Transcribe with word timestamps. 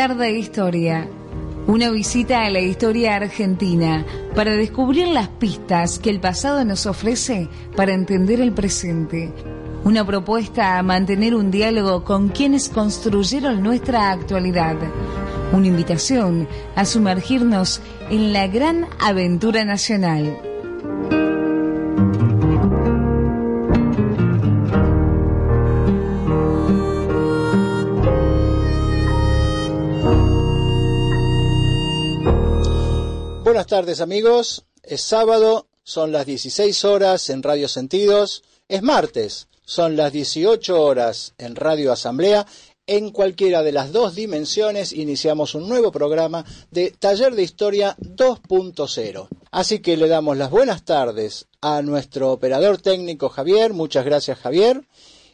Taller 0.00 0.16
de 0.16 0.38
Historia. 0.38 1.08
Una 1.66 1.90
visita 1.90 2.46
a 2.46 2.48
la 2.48 2.60
historia 2.60 3.16
argentina 3.16 4.06
para 4.34 4.52
descubrir 4.52 5.08
las 5.08 5.28
pistas 5.28 5.98
que 5.98 6.08
el 6.08 6.20
pasado 6.20 6.64
nos 6.64 6.86
ofrece 6.86 7.48
para 7.76 7.92
entender 7.92 8.40
el 8.40 8.52
presente. 8.52 9.30
Una 9.84 10.06
propuesta 10.06 10.78
a 10.78 10.82
mantener 10.82 11.34
un 11.34 11.50
diálogo 11.50 12.02
con 12.02 12.30
quienes 12.30 12.70
construyeron 12.70 13.62
nuestra 13.62 14.10
actualidad. 14.10 14.76
Una 15.52 15.66
invitación 15.66 16.48
a 16.76 16.86
sumergirnos 16.86 17.82
en 18.08 18.32
la 18.32 18.46
gran 18.46 18.86
aventura 19.00 19.66
nacional. 19.66 20.49
Buenas 33.60 33.78
tardes 33.78 34.00
amigos, 34.00 34.64
es 34.82 35.02
sábado, 35.02 35.68
son 35.82 36.12
las 36.12 36.24
16 36.24 36.82
horas 36.86 37.28
en 37.28 37.42
Radio 37.42 37.68
Sentidos, 37.68 38.42
es 38.68 38.80
martes, 38.80 39.48
son 39.66 39.98
las 39.98 40.14
18 40.14 40.82
horas 40.82 41.34
en 41.36 41.56
Radio 41.56 41.92
Asamblea. 41.92 42.46
En 42.86 43.10
cualquiera 43.10 43.62
de 43.62 43.72
las 43.72 43.92
dos 43.92 44.14
dimensiones 44.14 44.94
iniciamos 44.94 45.54
un 45.54 45.68
nuevo 45.68 45.92
programa 45.92 46.42
de 46.70 46.90
Taller 46.92 47.34
de 47.34 47.42
Historia 47.42 47.96
2.0. 48.00 49.28
Así 49.50 49.80
que 49.80 49.98
le 49.98 50.08
damos 50.08 50.38
las 50.38 50.48
buenas 50.48 50.86
tardes 50.86 51.46
a 51.60 51.82
nuestro 51.82 52.32
operador 52.32 52.78
técnico 52.78 53.28
Javier, 53.28 53.74
muchas 53.74 54.06
gracias 54.06 54.38
Javier, 54.38 54.86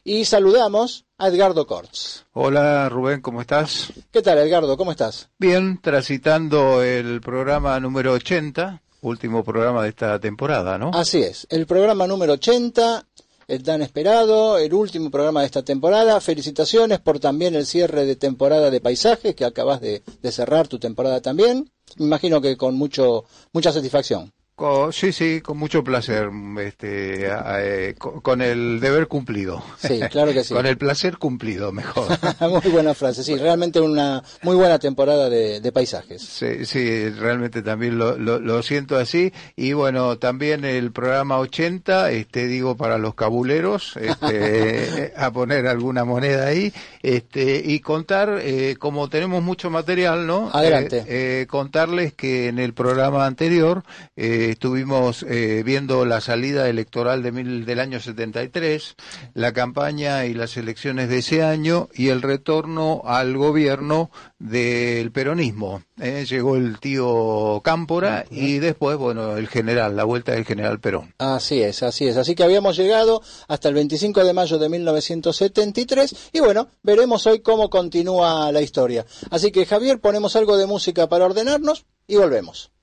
y 0.06 0.24
saludamos 0.24 1.04
a 1.18 1.26
Edgardo 1.26 1.66
Corts. 1.66 2.26
Hola 2.32 2.88
Rubén, 2.88 3.20
¿cómo 3.20 3.40
estás? 3.40 3.92
¿Qué 4.12 4.22
tal 4.22 4.38
Edgardo? 4.38 4.76
¿Cómo 4.76 4.92
estás? 4.92 5.30
Bien, 5.36 5.80
transitando 5.82 6.80
el 6.80 7.20
programa 7.20 7.80
número 7.80 8.12
80, 8.12 8.82
último 9.00 9.42
programa 9.42 9.82
de 9.82 9.88
esta 9.88 10.20
temporada, 10.20 10.78
¿no? 10.78 10.92
Así 10.94 11.22
es, 11.22 11.48
el 11.50 11.66
programa 11.66 12.06
número 12.06 12.34
80, 12.34 13.04
el 13.48 13.62
tan 13.64 13.82
esperado, 13.82 14.58
el 14.58 14.72
último 14.74 15.10
programa 15.10 15.40
de 15.40 15.46
esta 15.46 15.64
temporada. 15.64 16.20
Felicitaciones 16.20 17.00
por 17.00 17.18
también 17.18 17.56
el 17.56 17.66
cierre 17.66 18.06
de 18.06 18.14
temporada 18.14 18.70
de 18.70 18.80
paisajes, 18.80 19.34
que 19.34 19.44
acabas 19.44 19.80
de, 19.80 20.04
de 20.22 20.32
cerrar 20.32 20.68
tu 20.68 20.78
temporada 20.78 21.20
también. 21.20 21.68
Me 21.96 22.06
imagino 22.06 22.40
que 22.40 22.56
con 22.56 22.76
mucho, 22.76 23.24
mucha 23.52 23.72
satisfacción. 23.72 24.32
Con, 24.56 24.92
sí, 24.92 25.12
sí, 25.12 25.42
con 25.42 25.58
mucho 25.58 25.84
placer, 25.84 26.30
este, 26.60 27.28
eh, 27.28 27.94
con, 27.98 28.20
con, 28.22 28.40
el 28.40 28.80
deber 28.80 29.06
cumplido. 29.06 29.62
Sí, 29.76 30.00
claro 30.10 30.32
que 30.32 30.42
sí. 30.42 30.54
con 30.54 30.64
el 30.64 30.78
placer 30.78 31.18
cumplido, 31.18 31.72
mejor. 31.72 32.08
muy 32.40 32.72
buena 32.72 32.94
frase, 32.94 33.22
sí, 33.22 33.36
realmente 33.36 33.80
una 33.80 34.22
muy 34.42 34.56
buena 34.56 34.78
temporada 34.78 35.28
de, 35.28 35.60
de 35.60 35.72
paisajes. 35.72 36.22
Sí, 36.22 36.64
sí, 36.64 37.10
realmente 37.10 37.60
también 37.62 37.98
lo, 37.98 38.16
lo, 38.16 38.40
lo, 38.40 38.62
siento 38.62 38.96
así. 38.96 39.30
Y 39.56 39.74
bueno, 39.74 40.16
también 40.18 40.64
el 40.64 40.90
programa 40.90 41.38
80, 41.38 42.10
este, 42.12 42.46
digo, 42.46 42.78
para 42.78 42.96
los 42.96 43.14
cabuleros, 43.14 43.96
este, 43.98 45.12
a 45.16 45.30
poner 45.32 45.66
alguna 45.66 46.06
moneda 46.06 46.46
ahí, 46.46 46.72
este, 47.02 47.62
y 47.62 47.80
contar, 47.80 48.40
eh, 48.42 48.76
como 48.78 49.10
tenemos 49.10 49.42
mucho 49.42 49.68
material, 49.68 50.26
¿no? 50.26 50.50
Adelante. 50.52 51.00
Eh, 51.00 51.42
eh, 51.42 51.46
contarles 51.46 52.14
que 52.14 52.48
en 52.48 52.58
el 52.58 52.72
programa 52.72 53.26
anterior, 53.26 53.82
eh, 54.16 54.45
estuvimos 54.50 55.24
eh, 55.28 55.62
viendo 55.64 56.04
la 56.04 56.20
salida 56.20 56.68
electoral 56.68 57.22
de 57.22 57.32
mil, 57.32 57.66
del 57.66 57.80
año 57.80 58.00
73, 58.00 58.96
la 59.34 59.52
campaña 59.52 60.26
y 60.26 60.34
las 60.34 60.56
elecciones 60.56 61.08
de 61.08 61.18
ese 61.18 61.42
año 61.42 61.88
y 61.94 62.08
el 62.08 62.22
retorno 62.22 63.02
al 63.04 63.36
gobierno 63.36 64.10
del 64.38 65.12
peronismo. 65.12 65.82
Eh, 66.00 66.26
llegó 66.28 66.56
el 66.56 66.78
tío 66.78 67.60
Cámpora 67.64 68.26
y 68.30 68.58
después, 68.58 68.96
bueno, 68.98 69.36
el 69.36 69.48
general, 69.48 69.96
la 69.96 70.04
vuelta 70.04 70.32
del 70.32 70.44
general 70.44 70.80
Perón. 70.80 71.14
Así 71.18 71.62
es, 71.62 71.82
así 71.82 72.06
es. 72.06 72.16
Así 72.16 72.34
que 72.34 72.44
habíamos 72.44 72.76
llegado 72.76 73.22
hasta 73.48 73.68
el 73.68 73.74
25 73.74 74.24
de 74.24 74.32
mayo 74.32 74.58
de 74.58 74.68
1973 74.68 76.30
y 76.32 76.40
bueno, 76.40 76.68
veremos 76.82 77.26
hoy 77.26 77.40
cómo 77.40 77.70
continúa 77.70 78.52
la 78.52 78.60
historia. 78.60 79.06
Así 79.30 79.50
que 79.50 79.66
Javier, 79.66 80.00
ponemos 80.00 80.36
algo 80.36 80.56
de 80.56 80.66
música 80.66 81.08
para 81.08 81.24
ordenarnos 81.24 81.86
y 82.06 82.16
volvemos. 82.16 82.75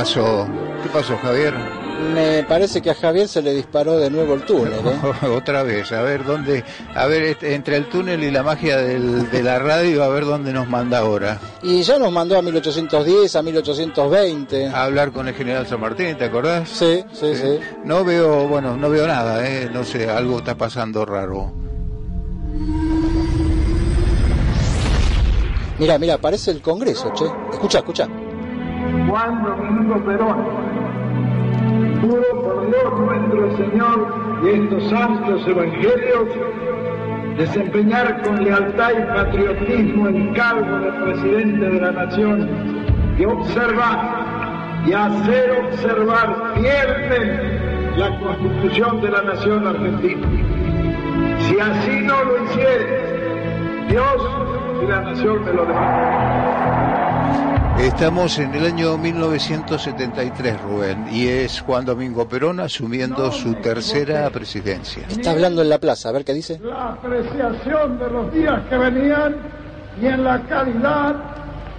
Pasó? 0.00 0.46
¿Qué 0.82 0.90
pasó, 0.90 1.16
Javier? 1.22 1.54
Me 2.12 2.44
parece 2.44 2.82
que 2.82 2.90
a 2.90 2.94
Javier 2.94 3.26
se 3.28 3.40
le 3.40 3.54
disparó 3.54 3.96
de 3.96 4.10
nuevo 4.10 4.34
el 4.34 4.42
túnel. 4.42 4.74
¿eh? 4.74 5.26
Otra 5.34 5.62
vez, 5.62 5.90
a 5.90 6.02
ver 6.02 6.22
dónde, 6.22 6.64
a 6.94 7.06
ver 7.06 7.22
este, 7.22 7.54
entre 7.54 7.76
el 7.76 7.88
túnel 7.88 8.22
y 8.22 8.30
la 8.30 8.42
magia 8.42 8.76
del, 8.76 9.30
de 9.30 9.42
la 9.42 9.58
radio, 9.58 10.04
a 10.04 10.08
ver 10.08 10.26
dónde 10.26 10.52
nos 10.52 10.68
manda 10.68 10.98
ahora. 10.98 11.40
Y 11.62 11.80
ya 11.80 11.98
nos 11.98 12.12
mandó 12.12 12.36
a 12.36 12.42
1810, 12.42 13.36
a 13.36 13.42
1820. 13.42 14.66
A 14.66 14.84
hablar 14.84 15.12
con 15.12 15.28
el 15.28 15.34
general 15.34 15.66
San 15.66 15.80
Martín, 15.80 16.18
¿te 16.18 16.26
acordás? 16.26 16.68
Sí, 16.68 17.02
sí, 17.14 17.34
sí. 17.34 17.36
sí. 17.36 17.60
No 17.82 18.04
veo, 18.04 18.46
bueno, 18.48 18.76
no 18.76 18.90
veo 18.90 19.06
nada, 19.06 19.48
¿eh? 19.48 19.70
no 19.72 19.82
sé, 19.82 20.10
algo 20.10 20.36
está 20.38 20.58
pasando 20.58 21.06
raro. 21.06 21.54
Mira, 25.78 25.98
mira, 25.98 26.18
parece 26.18 26.50
el 26.50 26.60
Congreso, 26.60 27.14
che. 27.14 27.24
Escucha, 27.50 27.78
escucha. 27.78 28.06
Juan 29.08 29.42
Domingo 29.44 29.96
Perón, 30.04 30.36
Juro 32.00 32.42
por 32.42 32.66
Dios 32.66 33.00
nuestro 33.00 33.56
Señor 33.56 34.14
y 34.44 34.48
estos 34.48 34.90
santos 34.90 35.46
evangelios 35.48 36.28
desempeñar 37.36 38.22
con 38.22 38.42
lealtad 38.42 38.90
y 38.92 39.02
patriotismo 39.14 40.08
el 40.08 40.32
cargo 40.32 40.78
de 40.78 40.92
presidente 40.92 41.68
de 41.70 41.80
la 41.80 41.92
nación 41.92 42.48
y 43.18 43.24
observar 43.24 44.26
y 44.86 44.92
hacer 44.92 45.66
observar 45.68 46.54
fielmente 46.54 47.66
la 47.96 48.18
constitución 48.20 49.00
de 49.00 49.10
la 49.10 49.22
nación 49.22 49.66
argentina. 49.66 50.26
Si 51.40 51.58
así 51.58 52.00
no 52.02 52.24
lo 52.24 52.44
hiciere, 52.44 53.86
Dios 53.88 54.28
y 54.82 54.86
la 54.86 55.00
nación 55.00 55.44
me 55.44 55.52
lo 55.52 55.64
dejarán. 55.64 56.85
Estamos 57.78 58.38
en 58.38 58.54
el 58.54 58.64
año 58.64 58.96
1973, 58.96 60.62
Rubén, 60.62 61.06
y 61.10 61.28
es 61.28 61.60
Juan 61.60 61.84
Domingo 61.84 62.26
Perón 62.26 62.58
asumiendo 62.58 63.30
su 63.30 63.54
tercera 63.56 64.30
presidencia. 64.30 65.04
Está 65.08 65.32
hablando 65.32 65.60
en 65.60 65.68
la 65.68 65.78
plaza, 65.78 66.08
a 66.08 66.12
ver 66.12 66.24
qué 66.24 66.32
dice. 66.32 66.58
La 66.62 66.94
apreciación 66.94 67.98
de 67.98 68.10
los 68.10 68.32
días 68.32 68.62
que 68.70 68.78
venían 68.78 69.36
y 70.00 70.06
en 70.06 70.24
la 70.24 70.40
calidad 70.44 71.16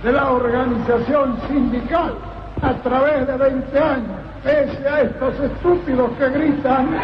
de 0.04 0.12
la 0.12 0.32
organización 0.32 1.40
sindical 1.48 2.16
a 2.62 2.74
través 2.84 3.26
de 3.26 3.36
20 3.36 3.80
años, 3.80 4.20
pese 4.44 4.88
a 4.88 5.02
estos 5.02 5.34
estúpidos 5.40 6.12
que 6.20 6.30
gritan. 6.30 6.96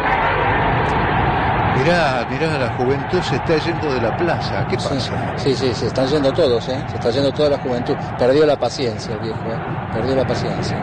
Mirá, 1.84 2.26
mirá, 2.30 2.58
la 2.58 2.68
juventud 2.78 3.20
se 3.20 3.36
está 3.36 3.58
yendo 3.58 3.92
de 3.92 4.00
la 4.00 4.16
plaza. 4.16 4.66
¿Qué 4.68 4.76
pasa? 4.76 5.36
Sí, 5.36 5.54
sí, 5.54 5.74
se 5.74 5.88
están 5.88 6.06
yendo 6.06 6.32
todos, 6.32 6.66
¿eh? 6.70 6.82
Se 6.88 6.94
está 6.94 7.10
yendo 7.10 7.30
toda 7.30 7.50
la 7.50 7.58
juventud. 7.58 7.94
Perdió 8.18 8.46
la 8.46 8.56
paciencia 8.56 9.12
el 9.12 9.20
viejo, 9.20 9.38
¿eh? 9.50 9.58
Perdió 9.92 10.16
la 10.16 10.26
paciencia. 10.26 10.78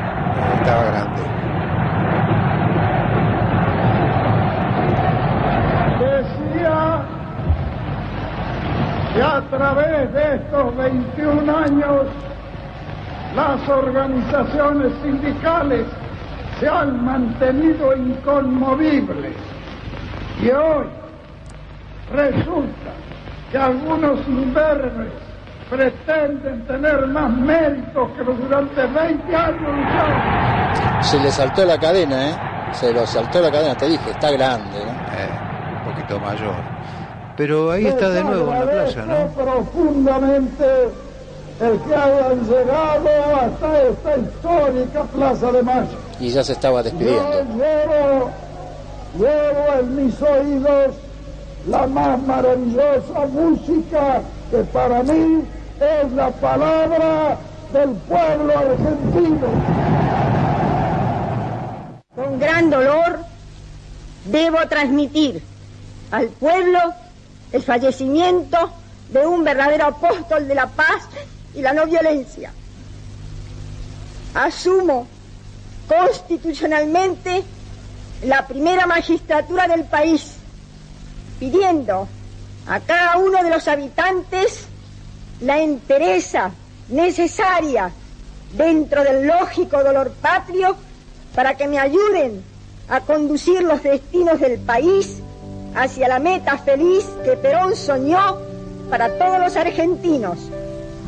Estaba 0.60 0.84
grande. 0.84 1.22
Decía 6.06 7.06
que 9.16 9.24
a 9.24 9.42
través 9.50 10.14
de 10.14 10.36
estos 10.36 10.78
21 10.78 11.58
años 11.58 12.06
las 13.36 13.68
organizaciones 13.68 14.94
sindicales 15.02 15.88
se 16.60 16.70
han 16.70 17.04
mantenido 17.04 17.96
inconmovibles. 17.96 19.51
Y 20.42 20.50
hoy 20.50 20.88
resulta 22.12 22.92
que 23.52 23.58
algunos 23.58 24.20
imberbes 24.28 25.12
pretenden 25.70 26.66
tener 26.66 27.06
más 27.08 27.30
méritos 27.32 28.10
que 28.18 28.24
los 28.24 28.38
durante 28.40 28.82
20 28.88 29.36
años 29.36 29.62
lucharon. 29.62 31.04
Se 31.04 31.20
le 31.20 31.32
saltó 31.32 31.64
la 31.64 31.78
cadena, 31.80 32.30
¿eh? 32.30 32.36
Se 32.74 32.92
lo 32.92 33.06
saltó 33.06 33.40
la 33.40 33.52
cadena, 33.52 33.76
te 33.76 33.88
dije, 33.88 34.10
está 34.10 34.32
grande, 34.32 34.80
¿no? 34.84 34.92
Eh, 34.92 35.30
un 35.78 35.94
poquito 35.94 36.20
mayor. 36.20 36.56
Pero 37.38 37.72
ahí 37.72 37.86
está 37.86 38.10
de 38.10 38.24
nuevo 38.24 38.52
en 38.52 38.60
la 38.60 38.66
plaza, 38.66 39.06
¿no? 39.06 39.28
Profundamente 39.28 40.66
el 41.62 41.80
que 41.82 41.96
hayan 41.96 42.44
llegado 42.48 43.10
hasta 43.36 43.82
esta 43.84 44.18
histórica 44.18 45.04
Plaza 45.04 45.52
de 45.52 45.62
Mayo. 45.62 45.98
Y 46.20 46.30
ya 46.30 46.44
se 46.44 46.54
estaba 46.54 46.80
Yo 46.80 46.84
despidiendo. 46.86 48.32
Llevo 49.18 49.80
en 49.80 50.06
mis 50.06 50.22
oídos 50.22 50.96
la 51.68 51.88
más 51.88 52.22
maravillosa 52.24 53.26
música 53.32 54.22
que 54.50 54.58
para 54.66 55.04
mí 55.04 55.44
es 55.80 56.12
la 56.14 56.32
palabra 56.32 57.38
del 57.74 57.90
pueblo 57.92 58.58
argentino. 58.58 59.48
Con 62.16 62.40
gran 62.40 62.70
dolor 62.70 63.20
debo 64.26 64.58
transmitir 64.68 65.42
al 66.12 66.28
pueblo 66.28 66.80
el 67.52 67.64
fallecimiento 67.64 68.58
de 69.10 69.26
un 69.26 69.44
verdadero 69.44 69.86
apóstol 69.86 70.48
de 70.48 70.56
la 70.56 70.68
paz 70.68 71.08
y 71.54 71.62
la 71.62 71.74
no 71.74 71.86
violencia. 71.86 72.52
Asumo 74.34 75.08
constitucionalmente 75.88 77.44
la 78.24 78.46
primera 78.48 78.86
magistratura 78.86 79.68
del 79.68 79.84
país, 79.86 80.34
pidiendo 81.40 82.08
a 82.68 82.80
cada 82.80 83.18
uno 83.18 83.44
de 83.44 83.50
los 83.50 83.68
habitantes 83.68 84.66
la 85.42 85.60
entereza 85.60 86.52
necesaria 86.90 87.92
dentro 88.54 89.04
del 89.04 89.28
lógico 89.28 89.84
dolor 89.84 90.12
patrio 90.22 90.76
para 91.34 91.56
que 91.56 91.68
me 91.68 91.80
ayuden 91.80 92.44
a 92.90 93.02
conducir 93.02 93.64
los 93.64 93.82
destinos 93.82 94.40
del 94.40 94.60
país 94.60 95.20
hacia 95.74 96.08
la 96.08 96.20
meta 96.20 96.58
feliz 96.58 97.06
que 97.24 97.38
Perón 97.38 97.76
soñó 97.76 98.38
para 98.90 99.18
todos 99.18 99.40
los 99.40 99.56
argentinos. 99.56 100.38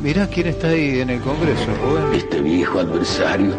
Mirá 0.02 0.26
quién 0.26 0.48
está 0.48 0.68
ahí 0.68 1.00
en 1.00 1.10
el 1.10 1.20
Congreso. 1.20 1.70
Este 2.12 2.40
viejo 2.40 2.80
adversario 2.80 3.54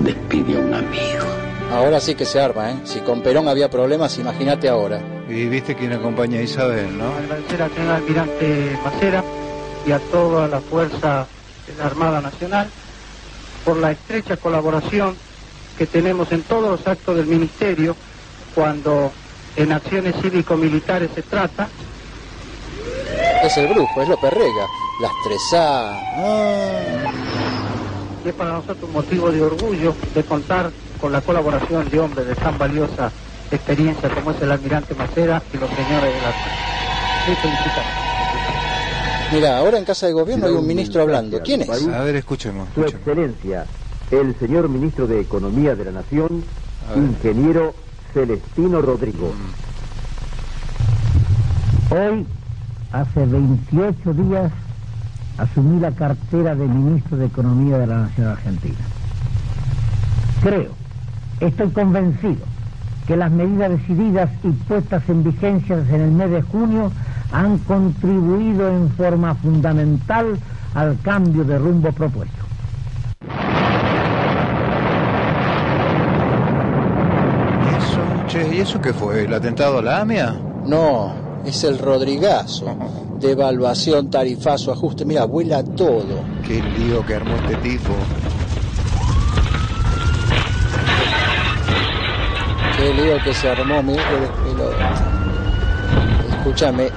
despide 0.00 0.56
a 0.56 0.60
un 0.60 0.74
amigo. 0.74 1.49
Ahora 1.72 2.00
sí 2.00 2.14
que 2.16 2.24
se 2.24 2.40
arma, 2.40 2.72
¿eh? 2.72 2.76
Si 2.84 3.00
con 3.00 3.22
Perón 3.22 3.46
había 3.46 3.70
problemas, 3.70 4.18
imagínate 4.18 4.68
ahora. 4.68 5.00
Y 5.28 5.46
viste 5.46 5.76
quién 5.76 5.92
acompaña 5.92 6.40
a 6.40 6.42
Isabel, 6.42 6.98
¿no? 6.98 7.14
agradecer 7.14 7.62
al 7.62 7.70
señor 7.72 7.94
almirante 7.94 8.78
Macera 8.84 9.24
y 9.86 9.92
a 9.92 9.98
toda 9.98 10.48
la 10.48 10.60
fuerza 10.60 11.26
de 11.66 11.76
la 11.76 11.86
Armada 11.86 12.20
Nacional 12.20 12.68
por 13.64 13.76
la 13.76 13.92
estrecha 13.92 14.36
colaboración 14.36 15.14
que 15.78 15.86
tenemos 15.86 16.32
en 16.32 16.42
todos 16.42 16.70
los 16.70 16.86
actos 16.86 17.16
del 17.16 17.26
Ministerio 17.26 17.94
cuando 18.54 19.12
en 19.56 19.72
acciones 19.72 20.16
cívico-militares 20.20 21.10
se 21.14 21.22
trata. 21.22 21.68
Es 23.44 23.56
el 23.56 23.68
brujo, 23.68 24.02
es 24.02 24.08
López 24.08 24.32
Rega. 24.32 24.66
Las 25.00 25.12
tres 25.24 25.40
A. 25.54 25.92
Ah. 26.16 27.12
Y 28.24 28.28
es 28.28 28.34
para 28.34 28.52
nosotros 28.52 28.82
un 28.82 28.92
motivo 28.92 29.30
de 29.30 29.40
orgullo 29.40 29.94
de 30.14 30.24
contar 30.24 30.70
con 31.00 31.12
la 31.12 31.20
colaboración 31.20 31.88
de 31.88 31.98
hombres 31.98 32.26
de 32.26 32.34
tan 32.34 32.58
valiosa 32.58 33.10
experiencia 33.50 34.08
como 34.10 34.30
es 34.30 34.42
el 34.42 34.52
almirante 34.52 34.94
Macera 34.94 35.42
y 35.52 35.56
los 35.56 35.70
señores 35.70 36.14
de 36.14 36.20
la... 36.20 36.32
Muy 37.26 37.36
felicitaciones. 37.36 38.10
Mira, 39.32 39.58
ahora 39.58 39.78
en 39.78 39.84
Casa 39.84 40.06
de 40.06 40.12
Gobierno 40.12 40.46
hay 40.46 40.52
un 40.52 40.66
ministro 40.66 41.02
hablando. 41.02 41.40
¿Quién 41.42 41.62
es? 41.62 41.88
A 41.88 42.02
ver, 42.02 42.16
escuchemos. 42.16 42.68
Su. 42.74 42.82
Excelencia, 42.82 43.64
el 44.10 44.34
señor 44.38 44.68
Ministro 44.68 45.06
de 45.06 45.20
Economía 45.20 45.76
de 45.76 45.84
la 45.84 45.92
Nación, 45.92 46.42
ingeniero 46.96 47.74
Celestino 48.12 48.82
Rodrigo. 48.82 49.32
Hoy, 51.90 52.26
hace 52.92 53.26
28 53.26 54.14
días, 54.14 54.52
asumí 55.38 55.80
la 55.80 55.92
cartera 55.92 56.56
de 56.56 56.66
Ministro 56.66 57.16
de 57.16 57.26
Economía 57.26 57.78
de 57.78 57.86
la 57.86 57.98
Nación 57.98 58.26
Argentina. 58.26 58.78
Creo, 60.42 60.79
estoy 61.40 61.70
convencido 61.70 62.44
que 63.06 63.16
las 63.16 63.30
medidas 63.32 63.70
decididas 63.70 64.30
y 64.44 64.50
puestas 64.50 65.02
en 65.08 65.24
vigencia 65.24 65.78
en 65.78 66.00
el 66.00 66.12
mes 66.12 66.30
de 66.30 66.42
junio 66.42 66.92
han 67.32 67.58
contribuido 67.58 68.68
en 68.68 68.88
forma 68.90 69.34
fundamental 69.34 70.38
al 70.74 70.98
cambio 71.02 71.44
de 71.44 71.58
rumbo 71.58 71.90
propuesto. 71.92 72.44
¿Y 77.64 77.76
eso? 77.76 78.00
Che, 78.28 78.56
¿y 78.56 78.60
eso 78.60 78.80
qué 78.80 78.92
fue? 78.92 79.24
¿El 79.24 79.34
atentado 79.34 79.78
a 79.78 79.82
la 79.82 80.00
AMIA? 80.02 80.40
No, 80.66 81.12
es 81.44 81.64
el 81.64 81.78
Rodrigazo. 81.78 82.76
Devaluación, 83.18 84.08
tarifazo, 84.08 84.72
ajuste. 84.72 85.04
Mira, 85.04 85.24
vuela 85.24 85.62
todo. 85.62 86.22
Qué 86.46 86.62
lío 86.62 87.04
que 87.04 87.14
armó 87.14 87.36
este 87.36 87.56
tipo. 87.56 87.92
Qué 92.80 92.94
lío 92.94 93.22
que 93.22 93.34
se 93.34 93.46
armó, 93.50 93.82
despelote. 93.82 94.84
Escúchame, 96.30 96.90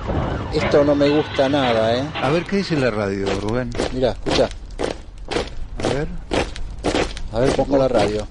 esto 0.54 0.86
no 0.86 0.96
me 0.96 1.10
gusta 1.10 1.50
nada, 1.50 1.98
¿eh? 1.98 2.04
A 2.22 2.30
ver, 2.30 2.44
¿qué 2.46 2.58
dice 2.58 2.78
la 2.78 2.90
radio, 2.90 3.26
Rubén? 3.42 3.70
Mira, 3.92 4.12
escucha. 4.12 4.48
A 5.84 5.88
ver. 5.94 6.08
A 7.34 7.40
ver, 7.40 7.50
pongo 7.58 7.78
la 7.78 7.90
radio. 7.90 8.26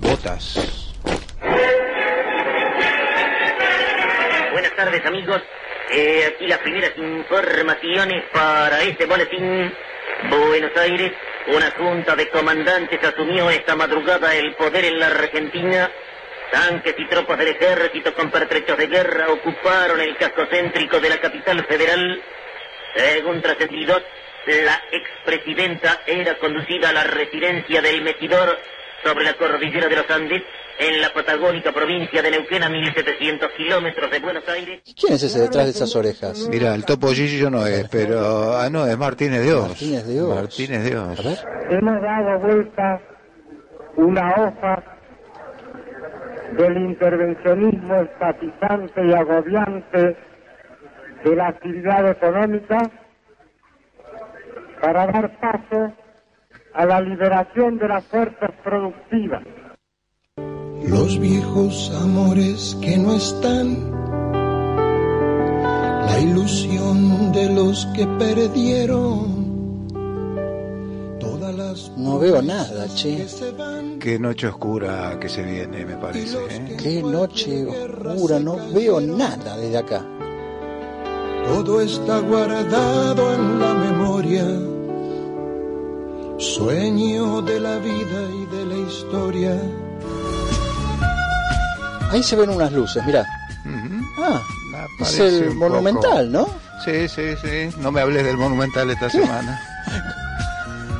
Botas. 0.00 0.92
Buenas 4.52 4.74
tardes 4.76 5.06
amigos, 5.06 5.40
Eh, 5.92 6.32
aquí 6.34 6.48
las 6.48 6.58
primeras 6.58 6.90
informaciones 6.98 8.24
para 8.32 8.82
este 8.82 9.06
boletín. 9.06 9.72
Buenos 10.28 10.76
Aires, 10.76 11.12
una 11.48 11.70
junta 11.72 12.16
de 12.16 12.28
comandantes 12.28 13.02
asumió 13.04 13.50
esta 13.50 13.76
madrugada 13.76 14.34
el 14.34 14.54
poder 14.54 14.84
en 14.84 14.98
la 14.98 15.06
Argentina. 15.06 15.90
Tanques 16.50 16.94
y 16.98 17.06
tropas 17.06 17.38
del 17.38 17.48
ejército 17.48 18.14
con 18.14 18.30
pertrechos 18.30 18.76
de 18.78 18.86
guerra 18.86 19.28
ocuparon 19.28 20.00
el 20.00 20.16
casco 20.16 20.46
céntrico 20.46 21.00
de 21.00 21.08
la 21.08 21.18
capital 21.18 21.64
federal. 21.64 22.22
Según 22.94 23.42
trascendidos, 23.42 24.02
la 24.46 24.80
expresidenta 24.90 26.02
era 26.06 26.34
conducida 26.38 26.90
a 26.90 26.92
la 26.92 27.04
residencia 27.04 27.82
del 27.82 28.02
metidor 28.02 28.58
sobre 29.04 29.24
la 29.24 29.34
cordillera 29.34 29.88
de 29.88 29.96
los 29.96 30.10
Andes, 30.10 30.42
en 30.78 31.00
la 31.00 31.12
patagónica 31.12 31.72
provincia 31.72 32.22
de 32.22 32.30
Neuquén, 32.30 32.62
a 32.62 32.68
1700 32.68 33.50
kilómetros 33.52 34.10
de 34.10 34.18
Buenos 34.20 34.48
Aires. 34.48 34.82
¿Quién 34.98 35.14
es 35.14 35.22
ese 35.22 35.40
detrás 35.40 35.64
de 35.64 35.70
esas 35.70 35.94
orejas? 35.96 36.48
Mira, 36.50 36.74
el 36.74 36.84
topo 36.84 37.08
Gillo 37.08 37.50
no 37.50 37.66
es, 37.66 37.88
pero... 37.88 38.56
Ah, 38.56 38.68
no, 38.70 38.86
es 38.86 38.96
Martínez 38.98 39.42
de 39.42 39.54
Oz. 39.54 39.68
Martínez 39.68 40.06
de 40.06 40.22
Oz. 40.22 40.34
Martínez 40.34 40.84
de 40.84 40.96
Oz. 40.96 41.20
A 41.20 41.22
ver. 41.22 41.38
Hemos 41.70 42.02
dado 42.02 42.38
vuelta 42.40 43.00
una 43.96 44.34
hoja 44.36 44.82
del 46.52 46.76
intervencionismo 46.76 48.02
estatizante 48.02 49.06
y 49.06 49.12
agobiante 49.12 50.16
de 51.24 51.36
la 51.36 51.48
actividad 51.48 52.08
económica 52.10 52.90
para 54.80 55.06
dar 55.06 55.38
paso 55.40 55.92
a 56.74 56.84
la 56.84 57.00
liberación 57.00 57.78
de 57.78 57.88
las 57.88 58.04
fuerzas 58.04 58.50
productivas. 58.62 59.42
Los 60.86 61.18
viejos 61.18 61.90
amores 62.00 62.76
que 62.80 62.96
no 62.96 63.14
están, 63.14 63.90
la 66.06 66.20
ilusión 66.20 67.32
de 67.32 67.52
los 67.52 67.86
que 67.86 68.06
perdieron. 68.06 69.46
Todas 71.18 71.54
las 71.54 71.90
No 71.96 72.20
veo 72.20 72.40
nada, 72.40 72.86
che. 72.94 73.26
Qué 73.98 74.18
noche 74.18 74.46
oscura 74.46 75.18
que 75.20 75.28
se 75.28 75.42
viene, 75.42 75.84
me 75.84 75.96
parece. 75.96 76.36
¿eh? 76.50 76.76
Qué 76.80 77.02
noche 77.02 77.66
oscura, 77.66 78.38
no 78.38 78.56
veo 78.72 79.00
nada 79.00 79.56
desde 79.56 79.78
acá. 79.78 80.06
Todo 81.46 81.80
está 81.80 82.20
guardado 82.20 83.34
en 83.34 83.58
la 83.58 83.74
memoria. 83.74 84.44
Sueño 86.38 87.42
de 87.42 87.60
la 87.60 87.78
vida 87.78 88.20
y 88.34 88.56
de 88.56 88.66
la 88.66 88.76
historia. 88.88 89.60
Ahí 92.10 92.22
se 92.22 92.36
ven 92.36 92.50
unas 92.50 92.72
luces, 92.72 93.04
mirá. 93.04 93.24
Ah, 94.18 94.40
es 95.00 95.18
el 95.18 95.44
poco- 95.46 95.56
monumental, 95.70 96.30
¿no? 96.32 96.46
Sí, 96.84 97.08
sí, 97.08 97.34
sí. 97.42 97.70
No 97.78 97.90
me 97.90 98.00
hables 98.00 98.24
del 98.24 98.36
Monumental 98.36 98.90
esta 98.90 99.08
semana. 99.10 99.60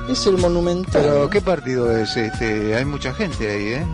Es 0.09 0.27
el 0.27 0.39
monumental. 0.39 1.03
Pero, 1.03 1.29
¿qué 1.31 1.41
partido 1.41 1.97
es 1.97 2.17
este? 2.17 2.75
Hay 2.77 2.85
mucha 2.85 3.13
gente 3.13 3.51
ahí, 3.51 3.67
¿eh? 3.75 3.87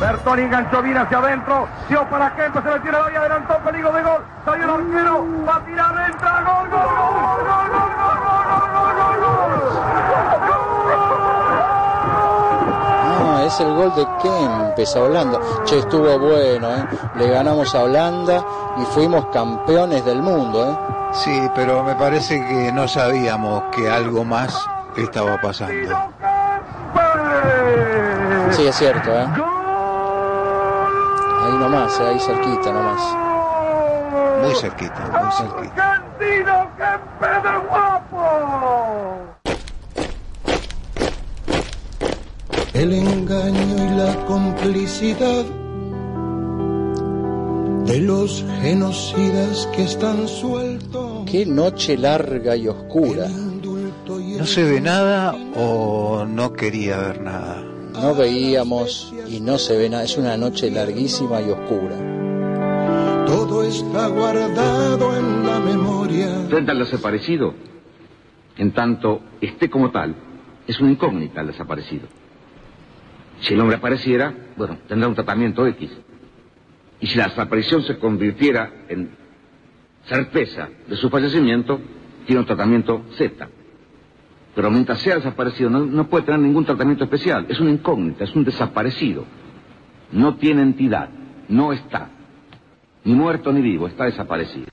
Bertoni 0.00 0.42
enganchó 0.42 0.82
bien 0.82 0.96
hacia 0.98 1.18
adentro, 1.18 1.68
dio 1.88 2.08
para 2.10 2.34
Kempe, 2.34 2.60
se 2.62 2.68
le 2.68 2.80
tira 2.80 3.04
área, 3.04 3.20
adelantó, 3.20 3.56
peligro 3.64 3.92
de 3.92 4.02
gol, 4.02 4.24
salió 4.44 4.64
el 4.64 4.70
arquero, 4.70 5.26
va 5.46 5.56
a 5.56 5.64
tirar, 5.64 6.10
entra, 6.10 6.42
gol, 6.42 6.68
gol, 6.68 6.80
gol, 6.80 7.44
gol, 7.46 7.70
gol, 7.70 7.83
es 13.46 13.60
el 13.60 13.74
gol 13.74 13.94
de 13.94 14.06
Kempes 14.22 14.96
a 14.96 15.02
Holanda. 15.02 15.38
Che, 15.64 15.78
estuvo 15.78 16.18
bueno, 16.18 16.68
¿eh? 16.70 16.86
Le 17.16 17.28
ganamos 17.28 17.74
a 17.74 17.82
Holanda 17.82 18.44
y 18.78 18.84
fuimos 18.86 19.26
campeones 19.26 20.04
del 20.04 20.22
mundo, 20.22 20.70
¿eh? 20.70 20.78
Sí, 21.12 21.50
pero 21.54 21.82
me 21.82 21.94
parece 21.94 22.44
que 22.46 22.72
no 22.72 22.88
sabíamos 22.88 23.64
que 23.72 23.90
algo 23.90 24.24
más 24.24 24.68
estaba 24.96 25.40
pasando. 25.40 25.96
Sí, 28.50 28.66
es 28.66 28.76
cierto, 28.76 29.10
¿eh? 29.10 29.26
Ahí 31.44 31.52
nomás, 31.58 32.00
eh, 32.00 32.08
ahí 32.08 32.20
cerquita 32.20 32.72
nomás. 32.72 33.02
Muy 34.42 34.54
cerquita, 34.54 35.00
muy 35.20 35.32
cerquita. 35.32 35.92
Argentino, 35.92 36.68
Kempe 36.76 37.48
de 37.48 37.56
guapo. 37.68 39.33
El 42.74 42.92
engaño 42.92 43.76
y 43.76 43.96
la 43.96 44.26
complicidad 44.26 45.44
de 47.86 48.00
los 48.00 48.44
genocidas 48.62 49.68
que 49.76 49.84
están 49.84 50.26
sueltos. 50.26 51.30
Qué 51.30 51.46
noche 51.46 51.96
larga 51.96 52.56
y 52.56 52.66
oscura. 52.66 53.28
¿No 53.28 54.44
se 54.44 54.64
ve 54.64 54.80
nada 54.80 55.36
o 55.54 56.24
no 56.26 56.52
quería 56.52 56.98
ver 56.98 57.22
nada? 57.22 57.62
No 57.92 58.12
veíamos 58.16 59.14
y 59.28 59.38
no 59.38 59.56
se 59.56 59.78
ve 59.78 59.88
nada. 59.88 60.02
Es 60.02 60.18
una 60.18 60.36
noche 60.36 60.68
larguísima 60.68 61.40
y 61.42 61.50
oscura. 61.50 61.96
Todo 63.24 63.62
está 63.62 64.08
guardado 64.08 65.16
en 65.16 65.46
la 65.46 65.60
memoria. 65.60 66.28
Frente 66.48 66.72
al 66.72 66.80
desaparecido, 66.80 67.54
en 68.58 68.74
tanto 68.74 69.20
esté 69.40 69.70
como 69.70 69.92
tal, 69.92 70.16
es 70.66 70.80
una 70.80 70.90
incógnita 70.90 71.40
el 71.40 71.46
desaparecido. 71.46 72.23
Si 73.40 73.54
el 73.54 73.60
hombre 73.60 73.76
apareciera, 73.76 74.32
bueno, 74.56 74.78
tendrá 74.88 75.08
un 75.08 75.14
tratamiento 75.14 75.66
X. 75.66 75.90
Y 77.00 77.06
si 77.06 77.18
la 77.18 77.28
desaparición 77.28 77.82
se 77.82 77.98
convirtiera 77.98 78.70
en 78.88 79.10
certeza 80.06 80.68
de 80.86 80.96
su 80.96 81.10
fallecimiento, 81.10 81.80
tiene 82.26 82.40
un 82.40 82.46
tratamiento 82.46 83.04
Z. 83.16 83.48
Pero 84.54 84.70
mientras 84.70 85.00
sea 85.00 85.16
desaparecido, 85.16 85.68
no, 85.68 86.08
puede 86.08 86.24
tener 86.24 86.40
ningún 86.40 86.64
tratamiento 86.64 87.04
especial. 87.04 87.46
Es 87.48 87.60
una 87.60 87.70
incógnita, 87.70 88.24
es 88.24 88.34
un 88.34 88.44
desaparecido. 88.44 89.24
No 90.12 90.36
tiene 90.36 90.62
entidad, 90.62 91.08
no 91.48 91.72
está. 91.72 92.10
Ni 93.02 93.14
muerto 93.14 93.52
ni 93.52 93.60
vivo, 93.60 93.88
está 93.88 94.04
desaparecido. 94.04 94.68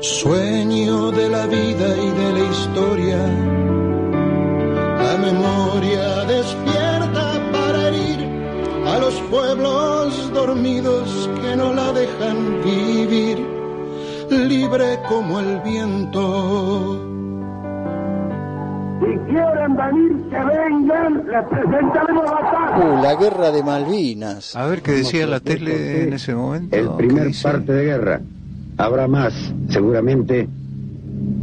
Sueño 0.00 1.10
de 1.10 1.28
la 1.28 1.46
vida 1.46 1.96
y 1.96 2.10
de 2.10 2.32
la 2.32 2.50
historia. 2.50 3.16
La 4.98 5.16
memoria 5.18 6.24
despierta 6.24 6.77
a 8.98 9.00
los 9.00 9.14
pueblos 9.30 10.32
dormidos 10.32 11.30
que 11.40 11.56
no 11.56 11.72
la 11.72 11.92
dejan 11.92 12.62
vivir, 12.64 13.38
libre 14.30 14.98
como 15.08 15.40
el 15.40 15.60
viento. 15.60 17.04
Si 19.00 19.18
quieren 19.30 19.76
venir, 19.76 20.12
que 20.30 20.36
vengan, 20.36 21.26
les 21.28 21.44
presentaremos 21.48 22.24
batalla. 22.24 22.78
Uh, 22.78 23.02
la 23.02 23.14
guerra 23.14 23.50
de 23.52 23.62
Malvinas. 23.62 24.56
A 24.56 24.66
ver 24.66 24.82
qué 24.82 24.92
decía 24.92 25.26
la 25.26 25.40
tele 25.40 26.04
en 26.04 26.12
ese 26.14 26.34
momento. 26.34 26.76
El 26.76 26.88
¿Qué 26.88 26.94
primer 26.96 27.30
parte 27.42 27.72
de 27.72 27.84
guerra. 27.84 28.20
Habrá 28.76 29.06
más, 29.06 29.34
seguramente, 29.68 30.48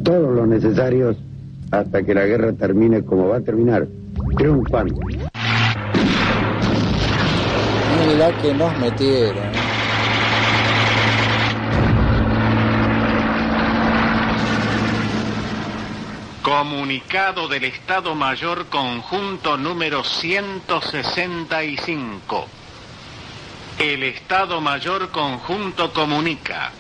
todos 0.03 0.35
los 0.35 0.47
necesarios 0.47 1.17
hasta 1.71 2.03
que 2.03 2.13
la 2.13 2.25
guerra 2.25 2.53
termine 2.53 3.03
como 3.03 3.29
va 3.29 3.37
a 3.37 3.41
terminar, 3.41 3.87
triunfando. 4.37 4.99
Mira 8.15 8.31
que 8.41 8.53
nos 8.53 8.77
metieron. 8.77 9.51
Comunicado 16.41 17.49
del 17.49 17.65
Estado 17.65 18.15
Mayor 18.15 18.67
Conjunto 18.67 19.57
número 19.57 20.05
165. 20.05 22.47
El 23.79 24.03
Estado 24.03 24.61
Mayor 24.61 25.11
Conjunto 25.11 25.91
comunica 25.91 26.71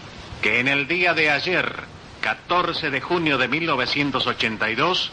que 0.41 0.61
en 0.61 0.69
el 0.69 0.87
día 0.87 1.13
de 1.13 1.31
ayer, 1.31 1.69
14 2.21 2.91
de 2.91 3.01
junio 3.01 3.37
de 3.37 3.49
1982, 3.49 5.11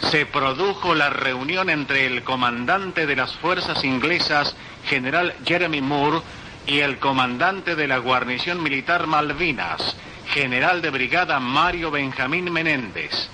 se 0.00 0.26
produjo 0.26 0.94
la 0.94 1.10
reunión 1.10 1.70
entre 1.70 2.06
el 2.06 2.22
comandante 2.22 3.06
de 3.06 3.16
las 3.16 3.34
fuerzas 3.36 3.84
inglesas, 3.84 4.56
general 4.86 5.34
Jeremy 5.44 5.80
Moore, 5.80 6.20
y 6.66 6.80
el 6.80 6.98
comandante 6.98 7.76
de 7.76 7.86
la 7.86 7.98
guarnición 7.98 8.62
militar 8.62 9.06
Malvinas, 9.06 9.96
general 10.28 10.82
de 10.82 10.90
brigada 10.90 11.38
Mario 11.40 11.90
Benjamín 11.90 12.50
Menéndez. 12.52 13.28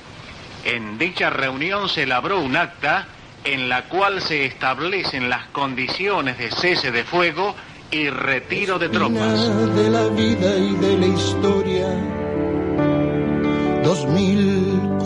En 0.64 0.98
dicha 0.98 1.30
reunión 1.30 1.88
se 1.88 2.02
elaboró 2.02 2.40
un 2.40 2.56
acta 2.56 3.06
en 3.44 3.68
la 3.68 3.84
cual 3.84 4.20
se 4.20 4.44
establecen 4.44 5.30
las 5.30 5.46
condiciones 5.48 6.38
de 6.38 6.50
cese 6.50 6.90
de 6.90 7.04
fuego 7.04 7.54
y 7.90 8.10
retiro 8.10 8.78
de 8.78 8.88
tropas. 8.88 9.50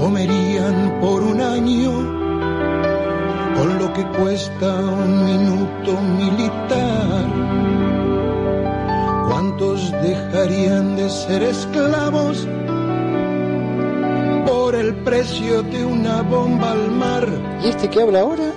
Comerían 0.04 1.00
por 1.00 1.22
un 1.22 1.40
año 1.40 1.90
con 3.56 3.78
lo 3.78 3.90
que 3.94 4.04
cuesta 4.18 4.68
un 4.80 5.24
minuto 5.24 5.98
militar. 5.98 7.24
¿Cuántos 9.26 9.90
dejarían 10.02 10.96
de 10.96 11.08
ser 11.08 11.42
esclavos 11.44 12.46
por 14.46 14.74
el 14.74 14.94
precio 14.96 15.62
de 15.62 15.86
una 15.86 16.20
bomba 16.20 16.72
al 16.72 16.90
mar? 16.90 17.26
¿Y 17.64 17.68
este 17.68 17.88
que 17.88 18.02
habla 18.02 18.20
ahora? 18.20 18.52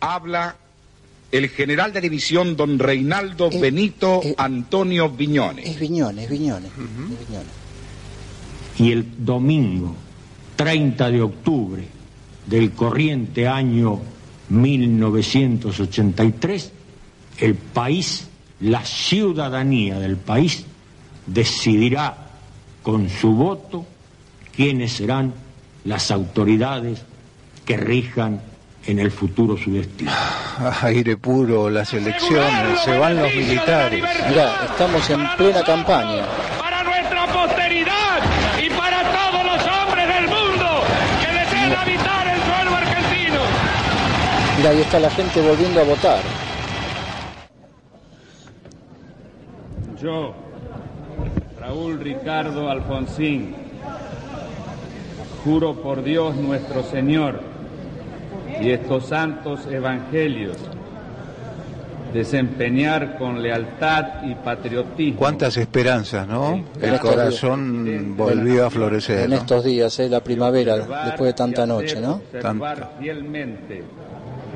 Habla 0.00 0.56
el 1.30 1.48
general 1.48 1.92
de 1.92 2.00
división 2.00 2.56
don 2.56 2.80
Reinaldo 2.80 3.50
Benito 3.50 4.20
Antonio 4.36 5.10
Viñones. 5.10 5.64
Es 5.68 5.78
Viñones, 5.78 6.28
Viñones. 6.28 6.72
es 6.72 6.76
Viñones. 7.28 7.52
y 8.78 8.90
el 8.90 9.24
domingo 9.24 9.94
30 10.58 11.10
de 11.12 11.22
octubre 11.22 11.86
del 12.44 12.72
corriente 12.72 13.46
año 13.46 14.00
1983, 14.48 16.72
el 17.38 17.54
país, 17.54 18.26
la 18.60 18.84
ciudadanía 18.84 20.00
del 20.00 20.16
país, 20.16 20.66
decidirá 21.26 22.16
con 22.82 23.08
su 23.08 23.34
voto 23.34 23.86
quiénes 24.54 24.94
serán 24.94 25.32
las 25.84 26.10
autoridades 26.10 27.02
que 27.64 27.76
rijan 27.76 28.40
en 28.86 28.98
el 28.98 29.12
futuro 29.12 29.56
su 29.56 29.70
destino. 29.72 30.10
Aire 30.82 31.16
puro, 31.18 31.70
las 31.70 31.92
elecciones, 31.92 32.80
se 32.84 32.98
van 32.98 33.16
los 33.16 33.32
militares. 33.32 34.02
Mira, 34.28 34.64
estamos 34.64 35.08
en 35.10 35.20
plena 35.36 35.62
campaña. 35.62 36.24
Para 36.58 36.82
nuestra 36.82 37.26
posteridad 37.26 38.18
y 38.60 38.68
para 38.70 39.02
todos 39.02 39.44
los 39.44 39.62
hombres 39.66 40.08
del 40.08 40.26
mundo 40.28 40.82
que 41.20 41.32
deseen 41.38 41.72
habitar 41.74 42.26
el 42.28 42.40
suelo 42.42 42.76
argentino. 42.76 43.40
Mira, 44.58 44.70
ahí 44.70 44.80
está 44.80 44.98
la 44.98 45.10
gente 45.10 45.40
volviendo 45.40 45.80
a 45.80 45.84
votar. 45.84 46.20
Yo, 50.02 50.34
Raúl 51.60 52.00
Ricardo 52.00 52.68
Alfonsín, 52.68 53.54
juro 55.44 55.76
por 55.76 56.02
Dios 56.02 56.34
nuestro 56.34 56.82
Señor 56.82 57.40
y 58.60 58.70
estos 58.70 59.06
santos 59.06 59.60
evangelios 59.70 60.56
desempeñar 62.12 63.16
con 63.16 63.40
lealtad 63.40 64.24
y 64.24 64.34
patriotismo. 64.34 65.20
Cuántas 65.20 65.56
esperanzas, 65.56 66.26
¿no? 66.26 66.64
El 66.80 66.98
corazón 66.98 68.16
volvió 68.16 68.66
a 68.66 68.70
florecer. 68.70 69.20
En 69.20 69.30
¿no? 69.30 69.36
estos 69.36 69.62
días, 69.62 69.96
¿eh? 70.00 70.08
la 70.08 70.20
primavera, 70.20 70.78
después 71.04 71.28
de 71.28 71.34
tanta 71.34 71.64
noche, 71.64 72.00
¿no? 72.00 72.22
Observar 72.32 72.94
fielmente 72.98 73.84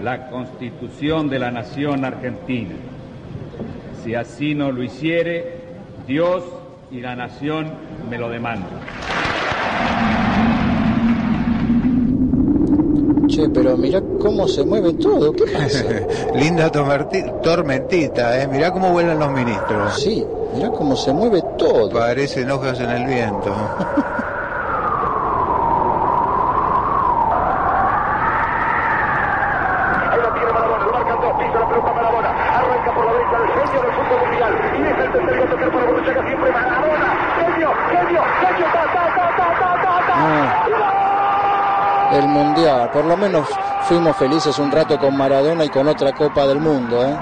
la 0.03 0.29
Constitución 0.29 1.29
de 1.29 1.39
la 1.39 1.51
Nación 1.51 2.05
Argentina. 2.05 2.75
Si 4.03 4.15
así 4.15 4.55
no 4.55 4.73
lo 4.73 4.83
hiciere, 4.83 5.61
Dios 6.07 6.43
y 6.91 7.01
la 7.01 7.15
nación 7.15 7.71
me 8.11 8.19
lo 8.19 8.29
demandan. 8.29 8.69
Che, 13.29 13.49
pero 13.49 13.77
mirá 13.79 14.03
cómo 14.21 14.47
se 14.47 14.63
mueve 14.65 14.93
todo, 14.95 15.33
¿qué 15.33 15.45
pasa? 15.47 15.85
Linda 16.35 16.71
tormentita, 16.71 18.43
¿eh? 18.43 18.49
Mirá 18.49 18.73
cómo 18.73 18.91
vuelan 18.91 19.19
los 19.19 19.31
ministros. 19.31 20.03
Sí, 20.03 20.23
mirá 20.55 20.71
cómo 20.71 20.97
se 20.97 21.13
mueve 21.13 21.41
todo. 21.57 21.89
Parecen 21.89 22.51
hojas 22.51 22.79
en 22.81 22.91
el 22.91 23.07
viento. 23.07 23.55
Ahí 30.13 30.21
la 30.21 30.29
tiene 30.35 30.53
Marabona, 30.53 30.85
lo 30.85 30.93
marcan 30.93 31.21
dos, 31.23 31.33
pisa 31.39 31.59
la 31.59 31.67
pelota 31.69 31.93
Marabona, 31.95 32.29
arranca 32.29 32.95
por 32.95 33.05
la 33.07 33.13
derecha 33.13 33.37
el 33.39 33.49
genio 33.49 33.81
del 33.83 33.93
fútbol 33.93 34.21
mundial, 34.29 34.53
y 34.77 34.83
es 34.83 34.99
el 34.99 35.13
tercero 35.13 35.43
a 35.43 35.47
tocar 35.51 35.71
para 35.73 35.85
Borruchaga 35.87 36.23
siempre 36.27 36.51
Marabona, 36.53 37.09
genio, 37.39 37.71
genio, 37.93 38.23
genio, 38.43 38.67
ta, 38.73 38.83
ta, 38.93 38.93
ta, 38.93 39.05
ta, 39.39 39.49
ta, 39.59 39.71
ta, 39.83 39.95
ta. 40.07 40.15
El 42.19 42.27
mundial, 42.29 42.82
por 42.93 43.05
lo 43.05 43.17
menos 43.17 43.49
fuimos 43.83 44.17
felices 44.17 44.59
un 44.59 44.71
rato 44.71 44.99
con 44.99 45.17
Maradona 45.17 45.65
y 45.65 45.69
con 45.69 45.89
otra 45.89 46.13
Copa 46.13 46.47
del 46.47 46.61
Mundo, 46.61 47.05
¿eh? 47.05 47.17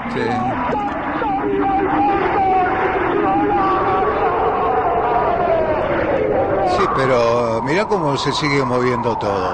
Sí, 6.67 6.83
pero 6.95 7.61
mirá 7.63 7.85
cómo 7.85 8.15
se 8.17 8.31
sigue 8.31 8.63
moviendo 8.63 9.17
todo. 9.17 9.53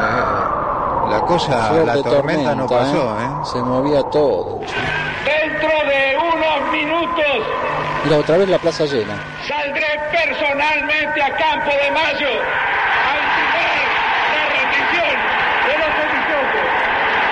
Eh, 0.00 1.10
la 1.10 1.20
cosa, 1.26 1.72
la 1.84 2.02
tormenta, 2.02 2.54
no 2.54 2.66
pasó, 2.66 3.18
¿eh? 3.20 3.24
¿eh? 3.24 3.44
Se 3.44 3.58
movía 3.62 4.02
todo. 4.04 4.60
Dentro 4.60 5.68
de 5.68 6.16
unos 6.16 6.72
minutos 6.72 7.46
Mira, 8.04 8.18
otra 8.18 8.36
vez 8.38 8.48
la 8.48 8.58
plaza 8.58 8.84
llena. 8.84 9.14
saldré 9.46 9.86
personalmente 10.10 11.22
a 11.22 11.30
Campo 11.36 11.70
de 11.70 11.90
Mayo 11.90 12.30
a 12.30 13.10
ultimar 13.18 13.78
la 14.34 14.44
rendición 14.54 15.16
de 15.66 15.74
los 15.78 15.90
sediciosos. 15.98 16.66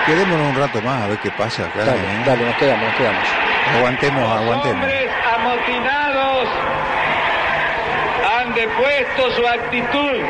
Quedémonos 0.07 0.55
un 0.55 0.55
rato 0.55 0.81
más 0.81 1.03
a 1.03 1.07
ver 1.07 1.17
qué 1.17 1.29
pasa 1.31 1.65
acá. 1.65 1.83
Dale, 1.83 1.99
¿eh? 1.99 2.23
dale, 2.25 2.45
nos 2.45 2.55
quedamos, 2.55 2.85
nos 2.85 2.95
quedamos. 2.95 3.27
Aguantemos, 3.75 4.23
aguantemos. 4.23 4.83
Hombres 4.83 5.11
amotinados 5.35 6.47
han 8.39 8.53
depuesto 8.53 9.31
su 9.35 9.45
actitud. 9.45 10.23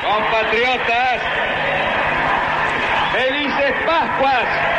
Compatriotas, 0.00 1.20
felices 3.12 3.74
Pascuas. 3.84 4.69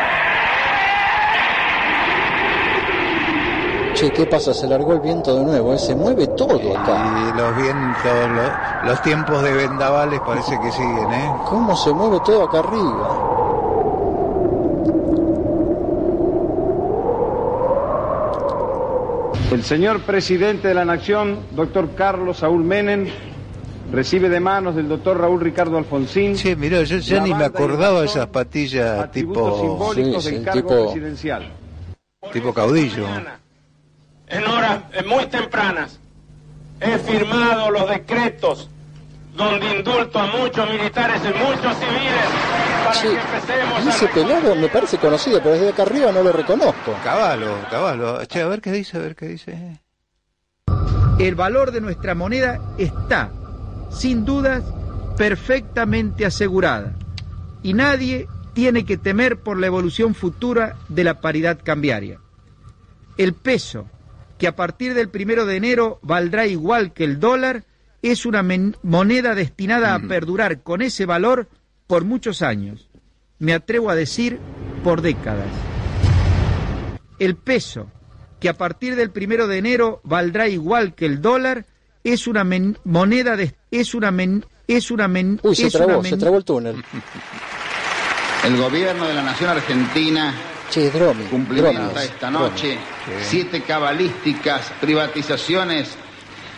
Che, 4.02 4.12
¿qué 4.12 4.26
pasa? 4.26 4.52
Se 4.52 4.66
largó 4.68 4.94
el 4.94 5.00
viento 5.00 5.36
de 5.36 5.46
nuevo, 5.46 5.74
¿eh? 5.74 5.78
Se 5.78 5.94
mueve 5.94 6.26
todo 6.26 6.76
acá. 6.76 7.06
Y 7.20 7.38
los 7.38 7.56
vientos, 7.56 8.30
lo- 8.32 8.88
los 8.88 9.02
tiempos 9.04 9.44
de 9.44 9.54
vendavales 9.54 10.20
parece 10.22 10.60
que 10.60 10.72
siguen, 10.72 11.14
¿eh? 11.14 11.32
¿Cómo 11.48 11.76
se 11.76 11.92
mueve 11.94 12.20
todo 12.26 12.44
acá 12.46 12.60
arriba? 12.60 13.28
El 19.52 19.64
señor 19.64 20.02
presidente 20.02 20.70
de 20.70 20.74
la 20.74 20.86
Nación, 20.86 21.40
doctor 21.52 21.90
Carlos 21.94 22.38
Saúl 22.38 22.64
Menem, 22.64 23.08
recibe 23.92 24.30
de 24.30 24.40
manos 24.40 24.76
del 24.76 24.88
doctor 24.88 25.20
Raúl 25.20 25.42
Ricardo 25.42 25.78
Alfonsín. 25.78 26.38
Sí, 26.38 26.56
mirá, 26.56 26.82
yo 26.84 26.98
ya 27.00 27.20
ni 27.22 27.34
me 27.34 27.44
acordaba 27.44 28.00
de 28.02 28.06
esas 28.06 28.28
patillas 28.28 29.12
tipo, 29.12 29.60
simbólicos 29.60 30.24
Sí, 30.24 30.30
sí, 30.30 30.36
del 30.38 30.46
cargo 30.46 30.62
tipo- 30.62 30.84
presidencial. 30.86 31.52
tipo 32.32 32.54
caudillo. 32.54 33.06
En 34.32 34.48
horas 34.48 34.84
muy 35.06 35.26
tempranas 35.28 36.00
he 36.80 36.98
firmado 36.98 37.70
los 37.70 37.90
decretos 37.90 38.70
donde 39.36 39.78
indulto 39.78 40.20
a 40.20 40.28
muchos 40.28 40.70
militares 40.70 41.22
y 41.24 41.28
muchos 41.28 41.78
civiles 41.78 42.26
para 42.84 42.92
Che, 42.94 43.08
que 43.10 43.20
empecemos 43.20 43.86
y 43.86 43.90
ese 43.90 44.08
pelado 44.08 44.56
me 44.56 44.68
parece 44.68 44.98
conocido, 44.98 45.40
pero 45.40 45.52
desde 45.52 45.70
acá 45.70 45.84
arriba 45.84 46.12
no 46.12 46.24
lo 46.24 46.32
reconozco. 46.32 46.96
Caballo, 47.04 47.56
caballo. 47.70 48.26
Che, 48.26 48.42
a 48.42 48.48
ver 48.48 48.62
qué 48.62 48.72
dice, 48.72 48.98
a 48.98 49.02
ver 49.02 49.16
qué 49.16 49.28
dice. 49.28 49.82
El 51.20 51.36
valor 51.36 51.72
de 51.72 51.82
nuestra 51.82 52.16
moneda 52.16 52.60
está, 52.78 53.32
sin 53.92 54.26
dudas, 54.26 54.64
perfectamente 55.18 56.26
asegurada 56.26 56.94
y 57.64 57.74
nadie 57.74 58.28
tiene 58.54 58.86
que 58.86 58.98
temer 58.98 59.38
por 59.38 59.60
la 59.60 59.68
evolución 59.68 60.16
futura 60.16 60.78
de 60.90 61.04
la 61.04 61.22
paridad 61.22 61.60
cambiaria. 61.64 62.20
El 63.18 63.34
peso, 63.34 63.86
que 64.42 64.48
a 64.48 64.56
partir 64.56 64.96
del 64.96 65.08
primero 65.10 65.46
de 65.46 65.56
enero 65.56 66.00
valdrá 66.02 66.48
igual 66.48 66.94
que 66.94 67.04
el 67.04 67.20
dólar, 67.20 67.64
es 68.02 68.26
una 68.26 68.42
moneda 68.82 69.36
destinada 69.36 69.94
a 69.94 70.00
perdurar 70.00 70.64
con 70.64 70.82
ese 70.82 71.06
valor 71.06 71.48
por 71.86 72.06
muchos 72.06 72.42
años. 72.42 72.90
Me 73.38 73.54
atrevo 73.54 73.92
a 73.92 73.96
decir, 73.96 74.40
por 74.84 75.04
décadas. 75.04 75.46
El 77.20 77.36
peso, 77.36 77.92
que 78.40 78.50
a 78.50 78.58
partir 78.58 78.96
del 78.96 79.12
primero 79.12 79.46
de 79.46 79.60
enero 79.60 80.02
valdrá 80.04 80.48
igual 80.48 80.96
que 80.96 81.06
el 81.06 81.22
dólar, 81.22 81.68
es 82.04 82.26
una 82.26 82.44
men- 82.44 82.80
moneda 82.84 83.38
de, 83.38 83.54
es 83.70 83.94
una 83.94 84.10
men- 84.10 84.44
es 84.68 84.90
una 84.90 85.08
men- 85.08 85.40
Uy, 85.44 85.56
se 85.56 85.68
es 85.68 85.76
una 85.76 85.86
trabó, 85.86 86.02
men- 86.02 86.10
se 86.14 86.18
trabó 86.18 86.38
el 86.38 86.44
túnel. 86.46 86.84
El 88.44 88.58
gobierno 88.58 89.08
de 89.08 89.14
la 89.14 89.22
Nación 89.22 89.52
Argentina 89.52 90.34
Che, 90.72 90.90
Dromi. 90.90 91.28
cumplimenta 91.28 92.02
esta 92.02 92.30
noche 92.30 92.78
siete 93.20 93.62
cabalísticas 93.62 94.72
privatizaciones, 94.80 95.98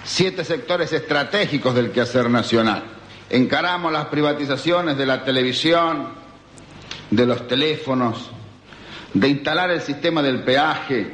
siete 0.04 0.44
sectores 0.44 0.94
estratégicos 0.94 1.74
del 1.74 1.90
quehacer 1.90 2.30
nacional. 2.30 2.84
Encaramos 3.28 3.92
las 3.92 4.06
privatizaciones 4.06 4.98
de 4.98 5.08
la 5.08 5.24
televisión, 5.24 6.10
de 7.10 7.26
los 7.26 7.48
teléfonos, 7.48 8.30
de 9.16 9.30
instalar 9.30 9.72
el 9.72 9.82
sistema 9.82 10.22
del 10.22 10.44
peaje, 10.44 11.12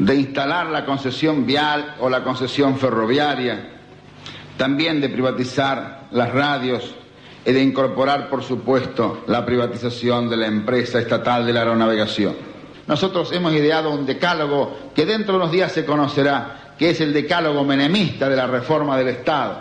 de 0.00 0.14
instalar 0.16 0.66
la 0.66 0.84
concesión 0.84 1.46
vial 1.46 1.94
o 2.00 2.10
la 2.10 2.24
concesión 2.24 2.76
ferroviaria, 2.76 3.70
también 4.56 5.00
de 5.00 5.10
privatizar 5.10 6.08
las 6.10 6.32
radios 6.32 6.96
y 7.44 7.52
de 7.52 7.62
incorporar, 7.62 8.28
por 8.28 8.42
supuesto, 8.42 9.24
la 9.26 9.44
privatización 9.44 10.28
de 10.28 10.36
la 10.36 10.46
empresa 10.46 10.98
estatal 10.98 11.46
de 11.46 11.52
la 11.52 11.60
aeronavegación. 11.60 12.34
Nosotros 12.86 13.32
hemos 13.32 13.52
ideado 13.52 13.90
un 13.90 14.04
decálogo 14.04 14.76
que 14.94 15.06
dentro 15.06 15.34
de 15.34 15.40
unos 15.40 15.52
días 15.52 15.72
se 15.72 15.84
conocerá, 15.84 16.74
que 16.78 16.90
es 16.90 17.00
el 17.00 17.12
decálogo 17.12 17.64
menemista 17.64 18.28
de 18.28 18.36
la 18.36 18.46
reforma 18.46 18.96
del 18.96 19.08
Estado. 19.08 19.60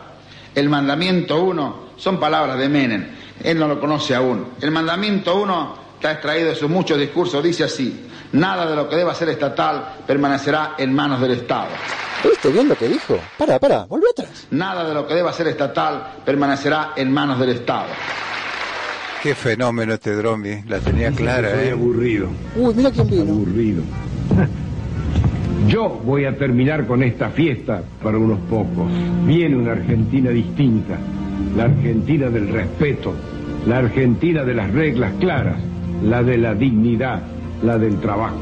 El 0.55 0.67
mandamiento 0.69 1.43
uno 1.43 1.89
son 1.95 2.19
palabras 2.19 2.57
de 2.57 2.69
Menem, 2.69 3.05
él 3.43 3.59
no 3.59 3.67
lo 3.67 3.79
conoce 3.79 4.15
aún. 4.15 4.47
El 4.61 4.71
mandamiento 4.71 5.37
uno 5.99 6.07
está 6.09 6.11
extraído 6.13 6.49
de 6.49 6.55
sus 6.55 6.69
muchos 6.69 6.97
discursos, 6.97 7.43
dice 7.43 7.65
así, 7.65 8.07
nada 8.31 8.69
de 8.69 8.75
lo 8.75 8.87
que 8.87 8.95
deba 8.95 9.13
ser 9.13 9.29
estatal 9.29 9.97
permanecerá 10.07 10.75
en 10.77 10.93
manos 10.93 11.19
del 11.19 11.31
Estado. 11.31 11.67
¿Viste 12.23 12.49
bien 12.49 12.69
lo 12.69 12.75
que 12.75 12.87
dijo? 12.87 13.19
Para, 13.37 13.59
para, 13.59 13.85
volvé 13.85 14.07
atrás. 14.11 14.47
Nada 14.51 14.87
de 14.87 14.93
lo 14.93 15.05
que 15.05 15.13
deba 15.13 15.33
ser 15.33 15.47
estatal 15.47 16.21
permanecerá 16.25 16.93
en 16.95 17.11
manos 17.11 17.39
del 17.39 17.49
Estado. 17.49 17.87
Qué 19.21 19.35
fenómeno 19.35 19.93
este 19.93 20.15
Dromi, 20.15 20.63
la 20.67 20.79
tenía 20.79 21.11
clara, 21.11 21.61
¿eh? 21.61 21.71
aburrido. 21.71 22.29
Uy, 22.55 22.73
mira 22.73 22.91
quién 22.91 23.07
vino. 23.07 23.33
Aburrido. 23.33 23.83
Yo 25.67 25.89
voy 25.89 26.23
a 26.23 26.37
terminar 26.37 26.87
con 26.87 27.03
esta 27.03 27.29
fiesta 27.29 27.83
para 28.01 28.17
unos 28.17 28.39
pocos. 28.49 28.89
Viene 29.25 29.57
una 29.57 29.73
Argentina 29.73 30.29
distinta, 30.29 30.97
la 31.57 31.65
Argentina 31.65 32.29
del 32.29 32.47
respeto, 32.47 33.13
la 33.67 33.79
Argentina 33.79 34.45
de 34.45 34.53
las 34.53 34.71
reglas 34.71 35.11
claras, 35.19 35.57
la 36.03 36.23
de 36.23 36.37
la 36.37 36.53
dignidad, 36.53 37.21
la 37.63 37.77
del 37.77 37.99
trabajo. 37.99 38.39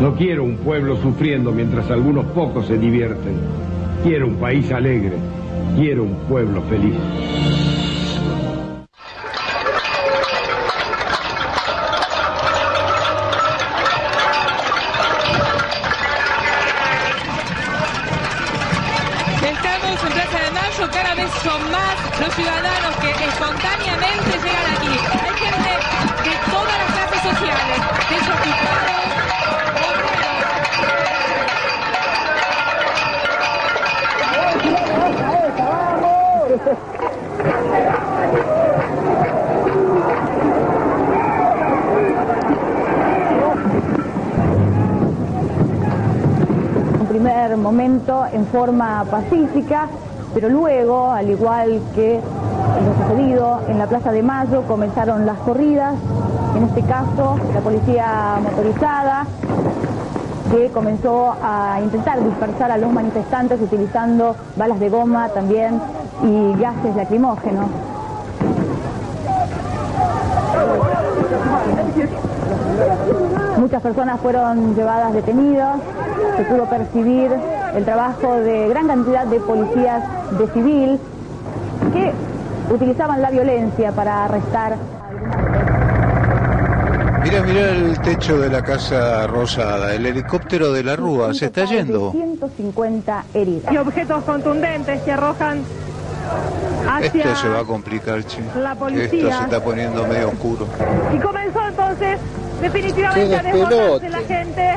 No 0.00 0.14
quiero 0.14 0.44
un 0.44 0.56
pueblo 0.56 0.96
sufriendo 0.96 1.52
mientras 1.52 1.90
algunos 1.90 2.24
pocos 2.26 2.66
se 2.66 2.78
divierten. 2.78 3.34
Quiero 4.02 4.28
un 4.28 4.36
país 4.36 4.70
alegre, 4.72 5.16
quiero 5.76 6.04
un 6.04 6.14
pueblo 6.28 6.62
feliz. 6.62 6.94
Un 47.00 47.06
primer 47.08 47.56
momento 47.56 48.26
en 48.32 48.46
forma 48.46 49.04
pacífica, 49.10 49.88
pero 50.34 50.48
luego, 50.48 51.10
al 51.10 51.30
igual 51.30 51.80
que 51.94 52.20
lo 52.20 53.06
sucedido 53.06 53.60
en 53.68 53.78
la 53.78 53.86
Plaza 53.86 54.12
de 54.12 54.22
Mayo, 54.22 54.62
comenzaron 54.68 55.24
las 55.24 55.38
corridas, 55.38 55.94
en 56.56 56.64
este 56.64 56.82
caso 56.82 57.38
la 57.54 57.60
policía 57.60 58.38
motorizada, 58.42 59.26
que 60.50 60.68
comenzó 60.70 61.34
a 61.42 61.80
intentar 61.82 62.22
dispersar 62.22 62.72
a 62.72 62.76
los 62.76 62.92
manifestantes 62.92 63.60
utilizando 63.60 64.34
balas 64.56 64.80
de 64.80 64.88
goma 64.88 65.28
también 65.28 65.80
y 66.22 66.60
gases 66.60 66.96
lacrimógenos. 66.96 67.66
Muchas 73.58 73.82
personas 73.82 74.20
fueron 74.20 74.74
llevadas 74.74 75.12
detenidas, 75.12 75.76
se 76.36 76.44
pudo 76.44 76.64
percibir 76.64 77.30
el 77.74 77.84
trabajo 77.84 78.34
de 78.34 78.68
gran 78.68 78.86
cantidad 78.86 79.26
de 79.26 79.40
policías 79.40 80.02
de 80.38 80.46
civil 80.48 80.98
que 81.92 82.12
utilizaban 82.72 83.20
la 83.20 83.30
violencia 83.30 83.92
para 83.92 84.24
arrestar 84.24 84.76
Mira, 87.22 87.42
mira 87.42 87.70
el 87.70 88.00
techo 88.00 88.38
de 88.38 88.48
la 88.48 88.62
casa 88.62 89.26
rosada, 89.26 89.94
el 89.94 90.06
helicóptero 90.06 90.72
de 90.72 90.82
la 90.82 90.96
Rúa, 90.96 91.34
se 91.34 91.46
está 91.46 91.64
yendo. 91.66 92.12
150 92.12 93.24
heridas. 93.34 93.72
y 93.72 93.76
objetos 93.76 94.24
contundentes 94.24 95.02
que 95.02 95.12
arrojan. 95.12 95.62
Esto 97.02 97.36
se 97.36 97.48
va 97.48 97.60
a 97.60 97.64
complicar, 97.64 98.24
che. 98.24 98.40
la 98.56 98.74
policía. 98.74 99.04
Esto 99.04 99.38
se 99.38 99.44
está 99.44 99.62
poniendo 99.62 100.06
medio 100.06 100.28
oscuro. 100.28 100.66
Y 101.14 101.18
comenzó 101.18 101.60
entonces 101.66 102.18
definitivamente 102.60 103.36
a 103.36 103.42
desbordarse 103.42 104.08
la 104.08 104.18
gente 104.18 104.76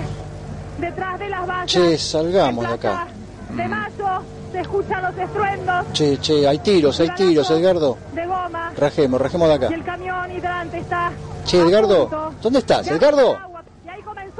detrás 0.79 1.19
de 1.19 1.29
las 1.29 1.47
vallas. 1.47 1.65
Che, 1.71 1.97
salgamos 1.97 2.67
de 2.67 2.73
acá. 2.73 3.07
De 3.49 3.67
mayo 3.67 4.21
se 4.51 4.59
escuchan 4.61 5.01
los 5.03 5.17
estruendos 5.17 5.85
Che, 5.93 6.17
che, 6.19 6.47
hay 6.47 6.59
tiros, 6.59 6.99
hay 6.99 7.09
tiros, 7.09 7.49
Edgardo. 7.51 7.97
de 8.13 8.25
goma 8.25 8.71
Rajemos, 8.77 9.19
rajemos 9.21 9.47
de 9.47 9.53
acá. 9.55 9.67
y 9.69 9.73
el 9.73 9.83
camión 9.83 10.31
hidrante 10.31 10.79
está 10.79 11.11
Che, 11.45 11.59
Edgardo, 11.61 12.31
¿dónde 12.41 12.59
estás? 12.59 12.87
Edgardo. 12.87 13.37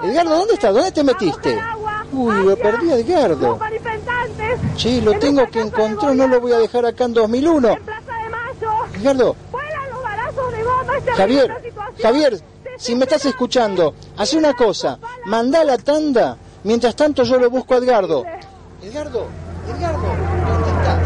Edgardo, 0.04 0.36
¿dónde 0.38 0.54
estás? 0.56 0.74
¿Dónde 0.74 0.92
te 0.92 1.04
metiste? 1.04 1.60
Uy, 2.12 2.44
lo 2.46 2.56
perdí 2.58 2.92
a 2.92 2.96
Edgardo. 2.98 3.60
Che, 4.76 5.02
lo 5.02 5.14
tengo 5.20 5.50
que 5.50 5.62
encontrar, 5.62 6.16
no 6.16 6.28
lo 6.28 6.40
voy 6.42 6.52
a 6.52 6.58
dejar 6.58 6.86
acá 6.86 7.06
en 7.06 7.14
2001. 7.14 7.78
Edgardo, 8.96 9.36
vuelan 9.52 9.90
los 9.90 10.04
balazos 10.04 10.52
de 10.52 11.12
Javier, 11.14 11.52
esta 11.52 11.62
situación. 11.62 12.02
Javier, 12.02 12.42
si 12.78 12.96
me 12.96 13.04
estás 13.04 13.26
escuchando, 13.26 13.94
haz 14.18 14.34
una 14.34 14.54
cosa, 14.54 15.00
manda 15.26 15.64
la 15.64 15.78
tanda, 15.78 16.38
mientras 16.64 16.96
tanto 16.96 17.24
yo 17.24 17.38
lo 17.38 17.50
busco 17.50 17.74
a 17.74 17.78
Edgardo. 17.78 18.26
Edgardo, 18.82 19.28
Edgardo, 19.68 20.08
¿dónde 20.48 20.70
estás? 20.70 21.00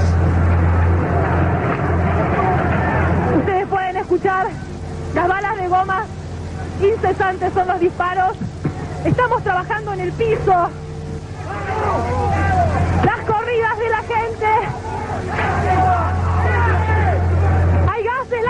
Ustedes 3.37 3.67
pueden 3.67 3.97
escuchar 3.97 4.47
las 5.13 5.27
balas 5.27 5.57
de 5.57 5.67
goma, 5.67 6.05
incesantes 6.81 7.53
son 7.53 7.67
los 7.67 7.79
disparos. 7.79 8.37
Estamos 9.05 9.43
trabajando 9.43 9.93
en 9.93 9.99
el 10.01 10.11
piso. 10.13 10.69
Las 13.05 13.19
corridas 13.25 13.77
de 13.79 13.89
la 13.89 13.97
gente. 14.03 14.47
Hay 17.89 18.03
gases 18.03 18.43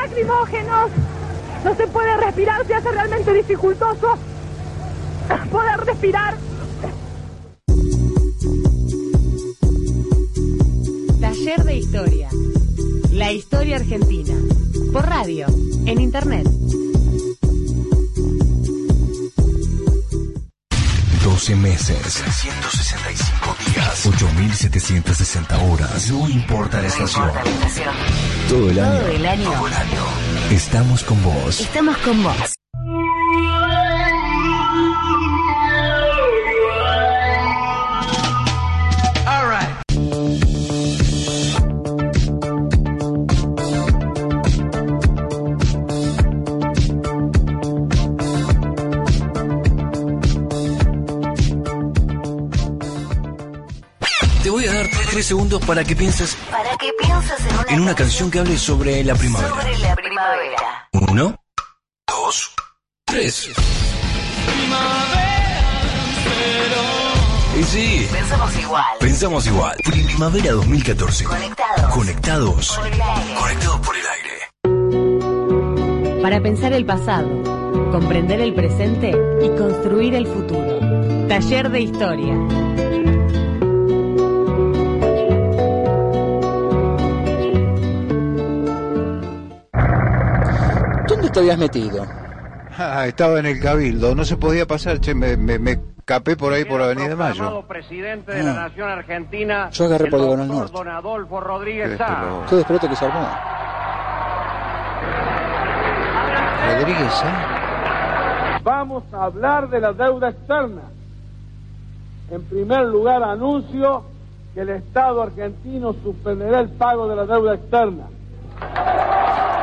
No 1.63 1.75
se 1.75 1.87
puede 1.87 2.17
respirar, 2.17 2.65
se 2.65 2.73
hace 2.73 2.91
realmente 2.91 3.33
dificultoso 3.33 4.17
poder 5.51 5.79
respirar. 5.85 6.35
Taller 11.19 11.63
de 11.63 11.75
Historia. 11.75 12.29
La 13.11 13.31
historia 13.31 13.75
argentina. 13.77 14.33
Por 14.91 15.05
radio, 15.05 15.47
en 15.85 16.01
internet. 16.01 16.47
12 21.47 21.55
meses, 21.61 22.13
365 22.15 23.55
días, 23.73 24.05
8760 24.05 25.57
horas. 25.59 26.11
No 26.11 26.27
importa 26.27 26.81
la 26.81 26.87
estación. 26.87 27.31
Todo 28.49 28.69
el 28.69 28.79
año. 28.79 28.99
Todo 28.99 29.07
el 29.07 29.25
año. 29.25 29.51
Todo 29.53 29.67
el 29.67 29.73
año. 29.73 30.03
Estamos 30.51 31.05
con 31.05 31.23
vos. 31.23 31.61
Estamos 31.61 31.97
con 31.99 32.21
vos. 32.21 32.56
Segundos 55.27 55.63
para 55.65 55.83
que 55.83 55.95
pienses 55.95 56.35
Para 56.49 56.75
que 56.77 56.91
pienses 56.99 57.39
en 57.39 57.53
una, 57.57 57.65
en 57.69 57.79
una 57.81 57.95
canción 57.95 58.31
que 58.31 58.39
hable 58.39 58.57
sobre 58.57 59.03
la 59.03 59.13
primavera. 59.15 59.49
sobre 59.49 59.77
la 59.79 59.95
primavera. 59.95 60.87
Uno, 60.93 61.35
dos, 62.07 62.51
tres. 63.05 63.49
Y 67.59 67.63
sí, 67.63 68.07
Pensamos 68.11 68.55
igual. 68.57 68.85
pensamos 68.99 69.47
igual. 69.47 69.75
Primavera 69.83 70.51
2014. 70.51 71.23
Conectados. 71.25 71.91
Conectados. 71.93 72.77
Por 72.77 72.87
el 72.87 73.01
aire. 73.01 73.35
Conectados 73.39 73.79
por 73.79 73.95
el 73.97 74.05
aire. 74.07 74.27
Para 76.21 76.39
pensar 76.41 76.73
el 76.73 76.85
pasado, 76.85 77.27
comprender 77.91 78.41
el 78.41 78.53
presente 78.53 79.11
y 79.41 79.49
construir 79.57 80.13
el 80.13 80.27
futuro. 80.27 80.77
Taller 81.27 81.71
de 81.71 81.81
Historia. 81.81 82.35
Te 91.37 91.41
habías 91.41 91.57
metido? 91.59 92.03
Ah, 92.79 93.05
estaba 93.05 93.39
en 93.39 93.45
el 93.45 93.59
Cabildo, 93.59 94.15
no 94.15 94.25
se 94.25 94.37
podía 94.37 94.65
pasar, 94.65 94.99
che, 94.99 95.13
me, 95.13 95.37
me, 95.37 95.59
me 95.59 95.79
capé 96.03 96.35
por 96.35 96.51
ahí 96.51 96.65
por 96.65 96.81
Avenida 96.81 97.15
Mayo. 97.15 97.61
Presidente 97.67 98.31
de 98.33 98.41
la 98.43 98.51
Ah. 98.51 98.67
Nación 98.69 98.89
Argentina, 98.89 99.69
Yo 99.69 99.85
agarré 99.85 100.05
el 100.05 100.09
por 100.11 100.19
Diagonal 100.21 100.47
Norte. 100.47 100.71
Don 100.75 100.87
Adolfo 100.87 101.39
Rodríguez 101.39 101.91
Qué 101.91 101.97
Sá. 101.97 102.23
Qué 102.49 102.55
despelote 102.55 102.89
que 102.89 102.95
se 102.95 103.05
armó. 103.05 103.27
Rodríguez, 106.73 107.23
¿eh? 107.23 108.59
Vamos 108.63 109.03
a 109.13 109.23
hablar 109.25 109.69
de 109.69 109.79
la 109.79 109.93
deuda 109.93 110.29
externa. 110.29 110.81
En 112.31 112.43
primer 112.45 112.81
lugar, 112.87 113.21
anuncio 113.23 114.03
que 114.55 114.61
el 114.61 114.69
Estado 114.69 115.21
argentino 115.21 115.93
suspenderá 116.03 116.61
el 116.61 116.69
pago 116.69 117.07
de 117.07 117.15
la 117.15 117.25
deuda 117.25 117.53
externa. 117.55 118.03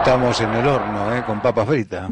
Estamos 0.04 0.38
en 0.42 0.52
el 0.52 0.68
horno, 0.68 1.14
¿eh? 1.14 1.24
con 1.24 1.40
papas 1.40 1.66
fritas. 1.66 2.10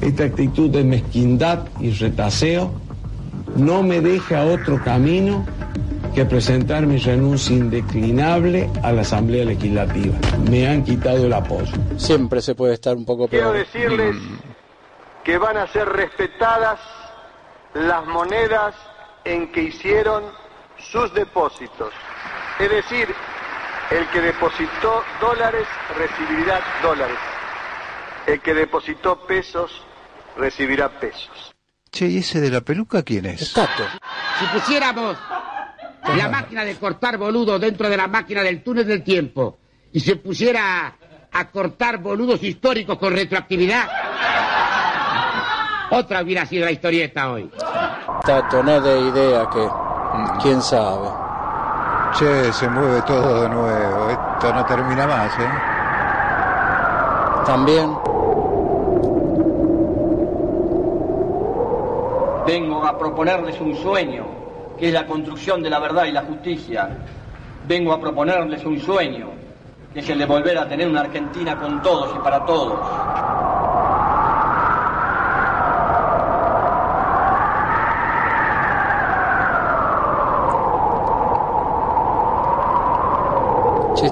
Esta 0.00 0.24
actitud 0.24 0.70
de 0.70 0.82
mezquindad 0.82 1.66
y 1.78 1.90
retaseo 1.90 2.72
no 3.56 3.82
me 3.82 4.00
deja 4.00 4.44
otro 4.44 4.82
camino 4.82 5.44
que 6.14 6.24
presentar 6.24 6.86
mi 6.86 6.96
renuncia 6.96 7.54
indeclinable 7.54 8.70
a 8.82 8.90
la 8.90 9.02
Asamblea 9.02 9.44
Legislativa. 9.44 10.16
Me 10.50 10.66
han 10.66 10.82
quitado 10.82 11.26
el 11.26 11.34
apoyo. 11.34 11.74
Siempre 11.98 12.40
se 12.40 12.54
puede 12.54 12.72
estar 12.72 12.96
un 12.96 13.04
poco 13.04 13.28
Quiero 13.28 13.52
peor. 13.52 13.66
decirles 13.66 14.16
que 15.24 15.36
van 15.36 15.58
a 15.58 15.66
ser 15.66 15.86
respetadas 15.86 16.80
las 17.74 18.06
monedas 18.06 18.74
en 19.26 19.52
que 19.52 19.64
hicieron 19.64 20.24
sus 20.78 21.12
depósitos. 21.12 21.92
Es 22.58 22.70
decir, 22.70 23.08
el 23.90 24.06
que 24.08 24.20
depositó 24.20 25.02
dólares 25.20 25.66
recibirá 25.96 26.60
dólares. 26.82 27.18
El 28.26 28.40
que 28.40 28.54
depositó 28.54 29.26
pesos 29.26 29.82
recibirá 30.36 30.88
pesos. 30.88 31.52
Che, 31.90 32.06
¿y 32.06 32.18
ese 32.18 32.40
de 32.40 32.50
la 32.50 32.60
peluca 32.62 33.02
quién 33.02 33.26
es? 33.26 33.52
Si 33.52 34.46
pusiéramos 34.52 35.16
la 36.16 36.28
máquina 36.28 36.64
de 36.64 36.76
cortar 36.76 37.18
boludos 37.18 37.60
dentro 37.60 37.88
de 37.88 37.96
la 37.96 38.06
máquina 38.06 38.42
del 38.42 38.62
túnel 38.62 38.86
del 38.86 39.02
tiempo 39.02 39.58
y 39.92 40.00
se 40.00 40.16
pusiera 40.16 40.96
a 41.30 41.50
cortar 41.50 41.98
boludos 41.98 42.42
históricos 42.42 42.98
con 42.98 43.12
retroactividad, 43.12 43.88
otra 45.90 46.22
hubiera 46.22 46.46
sido 46.46 46.64
la 46.64 46.72
historieta 46.72 47.30
hoy. 47.30 47.50
Tato, 48.24 48.62
no 48.62 48.80
de 48.80 49.00
idea 49.00 49.48
que. 49.50 49.68
¿Quién 50.42 50.60
sabe? 50.60 51.08
Che, 52.14 52.52
se 52.52 52.68
mueve 52.68 53.00
todo 53.02 53.40
de 53.40 53.48
nuevo. 53.48 54.10
Esto 54.10 54.52
no 54.52 54.64
termina 54.66 55.06
más, 55.06 55.32
¿eh? 55.38 55.48
También. 57.46 57.96
Vengo 62.46 62.84
a 62.84 62.98
proponerles 62.98 63.58
un 63.60 63.74
sueño, 63.76 64.26
que 64.78 64.88
es 64.88 64.92
la 64.92 65.06
construcción 65.06 65.62
de 65.62 65.70
la 65.70 65.78
verdad 65.78 66.04
y 66.04 66.12
la 66.12 66.22
justicia. 66.22 66.90
Vengo 67.66 67.94
a 67.94 68.00
proponerles 68.00 68.62
un 68.66 68.78
sueño, 68.78 69.28
que 69.94 70.00
es 70.00 70.08
el 70.10 70.18
de 70.18 70.26
volver 70.26 70.58
a 70.58 70.68
tener 70.68 70.88
una 70.88 71.00
Argentina 71.00 71.58
con 71.58 71.80
todos 71.80 72.14
y 72.14 72.18
para 72.18 72.44
todos. 72.44 72.78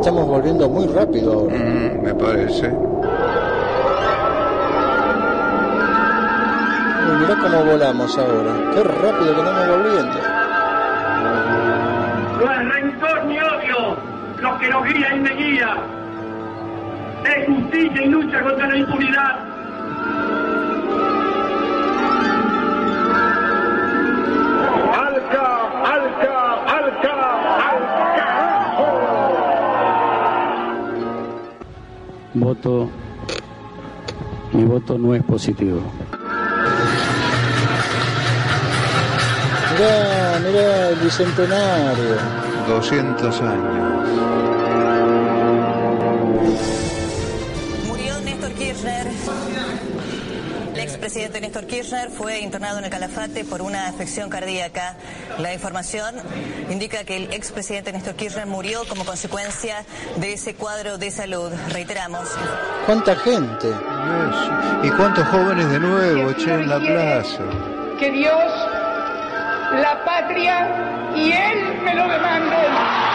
Estamos 0.00 0.26
volviendo 0.26 0.68
muy 0.68 0.86
rápido 0.86 1.32
ahora. 1.34 1.56
Mm, 1.56 2.02
me 2.02 2.14
parece. 2.14 2.68
Uy, 7.06 7.16
mirá 7.20 7.36
cómo 7.40 7.64
volamos 7.64 8.18
ahora. 8.18 8.52
Qué 8.74 8.82
rápido 8.82 9.34
que 9.34 9.40
estamos 9.40 9.68
volviendo. 9.68 10.18
No 12.38 12.52
es 12.52 12.74
rencor 12.74 13.24
ni 13.26 13.38
odio 13.38 13.96
lo 14.40 14.58
que 14.58 14.68
nos 14.70 14.84
guía 14.86 15.14
y 15.14 15.20
me 15.20 15.34
guía. 15.34 15.76
Es 17.24 17.46
justicia 17.46 18.02
y 18.02 18.08
lucha 18.08 18.42
contra 18.42 18.66
la 18.68 18.76
impunidad. 18.78 19.39
Voto. 32.34 32.88
Mi 34.52 34.64
voto 34.64 34.96
no 34.98 35.14
es 35.14 35.22
positivo. 35.24 35.80
Mirá, 39.72 40.40
mirá, 40.44 40.88
el 40.90 40.96
bicentenario. 40.96 42.16
200 42.68 43.40
años. 43.40 44.08
Murió 47.88 48.20
Néstor 48.20 48.52
Kirchner. 48.52 49.06
El 50.74 50.80
expresidente 50.80 51.40
Néstor 51.40 51.66
Kirchner 51.66 52.10
fue 52.10 52.40
internado 52.40 52.78
en 52.78 52.84
el 52.84 52.90
Calafate 52.90 53.44
por 53.44 53.60
una 53.60 53.88
afección 53.88 54.30
cardíaca. 54.30 54.96
La 55.38 55.52
información 55.54 56.14
indica 56.68 57.04
que 57.04 57.16
el 57.16 57.32
expresidente 57.32 57.92
Néstor 57.92 58.14
Kirchner 58.14 58.46
murió 58.46 58.82
como 58.88 59.04
consecuencia 59.04 59.84
de 60.16 60.34
ese 60.34 60.54
cuadro 60.54 60.98
de 60.98 61.10
salud. 61.10 61.50
Reiteramos. 61.70 62.28
¿Cuánta 62.86 63.16
gente? 63.16 63.68
¿Y 64.82 64.90
cuántos 64.90 65.26
jóvenes 65.28 65.70
de 65.70 65.80
nuevo, 65.80 66.32
che, 66.34 66.52
en 66.52 66.68
la 66.68 66.78
plaza? 66.78 67.42
Que 67.98 68.10
Dios, 68.10 68.52
la 69.80 70.02
patria 70.04 71.12
y 71.14 71.32
Él 71.32 71.80
me 71.82 71.94
lo 71.94 72.08
demanden. 72.08 73.09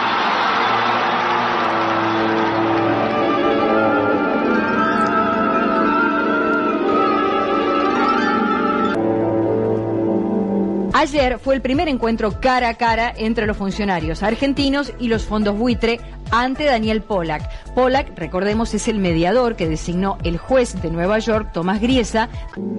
Ayer 10.98 11.38
fue 11.38 11.54
el 11.54 11.60
primer 11.60 11.88
encuentro 11.88 12.40
cara 12.40 12.70
a 12.70 12.74
cara 12.74 13.12
entre 13.14 13.46
los 13.46 13.58
funcionarios 13.58 14.22
argentinos 14.22 14.94
y 14.98 15.08
los 15.08 15.26
fondos 15.26 15.54
buitre 15.54 16.00
ante 16.30 16.64
Daniel 16.64 17.02
Pollack. 17.02 17.74
Pollack, 17.74 18.18
recordemos, 18.18 18.72
es 18.72 18.88
el 18.88 18.98
mediador 18.98 19.56
que 19.56 19.68
designó 19.68 20.16
el 20.24 20.38
juez 20.38 20.80
de 20.80 20.90
Nueva 20.90 21.18
York, 21.18 21.50
Tomás 21.52 21.82
Griesa, 21.82 22.30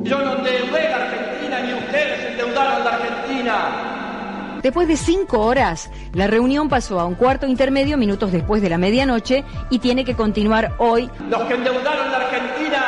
Yo 0.02 0.18
no 0.18 0.36
endeudé 0.36 0.90
la 0.90 0.96
Argentina 0.96 1.60
ni 1.62 1.74
ustedes 1.76 2.32
endeudaron 2.32 2.84
la 2.84 2.90
Argentina. 2.90 4.60
Después 4.64 4.88
de 4.88 4.98
cinco 4.98 5.42
horas, 5.42 5.92
la 6.14 6.26
reunión 6.26 6.70
pasó 6.70 7.00
a 7.00 7.06
un 7.06 7.14
cuarto 7.14 7.46
intermedio 7.46 8.00
minutos 8.00 8.32
después 8.32 8.64
de 8.64 8.70
la 8.72 8.80
medianoche 8.80 9.44
y 9.70 9.78
tiene 9.78 10.04
que 10.04 10.16
continuar 10.16 10.74
hoy. 10.80 11.08
Los 11.30 11.44
que 11.44 11.54
endeudaron 11.54 12.12
la 12.12 12.18
Argentina 12.18 12.84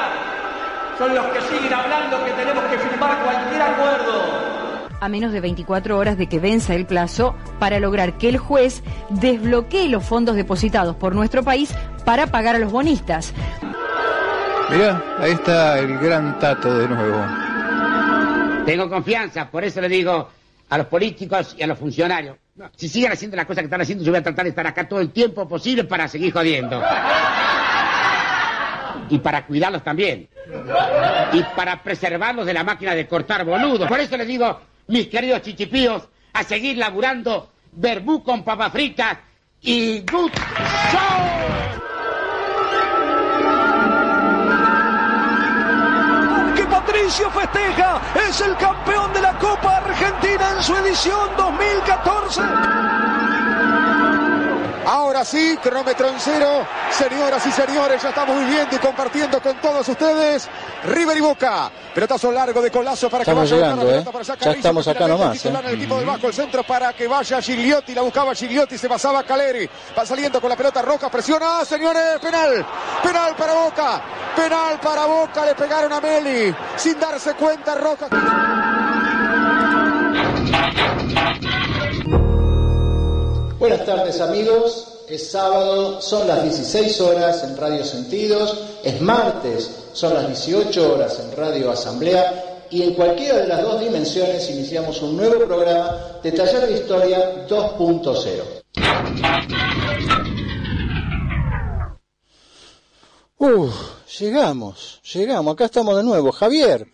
son 0.97 1.13
los 1.13 1.25
que 1.27 1.41
siguen 1.41 1.71
hablando 1.71 2.25
que 2.25 2.31
tenemos 2.31 2.63
que 2.63 2.79
firmar 2.79 3.23
cualquier 3.23 3.61
acuerdo. 3.61 4.38
A 4.99 5.09
menos 5.09 5.31
de 5.31 5.41
24 5.41 5.97
horas 5.97 6.17
de 6.17 6.27
que 6.27 6.39
venza 6.39 6.75
el 6.75 6.85
plazo 6.85 7.35
para 7.59 7.79
lograr 7.79 8.17
que 8.17 8.29
el 8.29 8.37
juez 8.37 8.83
desbloquee 9.09 9.89
los 9.89 10.03
fondos 10.03 10.35
depositados 10.35 10.95
por 10.95 11.15
nuestro 11.15 11.43
país 11.43 11.73
para 12.05 12.27
pagar 12.27 12.55
a 12.55 12.59
los 12.59 12.71
bonistas. 12.71 13.33
Mirá, 14.69 15.03
ahí 15.17 15.31
está 15.31 15.79
el 15.79 15.97
gran 15.97 16.37
Tato 16.39 16.77
de 16.77 16.87
nuevo. 16.87 17.25
Tengo 18.65 18.89
confianza, 18.89 19.49
por 19.49 19.63
eso 19.63 19.81
le 19.81 19.89
digo 19.89 20.29
a 20.69 20.77
los 20.77 20.87
políticos 20.87 21.55
y 21.57 21.63
a 21.63 21.67
los 21.67 21.79
funcionarios. 21.79 22.37
Si 22.75 22.87
siguen 22.89 23.11
haciendo 23.11 23.37
las 23.37 23.45
cosas 23.45 23.61
que 23.61 23.65
están 23.65 23.81
haciendo, 23.81 24.03
yo 24.03 24.11
voy 24.11 24.19
a 24.19 24.23
tratar 24.23 24.43
de 24.43 24.49
estar 24.49 24.67
acá 24.67 24.87
todo 24.87 24.99
el 24.99 25.11
tiempo 25.11 25.47
posible 25.47 25.85
para 25.85 26.07
seguir 26.07 26.31
jodiendo. 26.31 26.81
Y 29.09 29.17
para 29.17 29.45
cuidarlos 29.45 29.83
también. 29.83 30.29
Y 31.33 31.43
para 31.55 31.81
preservarlos 31.81 32.45
de 32.45 32.53
la 32.53 32.63
máquina 32.63 32.93
de 32.93 33.07
cortar 33.07 33.43
boludos. 33.45 33.87
Por 33.87 33.99
eso 33.99 34.15
les 34.17 34.27
digo, 34.27 34.59
mis 34.89 35.07
queridos 35.07 35.41
chichipíos, 35.43 36.09
a 36.33 36.43
seguir 36.43 36.77
laburando 36.77 37.51
verbú 37.71 38.23
con 38.23 38.43
papas 38.43 38.71
fritas 38.71 39.17
y 39.61 39.99
good 39.99 40.31
show. 40.91 41.69
que 46.55 46.63
Patricio 46.65 47.29
festeja, 47.29 48.01
es 48.27 48.41
el 48.41 48.55
campeón 48.57 49.13
de 49.13 49.21
la 49.21 49.37
Copa 49.37 49.77
Argentina 49.77 50.53
en 50.57 50.63
su 50.63 50.75
edición 50.75 51.29
2014. 51.37 53.08
Ahora 54.89 55.23
sí, 55.23 55.55
cronómetro 55.61 56.07
en 56.07 56.15
cero. 56.19 56.65
Señoras 56.89 57.45
y 57.45 57.51
señores, 57.51 58.01
ya 58.01 58.09
estamos 58.09 58.39
viviendo 58.39 58.75
y 58.75 58.79
compartiendo 58.79 59.39
con 59.39 59.55
todos 59.61 59.87
ustedes. 59.87 60.49
River 60.85 61.15
y 61.15 61.21
Boca. 61.21 61.71
Pelotazo 61.93 62.31
largo 62.31 62.59
de 62.59 62.71
colazo 62.71 63.07
para 63.07 63.21
Estamos 63.21 63.47
que 63.47 63.55
vaya 63.55 63.65
a 63.67 63.69
llegando, 63.75 63.91
la 63.91 63.99
¿eh? 63.99 64.03
para 64.03 64.19
allá. 64.19 64.35
Ya 64.39 64.51
estamos 64.51 64.87
acá 64.87 65.07
nomás, 65.07 65.45
¿eh? 65.45 65.53
el 65.63 65.75
equipo 65.75 65.95
del 65.97 66.07
Vasco, 66.07 66.27
el 66.27 66.33
centro 66.33 66.63
para 66.63 66.93
que 66.93 67.07
vaya 67.07 67.39
Gigliotti. 67.39 67.93
La 67.93 68.01
buscaba 68.01 68.33
Gigliotti, 68.33 68.79
se 68.79 68.89
pasaba 68.89 69.21
Caleri. 69.21 69.69
Va 69.95 70.03
saliendo 70.07 70.41
con 70.41 70.49
la 70.49 70.55
pelota 70.55 70.81
roja, 70.81 71.07
presiona, 71.11 71.63
señores, 71.65 72.17
penal. 72.19 72.65
Penal 73.03 73.35
para 73.35 73.53
Boca. 73.53 74.01
Penal 74.35 74.79
para 74.79 75.05
Boca, 75.05 75.45
le 75.45 75.53
pegaron 75.53 75.93
a 75.93 76.01
Meli. 76.01 76.55
Sin 76.77 76.99
darse 76.99 77.35
cuenta, 77.35 77.75
Roja. 77.75 78.07
Buenas 83.59 83.85
tardes 83.85 84.21
amigos, 84.21 84.87
es 85.09 85.31
sábado, 85.31 86.01
son 86.01 86.25
las 86.29 86.43
16 86.43 87.01
horas 87.01 87.43
en 87.43 87.57
Radio 87.57 87.83
Sentidos, 87.83 88.57
es 88.85 89.01
martes, 89.01 89.89
son 89.91 90.13
las 90.13 90.27
18 90.27 90.93
horas 90.93 91.19
en 91.19 91.35
Radio 91.35 91.69
Asamblea 91.69 92.65
y 92.69 92.83
en 92.83 92.93
cualquiera 92.93 93.39
de 93.39 93.47
las 93.47 93.61
dos 93.61 93.81
dimensiones 93.81 94.49
iniciamos 94.49 95.01
un 95.01 95.17
nuevo 95.17 95.45
programa 95.45 96.19
de 96.23 96.31
Taller 96.31 96.67
de 96.67 96.71
Historia 96.71 97.45
2.0. 97.49 98.43
Uf, 103.39 103.75
llegamos, 104.19 105.01
llegamos, 105.13 105.53
acá 105.53 105.65
estamos 105.65 105.97
de 105.97 106.03
nuevo. 106.03 106.31
Javier, 106.31 106.87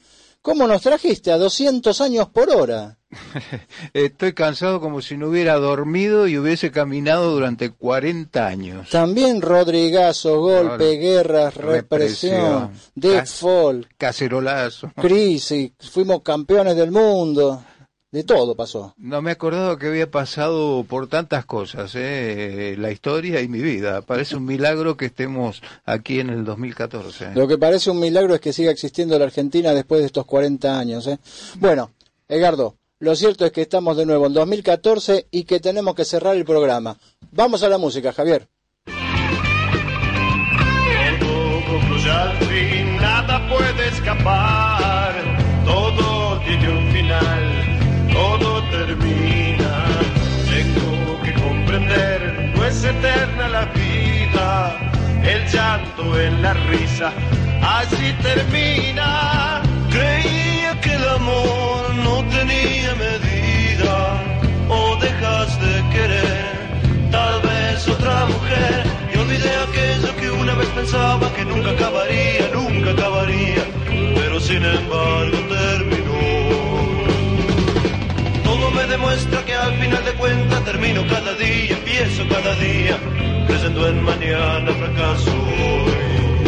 ¿cómo 0.45 0.67
nos 0.67 0.83
trajiste 0.83 1.31
a 1.31 1.39
200 1.39 1.99
años 2.01 2.29
por 2.29 2.51
hora? 2.51 2.99
Estoy 3.93 4.33
cansado 4.33 4.79
como 4.79 5.01
si 5.01 5.17
no 5.17 5.29
hubiera 5.29 5.55
dormido 5.55 6.27
y 6.27 6.37
hubiese 6.37 6.69
caminado 6.69 7.31
durante 7.33 7.71
40 7.71 8.45
años. 8.45 8.89
También 8.91 9.41
Rodrigazo, 9.41 10.39
golpe, 10.39 10.97
guerras, 10.97 11.55
represión, 11.55 12.69
Represión. 12.69 12.71
default, 12.93 13.87
Cacerolazo. 13.97 14.91
crisis, 15.01 15.71
fuimos 15.79 16.21
campeones 16.21 16.75
del 16.75 16.91
mundo, 16.91 17.63
de 18.15 18.23
todo 18.23 18.55
pasó. 18.55 18.93
No 18.97 19.21
me 19.21 19.31
acordaba 19.31 19.77
que 19.77 19.87
había 19.87 20.09
pasado 20.09 20.85
por 20.87 21.09
tantas 21.09 21.43
cosas, 21.43 21.91
¿eh? 21.95 22.73
la 22.77 22.89
historia 22.89 23.41
y 23.41 23.49
mi 23.49 23.59
vida. 23.59 24.03
Parece 24.03 24.37
un 24.37 24.45
milagro 24.45 24.95
que 24.95 25.07
estemos 25.07 25.61
aquí 25.83 26.21
en 26.21 26.29
el 26.29 26.45
2014. 26.45 27.35
Lo 27.35 27.45
que 27.45 27.57
parece 27.57 27.91
un 27.91 27.99
milagro 27.99 28.33
es 28.33 28.39
que 28.39 28.53
siga 28.53 28.71
existiendo 28.71 29.19
la 29.19 29.25
Argentina 29.25 29.73
después 29.73 29.99
de 29.99 30.07
estos 30.07 30.25
40 30.25 30.79
años. 30.79 31.07
¿eh? 31.07 31.19
Bueno, 31.59 31.91
Edgardo, 32.29 32.77
lo 32.99 33.17
cierto 33.17 33.45
es 33.45 33.51
que 33.51 33.63
estamos 33.63 33.97
de 33.97 34.05
nuevo 34.05 34.27
en 34.27 34.33
2014 34.33 35.27
y 35.29 35.43
que 35.43 35.59
tenemos 35.59 35.93
que 35.93 36.05
cerrar 36.05 36.37
el 36.37 36.45
programa. 36.45 36.97
Vamos 37.31 37.63
a 37.63 37.67
la 37.69 37.77
música, 37.77 38.13
Javier. 38.13 38.47
Todo 41.19 42.11
al 42.13 42.37
fin, 42.37 42.95
nada 42.95 43.49
puede 43.49 43.89
escapar. 43.89 45.65
Todo 45.65 46.39
tiene 46.45 46.69
un 46.69 46.91
final, 46.93 47.44
termina. 48.99 49.85
Tengo 50.49 51.21
que 51.21 51.33
comprender, 51.33 52.53
no 52.55 52.65
es 52.65 52.83
eterna 52.83 53.47
la 53.49 53.65
vida. 53.65 54.91
El 55.23 55.45
llanto 55.47 56.19
en 56.19 56.41
la 56.41 56.53
risa, 56.53 57.11
así 57.61 58.13
termina. 58.21 59.61
Creía 59.89 60.79
que 60.81 60.93
el 60.93 61.07
amor 61.09 61.95
no 62.03 62.23
tenía 62.29 62.95
medida. 62.95 64.23
O 64.69 64.95
dejas 64.97 65.59
de 65.59 65.89
querer, 65.93 67.11
tal 67.11 67.41
vez 67.41 67.87
otra 67.87 68.25
mujer. 68.25 68.83
Y 69.13 69.17
olvidé 69.17 69.51
aquello 69.67 70.15
que 70.17 70.31
una 70.31 70.53
vez 70.55 70.67
pensaba 70.69 71.31
que 71.33 71.45
nunca 71.45 71.71
acabaría, 71.71 72.49
nunca 72.53 72.91
acabaría. 72.91 73.63
Pero 74.15 74.39
sin 74.39 74.63
embargo 74.63 75.44
demuestra 78.97 79.43
que 79.43 79.53
al 79.53 79.73
final 79.73 80.05
de 80.05 80.13
cuentas 80.13 80.63
termino 80.63 81.05
cada 81.07 81.33
día, 81.33 81.71
empiezo 81.79 82.23
cada 82.29 82.55
día, 82.55 82.97
creyendo 83.45 83.89
en 83.89 84.03
mañana 84.03 84.71
fracaso 84.71 85.31
hoy. 85.31 86.45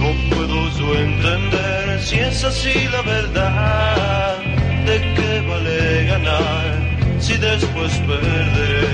No 0.00 0.08
puedo 0.34 0.56
yo 0.78 0.94
entender 0.98 2.02
si 2.02 2.16
es 2.18 2.42
así 2.42 2.88
la 2.90 3.02
verdad, 3.02 4.38
de 4.88 4.96
qué 5.16 5.32
vale 5.48 6.06
ganar 6.06 6.66
si 7.20 7.34
después 7.36 7.92
perderé. 8.08 8.84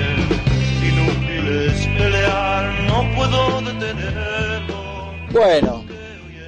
Inútil 0.89 1.45
es 1.65 1.87
pelear, 1.97 2.63
no 2.89 2.97
puedo 3.15 3.61
detenerlo. 3.61 5.13
Bueno, 5.31 5.80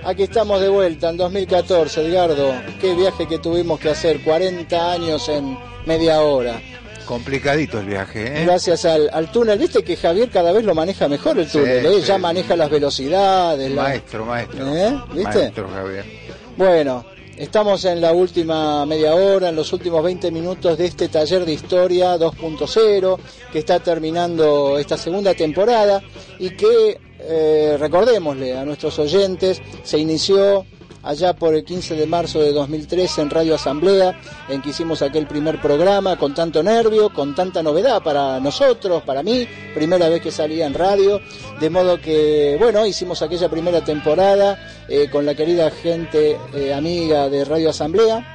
aquí 0.05 0.23
estamos 0.23 0.61
de 0.61 0.69
vuelta 0.69 1.09
en 1.09 1.17
2014, 1.17 2.07
Edgardo. 2.07 2.53
Qué 2.79 2.93
viaje 2.95 3.27
que 3.27 3.39
tuvimos 3.39 3.79
que 3.79 3.89
hacer, 3.89 4.23
40 4.23 4.91
años 4.91 5.27
en 5.29 5.57
media 5.85 6.21
hora. 6.21 6.61
Complicadito 7.05 7.79
el 7.79 7.85
viaje, 7.87 8.25
¿eh? 8.41 8.45
Gracias 8.45 8.85
al, 8.85 9.09
al 9.11 9.29
túnel, 9.29 9.59
viste 9.59 9.83
que 9.83 9.97
Javier 9.97 10.29
cada 10.29 10.53
vez 10.53 10.63
lo 10.63 10.73
maneja 10.73 11.09
mejor 11.09 11.37
el 11.37 11.49
túnel, 11.49 11.81
Sí, 11.81 11.87
¿eh? 11.87 11.99
sí, 12.01 12.07
ya 12.07 12.17
maneja 12.17 12.55
las 12.55 12.69
velocidades. 12.69 13.69
la- 13.71 13.83
Maestro, 13.83 14.25
maestro. 14.25 14.73
¿Eh? 14.75 14.97
¿Viste? 15.13 15.37
Maestro 15.39 15.67
Javier. 15.69 16.05
Bueno, 16.55 17.05
estamos 17.35 17.83
en 17.83 17.99
la 17.99 18.13
última 18.13 18.85
media 18.85 19.15
hora, 19.15 19.49
en 19.49 19.55
los 19.57 19.73
últimos 19.73 20.01
20 20.01 20.31
minutos 20.31 20.77
de 20.77 20.85
este 20.85 21.09
taller 21.09 21.43
de 21.43 21.51
historia 21.51 22.15
2.0 22.17 23.17
que 23.51 23.59
está 23.59 23.81
terminando 23.81 24.77
esta 24.79 24.95
segunda 24.97 25.33
temporada 25.33 26.01
y 26.39 26.51
que, 26.51 26.97
eh, 27.23 27.77
recordémosle 27.79 28.57
a 28.57 28.65
nuestros 28.65 28.99
oyentes, 28.99 29.61
se 29.83 29.97
inició 29.97 30.65
allá 31.03 31.33
por 31.33 31.53
el 31.53 31.63
15 31.63 31.95
de 31.95 32.07
marzo 32.07 32.39
de 32.39 32.53
2013 32.53 33.21
en 33.21 33.29
Radio 33.29 33.55
Asamblea, 33.55 34.19
en 34.49 34.61
que 34.61 34.69
hicimos 34.69 35.01
aquel 35.01 35.27
primer 35.27 35.61
programa 35.61 36.17
con 36.17 36.33
tanto 36.33 36.63
nervio, 36.63 37.13
con 37.13 37.35
tanta 37.35 37.61
novedad 37.61 38.01
para 38.01 38.39
nosotros, 38.39 39.03
para 39.03 39.21
mí, 39.21 39.47
primera 39.73 40.09
vez 40.09 40.21
que 40.21 40.31
salía 40.31 40.65
en 40.65 40.73
radio, 40.73 41.19
de 41.59 41.69
modo 41.69 41.99
que, 41.99 42.55
bueno, 42.57 42.85
hicimos 42.85 43.21
aquella 43.21 43.49
primera 43.49 43.83
temporada 43.83 44.57
eh, 44.87 45.09
con 45.11 45.25
la 45.25 45.35
querida 45.35 45.69
gente 45.69 46.37
eh, 46.53 46.73
amiga 46.73 47.29
de 47.29 47.45
Radio 47.45 47.69
Asamblea. 47.69 48.32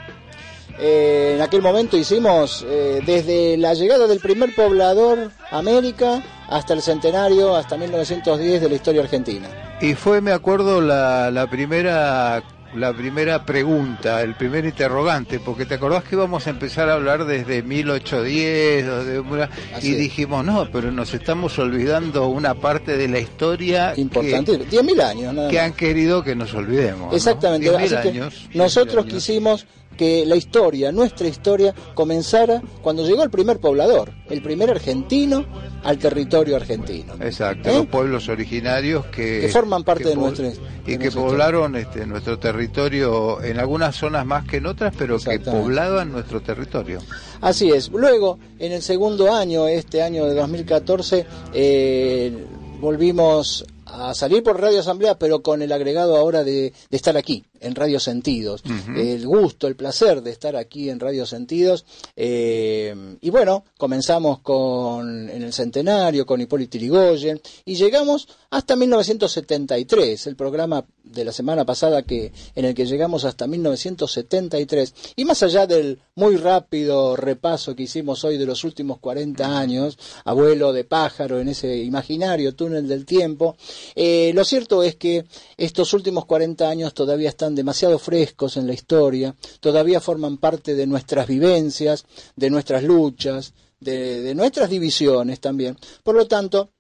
Eh, 0.81 1.33
en 1.37 1.43
aquel 1.43 1.61
momento 1.62 1.97
hicimos 1.97 2.64
eh, 2.69 3.01
desde 3.05 3.57
la 3.57 3.75
llegada 3.75 4.07
del 4.07 4.21
primer 4.21 4.55
poblador 4.55 5.31
a 5.51 5.59
América 5.59 6.23
hasta 6.49 6.75
el 6.75 6.83
centenario, 6.83 7.57
hasta 7.57 7.77
1910 7.77 8.61
de 8.61 8.69
la 8.69 8.75
historia 8.75 9.03
argentina. 9.03 9.49
Y 9.81 9.95
fue, 9.95 10.21
me 10.21 10.33
acuerdo, 10.33 10.81
la, 10.81 11.31
la 11.31 11.49
primera 11.49 12.43
la 12.75 12.93
primera 12.93 13.47
pregunta, 13.47 14.21
el 14.23 14.35
primer 14.35 14.67
interrogante, 14.67 15.41
porque 15.41 15.64
te 15.64 15.75
acordás 15.77 16.05
que 16.05 16.17
íbamos 16.17 16.47
a 16.47 16.51
empezar 16.51 16.91
a 16.91 16.95
hablar 16.95 17.25
desde 17.25 17.62
1810 17.62 18.87
o 18.88 19.05
de 19.05 19.21
una- 19.21 19.49
Así 19.75 19.93
y 19.93 19.95
dijimos, 19.95 20.45
no, 20.45 20.69
pero 20.71 20.93
nos 20.93 21.14
estamos 21.14 21.59
olvidando 21.59 22.29
una 22.29 22.55
parte 22.55 22.97
de 22.99 23.09
la 23.09 23.21
historia 23.21 23.95
Importante, 23.97 24.53
10.000 24.69 25.01
años, 25.03 25.35
nada 25.35 25.49
que, 25.51 25.59
han 25.59 25.73
querido 25.73 26.23
que 26.23 26.35
nos 26.37 26.53
olvidemos. 26.55 27.11
¿no? 27.11 27.17
Exactamente, 27.17 27.71
10.000 27.71 27.77
así 27.85 27.88
que 28.03 28.09
años. 28.09 28.49
nosotros 28.53 29.07
quisimos 29.07 29.67
que 29.99 30.25
la 30.25 30.37
historia, 30.37 30.91
nuestra 30.93 31.29
historia, 31.29 31.75
comenzara 31.93 32.63
cuando 32.83 33.07
llegó 33.07 33.23
el 33.23 33.29
primer 33.31 33.59
poblador, 33.59 34.13
el 34.31 34.41
primer 34.41 34.71
argentino 34.71 35.45
al 35.85 35.99
territorio 35.99 36.57
argentino. 36.57 37.13
Exacto, 37.21 37.69
¿Eh? 37.69 37.75
los 37.79 37.87
pueblos 37.87 38.29
originarios 38.31 39.05
que, 39.07 39.41
Que 39.43 39.49
forman 39.49 39.85
parte 39.85 40.09
de 40.09 40.17
nuestra- 40.17 40.51
y 40.87 40.93
de 40.93 40.99
que 40.99 41.11
poblaron 41.11 41.77
este, 41.77 42.07
nuestro 42.07 42.39
territorio 42.39 43.43
en 43.43 43.59
algunas 43.59 43.95
zonas 43.97 44.25
más 44.25 44.47
que 44.47 44.57
en 44.57 44.67
otras, 44.67 44.95
pero 44.97 45.19
que 45.19 45.39
poblaban 45.41 46.13
nuestro 46.13 46.41
territorio. 46.41 47.01
Así 47.41 47.71
es. 47.71 47.91
Luego, 47.91 48.39
en 48.59 48.73
el 48.73 48.83
segundo 48.83 49.35
año, 49.35 49.69
este 49.69 50.03
año 50.03 50.25
de 50.27 50.35
2014, 50.35 51.27
eh, 51.53 52.45
volvimos 52.81 53.65
a 53.87 54.15
salir 54.15 54.43
por 54.43 54.61
Radio 54.61 54.81
Asamblea, 54.81 55.19
pero 55.19 55.43
con 55.43 55.63
el 55.63 55.73
agregado 55.73 56.17
ahora 56.17 56.45
de, 56.45 56.73
de 56.91 56.97
estar 56.97 57.17
aquí, 57.17 57.45
en 57.61 57.75
Radio 57.75 58.01
Sentidos. 58.01 58.62
El 58.97 59.27
gusto, 59.27 59.66
el 59.66 59.77
placer 59.77 60.23
de 60.23 60.31
estar 60.31 60.57
aquí 60.57 60.90
en 60.90 61.01
Radio 61.01 61.27
Sentidos. 61.27 61.85
Eh, 62.16 63.16
y 63.21 63.31
bueno, 63.31 63.64
comenzamos 63.77 64.40
con 64.40 65.29
en 65.31 65.42
el 65.42 65.53
centenario, 65.53 66.27
con 66.27 66.40
Hipólito 66.40 66.79
Yrigoyen, 66.79 67.40
y 67.64 67.75
llegamos 67.75 68.29
hasta 68.51 68.77
1973, 68.77 70.27
el 70.27 70.37
programa 70.37 70.85
de 71.05 71.25
la 71.25 71.33
semana 71.33 71.64
pasada 71.64 72.03
que 72.03 72.33
en 72.55 72.64
el 72.64 72.75
que 72.75 72.87
llegamos 72.87 73.25
hasta 73.25 73.47
1973. 73.47 74.94
Y 75.16 75.25
más 75.25 75.42
allá 75.42 75.66
del 75.66 76.01
muy 76.14 76.37
rápido 76.37 77.16
repaso 77.16 77.75
que 77.75 77.85
hicimos 77.85 78.25
hoy 78.25 78.38
de 78.38 78.47
los 78.47 78.64
últimos 78.64 78.99
40 78.99 79.59
años, 79.59 79.99
abuelo 80.25 80.73
de 80.73 80.85
pájaro 80.85 81.40
en 81.40 81.49
ese 81.49 81.79
imaginario 81.79 82.55
túnel 82.55 82.88
del 82.88 83.07
tiempo, 83.07 83.57
eh, 83.94 84.33
lo 84.35 84.44
cierto 84.44 84.83
es 84.83 84.97
que 84.97 85.25
estos 85.57 85.92
últimos 85.92 86.25
40 86.27 86.68
años 86.68 86.94
todavía 86.94 87.29
están 87.29 87.48
demasiado 87.55 87.99
frescos 87.99 88.57
en 88.57 88.67
la 88.67 88.75
historia, 88.75 89.35
todavía 89.61 90.01
forman 90.01 90.39
parte 90.39 90.75
de 90.75 90.87
nuestras 90.87 91.27
vivencias, 91.27 92.05
de 92.37 92.51
nuestras 92.51 92.83
luchas, 92.83 93.53
de, 93.81 94.20
de 94.22 94.35
nuestras 94.35 94.70
divisiones 94.70 95.41
también. 95.41 95.77
Por 96.03 96.14
lo 96.16 96.27
tanto, 96.27 96.70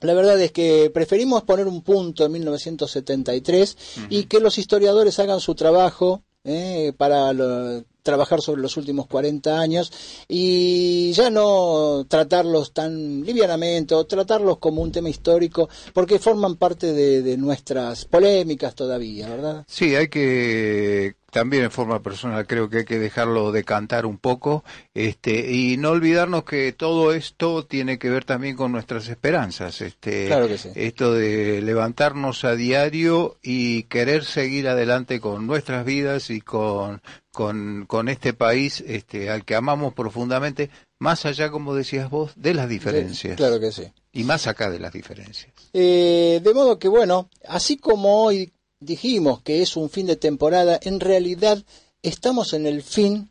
la 0.00 0.14
verdad 0.14 0.40
es 0.40 0.52
que 0.52 0.90
preferimos 0.94 1.42
poner 1.42 1.66
un 1.66 1.82
punto 1.82 2.24
en 2.24 2.32
1973 2.32 3.76
y 4.10 4.24
que 4.24 4.40
los 4.40 4.58
historiadores 4.58 5.18
hagan 5.18 5.40
su 5.40 5.54
trabajo 5.54 6.22
eh, 6.44 6.92
para 6.96 7.32
lo- 7.32 7.84
trabajar 8.08 8.40
sobre 8.40 8.62
los 8.62 8.78
últimos 8.78 9.06
40 9.06 9.60
años 9.60 9.92
y 10.26 11.12
ya 11.12 11.28
no 11.28 12.06
tratarlos 12.08 12.72
tan 12.72 13.20
livianamente 13.20 13.94
o 13.94 14.06
tratarlos 14.06 14.56
como 14.56 14.80
un 14.80 14.90
tema 14.90 15.10
histórico 15.10 15.68
porque 15.92 16.18
forman 16.18 16.56
parte 16.56 16.94
de, 16.94 17.20
de 17.20 17.36
nuestras 17.36 18.06
polémicas 18.06 18.74
todavía, 18.74 19.28
¿verdad? 19.28 19.64
Sí, 19.68 19.94
hay 19.94 20.08
que 20.08 21.16
también 21.30 21.64
en 21.64 21.70
forma 21.70 22.02
personal 22.02 22.46
creo 22.46 22.70
que 22.70 22.78
hay 22.78 22.84
que 22.84 22.98
dejarlo 22.98 23.52
decantar 23.52 24.06
un 24.06 24.18
poco, 24.18 24.64
este 24.94 25.52
y 25.52 25.76
no 25.76 25.90
olvidarnos 25.90 26.44
que 26.44 26.72
todo 26.72 27.12
esto 27.12 27.66
tiene 27.66 27.98
que 27.98 28.10
ver 28.10 28.24
también 28.24 28.56
con 28.56 28.72
nuestras 28.72 29.08
esperanzas, 29.08 29.80
este 29.80 30.26
Claro 30.26 30.48
que 30.48 30.58
sí. 30.58 30.70
esto 30.74 31.12
de 31.12 31.60
levantarnos 31.62 32.44
a 32.44 32.54
diario 32.54 33.36
y 33.42 33.84
querer 33.84 34.24
seguir 34.24 34.68
adelante 34.68 35.20
con 35.20 35.46
nuestras 35.46 35.84
vidas 35.84 36.30
y 36.30 36.40
con 36.40 37.00
con, 37.38 37.86
con 37.86 38.08
este 38.08 38.32
país 38.32 38.82
este, 38.84 39.30
al 39.30 39.44
que 39.44 39.54
amamos 39.54 39.94
profundamente, 39.94 40.70
más 40.98 41.24
allá, 41.24 41.52
como 41.52 41.72
decías 41.72 42.10
vos, 42.10 42.32
de 42.34 42.52
las 42.52 42.68
diferencias. 42.68 43.36
claro 43.36 43.60
que 43.60 43.70
sí. 43.70 43.84
Y 44.12 44.24
más 44.24 44.48
acá 44.48 44.68
de 44.70 44.80
las 44.80 44.92
diferencias. 44.92 45.52
Eh, 45.72 46.40
de 46.42 46.54
modo 46.54 46.80
que, 46.80 46.88
bueno, 46.88 47.30
así 47.46 47.76
como 47.76 48.24
hoy 48.24 48.52
dijimos 48.80 49.42
que 49.42 49.62
es 49.62 49.76
un 49.76 49.90
fin 49.90 50.06
de 50.06 50.16
temporada, 50.16 50.78
en 50.82 51.00
realidad 51.00 51.62
estamos 52.02 52.52
en 52.52 52.66
el 52.66 52.82
fin 52.82 53.30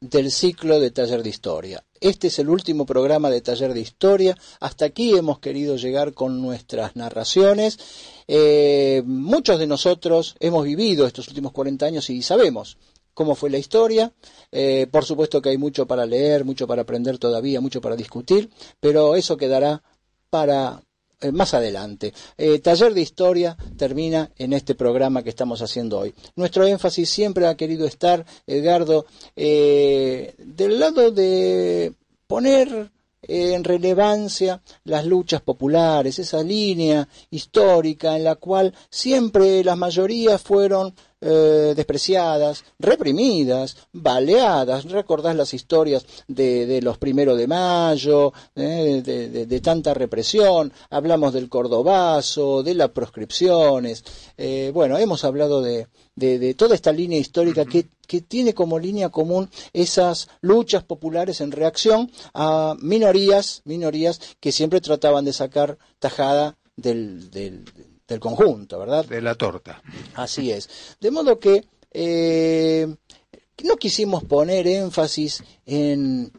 del 0.00 0.30
ciclo 0.30 0.80
de 0.80 0.90
taller 0.90 1.22
de 1.22 1.30
historia. 1.30 1.84
Este 2.00 2.28
es 2.28 2.38
el 2.38 2.48
último 2.48 2.86
programa 2.86 3.28
de 3.28 3.42
taller 3.42 3.74
de 3.74 3.80
historia. 3.80 4.36
Hasta 4.58 4.86
aquí 4.86 5.14
hemos 5.14 5.38
querido 5.38 5.76
llegar 5.76 6.14
con 6.14 6.40
nuestras 6.40 6.96
narraciones. 6.96 7.78
Eh, 8.26 9.02
muchos 9.04 9.58
de 9.58 9.66
nosotros 9.66 10.36
hemos 10.40 10.64
vivido 10.64 11.06
estos 11.06 11.28
últimos 11.28 11.52
40 11.52 11.84
años 11.84 12.08
y 12.08 12.22
sabemos 12.22 12.78
cómo 13.12 13.34
fue 13.34 13.50
la 13.50 13.58
historia. 13.58 14.12
Eh, 14.50 14.86
por 14.90 15.04
supuesto 15.04 15.42
que 15.42 15.50
hay 15.50 15.58
mucho 15.58 15.86
para 15.86 16.06
leer, 16.06 16.46
mucho 16.46 16.66
para 16.66 16.82
aprender 16.82 17.18
todavía, 17.18 17.60
mucho 17.60 17.82
para 17.82 17.96
discutir, 17.96 18.48
pero 18.80 19.14
eso 19.14 19.36
quedará 19.36 19.82
para 20.30 20.82
más 21.32 21.54
adelante. 21.54 22.12
Eh, 22.36 22.58
taller 22.60 22.94
de 22.94 23.00
historia 23.02 23.56
termina 23.76 24.30
en 24.38 24.52
este 24.52 24.74
programa 24.74 25.22
que 25.22 25.30
estamos 25.30 25.62
haciendo 25.62 25.98
hoy. 25.98 26.14
Nuestro 26.36 26.66
énfasis 26.66 27.08
siempre 27.08 27.46
ha 27.46 27.56
querido 27.56 27.86
estar, 27.86 28.24
Edgardo, 28.46 29.06
eh, 29.36 30.34
del 30.38 30.80
lado 30.80 31.10
de 31.10 31.92
poner 32.26 32.90
en 33.22 33.64
relevancia 33.64 34.60
las 34.84 35.04
luchas 35.04 35.42
populares, 35.42 36.18
esa 36.18 36.42
línea 36.42 37.06
histórica 37.30 38.16
en 38.16 38.24
la 38.24 38.36
cual 38.36 38.74
siempre 38.88 39.62
las 39.62 39.76
mayorías 39.76 40.40
fueron 40.40 40.94
eh, 41.20 41.74
despreciadas, 41.76 42.64
reprimidas, 42.78 43.76
baleadas. 43.92 44.84
¿Recordás 44.84 45.36
las 45.36 45.52
historias 45.52 46.06
de, 46.28 46.66
de 46.66 46.80
los 46.80 46.98
primeros 46.98 47.36
de 47.36 47.46
mayo, 47.46 48.32
eh, 48.54 49.02
de, 49.04 49.28
de, 49.28 49.46
de, 49.46 49.60
tanta 49.60 49.92
represión? 49.92 50.72
Hablamos 50.88 51.32
del 51.32 51.48
cordobazo, 51.48 52.62
de 52.62 52.74
las 52.74 52.90
proscripciones. 52.90 54.04
Eh, 54.38 54.70
bueno, 54.72 54.96
hemos 54.98 55.24
hablado 55.24 55.60
de, 55.62 55.86
toda 56.54 56.74
esta 56.74 56.92
línea 56.92 57.18
histórica 57.18 57.64
que, 57.64 57.88
que, 58.06 58.20
tiene 58.20 58.54
como 58.54 58.78
línea 58.78 59.10
común 59.10 59.50
esas 59.72 60.28
luchas 60.40 60.84
populares 60.84 61.40
en 61.40 61.52
reacción 61.52 62.10
a 62.34 62.76
minorías, 62.80 63.62
minorías 63.64 64.20
que 64.40 64.52
siempre 64.52 64.80
trataban 64.80 65.24
de 65.24 65.32
sacar 65.32 65.78
tajada 65.98 66.56
del, 66.76 67.30
del, 67.30 67.64
del 68.10 68.20
conjunto, 68.20 68.78
¿verdad? 68.78 69.04
De 69.06 69.22
la 69.22 69.34
torta. 69.34 69.82
Así 70.14 70.50
es. 70.50 70.68
De 71.00 71.10
modo 71.10 71.38
que 71.38 71.64
eh, 71.92 72.86
no 73.64 73.76
quisimos 73.76 74.24
poner 74.24 74.66
énfasis 74.66 75.42
en 75.64 76.30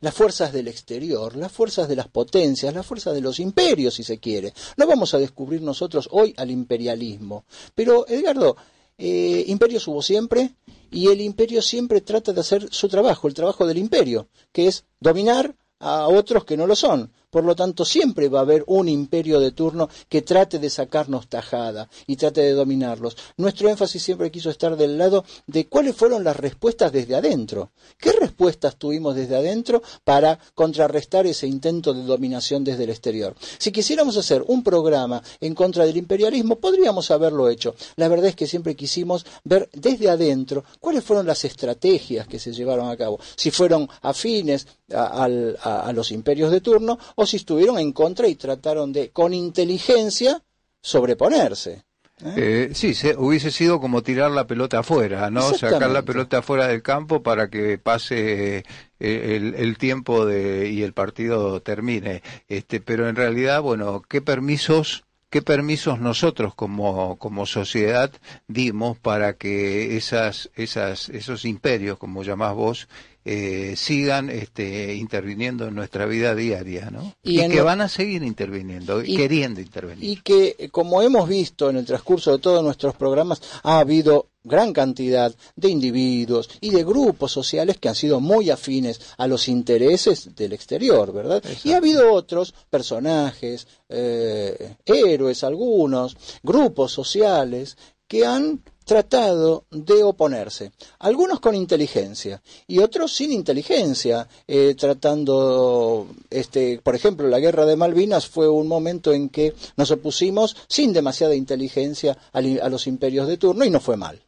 las 0.00 0.14
fuerzas 0.14 0.52
del 0.52 0.68
exterior, 0.68 1.34
las 1.34 1.50
fuerzas 1.50 1.88
de 1.88 1.96
las 1.96 2.08
potencias, 2.08 2.74
las 2.74 2.86
fuerzas 2.86 3.14
de 3.14 3.22
los 3.22 3.40
imperios, 3.40 3.94
si 3.94 4.04
se 4.04 4.18
quiere. 4.18 4.52
No 4.76 4.86
vamos 4.86 5.14
a 5.14 5.18
descubrir 5.18 5.62
nosotros 5.62 6.08
hoy 6.12 6.34
al 6.36 6.50
imperialismo. 6.50 7.44
Pero, 7.74 8.06
Edgardo, 8.06 8.56
eh, 8.98 9.44
imperios 9.48 9.88
hubo 9.88 10.02
siempre 10.02 10.54
y 10.90 11.08
el 11.08 11.20
imperio 11.22 11.62
siempre 11.62 12.02
trata 12.02 12.32
de 12.32 12.40
hacer 12.40 12.68
su 12.70 12.88
trabajo, 12.88 13.28
el 13.28 13.34
trabajo 13.34 13.66
del 13.66 13.78
imperio, 13.78 14.28
que 14.52 14.68
es 14.68 14.84
dominar 15.00 15.54
a 15.80 16.08
otros 16.08 16.44
que 16.44 16.56
no 16.56 16.66
lo 16.66 16.76
son. 16.76 17.10
Por 17.34 17.42
lo 17.42 17.56
tanto, 17.56 17.84
siempre 17.84 18.28
va 18.28 18.38
a 18.38 18.42
haber 18.42 18.62
un 18.68 18.88
imperio 18.88 19.40
de 19.40 19.50
turno 19.50 19.88
que 20.08 20.22
trate 20.22 20.60
de 20.60 20.70
sacarnos 20.70 21.26
tajada 21.26 21.88
y 22.06 22.14
trate 22.14 22.42
de 22.42 22.52
dominarlos. 22.52 23.16
Nuestro 23.38 23.68
énfasis 23.68 24.04
siempre 24.04 24.30
quiso 24.30 24.50
estar 24.50 24.76
del 24.76 24.96
lado 24.96 25.24
de 25.48 25.66
cuáles 25.66 25.96
fueron 25.96 26.22
las 26.22 26.36
respuestas 26.36 26.92
desde 26.92 27.16
adentro. 27.16 27.72
¿Qué 27.98 28.12
respuestas 28.12 28.76
tuvimos 28.76 29.16
desde 29.16 29.34
adentro 29.34 29.82
para 30.04 30.38
contrarrestar 30.54 31.26
ese 31.26 31.48
intento 31.48 31.92
de 31.92 32.04
dominación 32.04 32.62
desde 32.62 32.84
el 32.84 32.90
exterior? 32.90 33.34
Si 33.58 33.72
quisiéramos 33.72 34.16
hacer 34.16 34.44
un 34.46 34.62
programa 34.62 35.20
en 35.40 35.56
contra 35.56 35.84
del 35.84 35.96
imperialismo, 35.96 36.60
podríamos 36.60 37.10
haberlo 37.10 37.48
hecho. 37.48 37.74
La 37.96 38.06
verdad 38.06 38.26
es 38.26 38.36
que 38.36 38.46
siempre 38.46 38.76
quisimos 38.76 39.26
ver 39.42 39.68
desde 39.72 40.08
adentro 40.08 40.62
cuáles 40.78 41.02
fueron 41.02 41.26
las 41.26 41.44
estrategias 41.44 42.28
que 42.28 42.38
se 42.38 42.52
llevaron 42.52 42.88
a 42.88 42.96
cabo. 42.96 43.18
Si 43.34 43.50
fueron 43.50 43.88
afines 44.02 44.68
a, 44.92 45.92
los 45.92 46.12
imperios 46.12 46.50
de 46.50 46.60
turno 46.60 46.98
o 47.16 47.23
si 47.26 47.36
estuvieron 47.36 47.78
en 47.78 47.92
contra 47.92 48.28
y 48.28 48.34
trataron 48.34 48.92
de, 48.92 49.10
con 49.10 49.32
inteligencia, 49.32 50.42
sobreponerse. 50.80 51.84
¿Eh? 52.22 52.34
Eh, 52.36 52.70
sí, 52.74 52.94
se, 52.94 53.16
hubiese 53.16 53.50
sido 53.50 53.80
como 53.80 54.02
tirar 54.02 54.30
la 54.30 54.46
pelota 54.46 54.80
afuera, 54.80 55.30
¿no? 55.30 55.52
Sacar 55.52 55.90
la 55.90 56.02
pelota 56.02 56.38
afuera 56.38 56.68
del 56.68 56.82
campo 56.82 57.22
para 57.22 57.50
que 57.50 57.76
pase 57.76 58.58
eh, 58.58 58.62
el, 59.00 59.54
el, 59.56 59.76
tiempo 59.78 60.24
de, 60.24 60.70
y 60.70 60.82
el 60.82 60.92
partido 60.92 61.60
termine. 61.60 62.22
Este, 62.48 62.80
pero 62.80 63.08
en 63.08 63.16
realidad, 63.16 63.62
bueno, 63.62 64.02
¿qué 64.08 64.22
permisos 64.22 65.04
qué 65.34 65.42
permisos 65.42 65.98
nosotros 65.98 66.54
como, 66.54 67.18
como 67.18 67.44
sociedad 67.44 68.12
dimos 68.46 68.96
para 69.00 69.32
que 69.32 69.96
esas, 69.96 70.48
esas, 70.54 71.08
esos 71.08 71.44
imperios, 71.44 71.98
como 71.98 72.22
llamás 72.22 72.54
vos, 72.54 72.88
eh, 73.24 73.74
sigan 73.76 74.28
este, 74.28 74.94
interviniendo 74.94 75.66
en 75.66 75.74
nuestra 75.74 76.06
vida 76.06 76.34
diaria, 76.34 76.90
¿no? 76.90 77.14
Y, 77.22 77.40
y 77.40 77.48
que 77.48 77.56
lo... 77.56 77.64
van 77.64 77.80
a 77.80 77.88
seguir 77.88 78.22
interviniendo, 78.22 79.02
y, 79.02 79.16
queriendo 79.16 79.60
intervenir. 79.60 80.04
Y 80.04 80.16
que, 80.16 80.68
como 80.70 81.00
hemos 81.00 81.28
visto 81.28 81.70
en 81.70 81.76
el 81.76 81.86
transcurso 81.86 82.32
de 82.32 82.38
todos 82.38 82.62
nuestros 82.62 82.94
programas, 82.94 83.40
ha 83.62 83.78
habido 83.78 84.28
gran 84.44 84.74
cantidad 84.74 85.34
de 85.56 85.70
individuos 85.70 86.50
y 86.60 86.70
de 86.70 86.84
grupos 86.84 87.32
sociales 87.32 87.78
que 87.78 87.88
han 87.88 87.94
sido 87.94 88.20
muy 88.20 88.50
afines 88.50 89.00
a 89.16 89.26
los 89.26 89.48
intereses 89.48 90.36
del 90.36 90.52
exterior, 90.52 91.12
¿verdad? 91.12 91.38
Exacto. 91.38 91.68
Y 91.68 91.72
ha 91.72 91.78
habido 91.78 92.12
otros 92.12 92.54
personajes, 92.68 93.66
eh, 93.88 94.76
héroes 94.84 95.44
algunos, 95.44 96.16
grupos 96.42 96.92
sociales 96.92 97.78
que 98.06 98.26
han 98.26 98.62
tratado 98.84 99.64
de 99.70 100.02
oponerse, 100.02 100.72
algunos 100.98 101.40
con 101.40 101.54
inteligencia 101.54 102.42
y 102.66 102.78
otros 102.78 103.12
sin 103.12 103.32
inteligencia, 103.32 104.28
eh, 104.46 104.74
tratando, 104.78 106.06
este, 106.30 106.80
por 106.82 106.94
ejemplo, 106.94 107.28
la 107.28 107.40
guerra 107.40 107.66
de 107.66 107.76
Malvinas 107.76 108.26
fue 108.28 108.48
un 108.48 108.68
momento 108.68 109.12
en 109.12 109.28
que 109.28 109.54
nos 109.76 109.90
opusimos 109.90 110.56
sin 110.68 110.92
demasiada 110.92 111.34
inteligencia 111.34 112.16
a, 112.32 112.38
a 112.38 112.68
los 112.68 112.86
imperios 112.86 113.26
de 113.26 113.38
turno 113.38 113.64
y 113.64 113.70
no 113.70 113.80
fue 113.80 113.96
mal. 113.96 114.20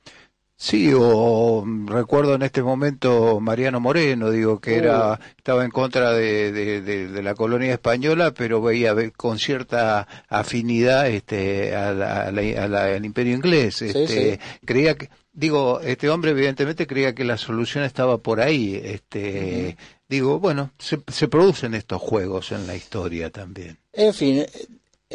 Sí, 0.59 0.91
o, 0.95 1.65
recuerdo 1.85 2.35
en 2.35 2.43
este 2.43 2.63
momento 2.63 3.41
Mariano 3.41 3.79
Moreno, 3.79 4.31
digo 4.31 4.59
que 4.59 4.77
era 4.77 5.21
estaba 5.37 5.65
en 5.65 5.71
contra 5.71 6.13
de, 6.13 6.51
de, 6.51 6.81
de, 6.81 7.09
de 7.09 7.23
la 7.23 7.35
colonia 7.35 7.75
española, 7.75 8.33
pero 8.33 8.63
veía 8.63 8.95
con 9.17 9.39
cierta 9.39 10.09
afinidad 10.29 11.09
este 11.09 11.77
a 11.77 11.93
la, 11.93 12.23
a 12.23 12.33
la, 12.33 12.65
a 12.65 12.69
la, 12.69 12.85
al 12.85 13.05
imperio 13.05 13.35
inglés. 13.35 13.83
Este, 13.83 14.07
sí, 14.07 14.15
sí. 14.15 14.39
Creía 14.65 14.95
que 14.95 15.11
digo, 15.37 15.81
este 15.81 16.09
hombre 16.09 16.31
evidentemente 16.31 16.87
creía 16.87 17.15
que 17.15 17.25
la 17.25 17.37
solución 17.37 17.85
estaba 17.85 18.19
por 18.19 18.41
ahí. 18.41 18.81
Este, 18.83 19.21
uh 19.21 19.71
-huh. 19.71 19.77
digo, 20.09 20.41
bueno, 20.41 20.73
se, 20.79 20.99
se 21.07 21.29
producen 21.29 21.75
estos 21.75 22.01
juegos 22.01 22.51
en 22.53 22.67
la 22.67 22.75
historia 22.75 23.31
también. 23.31 23.77
En 23.93 24.15
fin, 24.15 24.47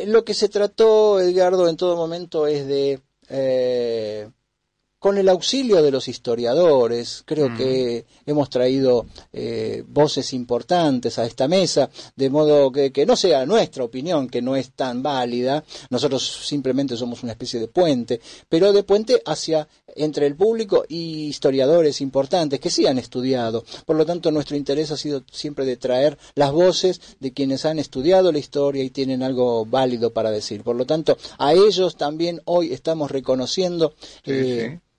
lo 0.06 0.24
que 0.24 0.36
se 0.36 0.48
trató, 0.50 1.20
Edgardo, 1.20 1.68
en 1.68 1.78
todo 1.78 1.96
momento 1.96 2.46
es 2.48 2.68
de 2.68 3.00
eh, 3.30 4.30
con 5.02 5.18
el 5.18 5.30
auxilio 5.30 5.82
de 5.82 5.90
los 5.90 6.08
historiadores, 6.08 7.24
creo 7.26 7.50
mm. 7.50 7.58
que 7.58 8.06
hemos 8.28 8.52
traído 8.52 9.08
eh, 9.34 9.84
voces 9.88 10.32
importantes 10.32 11.18
a 11.18 11.26
esta 11.26 11.48
mesa, 11.48 11.90
de 12.16 12.30
modo 12.30 12.72
que, 12.72 12.92
que, 12.92 13.08
no 13.08 13.16
sea 13.16 13.48
nuestra 13.48 13.84
opinión, 13.84 14.30
que 14.30 14.44
no 14.44 14.56
es 14.56 14.74
tan 14.74 15.02
válida, 15.02 15.64
nosotros 15.90 16.22
simplemente 16.46 16.96
somos 16.96 17.24
una 17.24 17.32
especie 17.32 17.60
de 17.60 17.68
puente, 17.68 18.22
pero 18.48 18.72
de 18.72 18.84
puente 18.84 19.20
hacia 19.26 19.68
entre 19.96 20.28
el 20.28 20.36
público 20.36 20.86
y 20.88 21.26
historiadores 21.26 22.00
importantes 22.00 22.60
que 22.60 22.70
sí 22.70 22.86
han 22.86 23.00
estudiado. 23.00 23.64
Por 23.88 23.96
lo 23.96 24.06
tanto, 24.06 24.30
nuestro 24.30 24.56
interés 24.56 24.92
ha 24.92 24.98
sido 24.98 25.24
siempre 25.32 25.66
de 25.66 25.78
traer 25.78 26.20
las 26.36 26.52
voces 26.52 27.02
de 27.20 27.34
quienes 27.34 27.66
han 27.66 27.80
estudiado 27.80 28.32
la 28.32 28.38
historia 28.38 28.84
y 28.84 28.92
tienen 28.92 29.24
algo 29.24 29.66
válido 29.66 30.14
para 30.14 30.30
decir. 30.30 30.62
Por 30.62 30.76
lo 30.76 30.86
tanto, 30.86 31.18
a 31.40 31.54
ellos 31.54 31.98
también 31.98 32.40
hoy 32.46 32.72
estamos 32.72 33.10
reconociendo 33.10 33.96
sí, 34.24 34.32
eh, 34.32 34.70
sí 34.76 34.91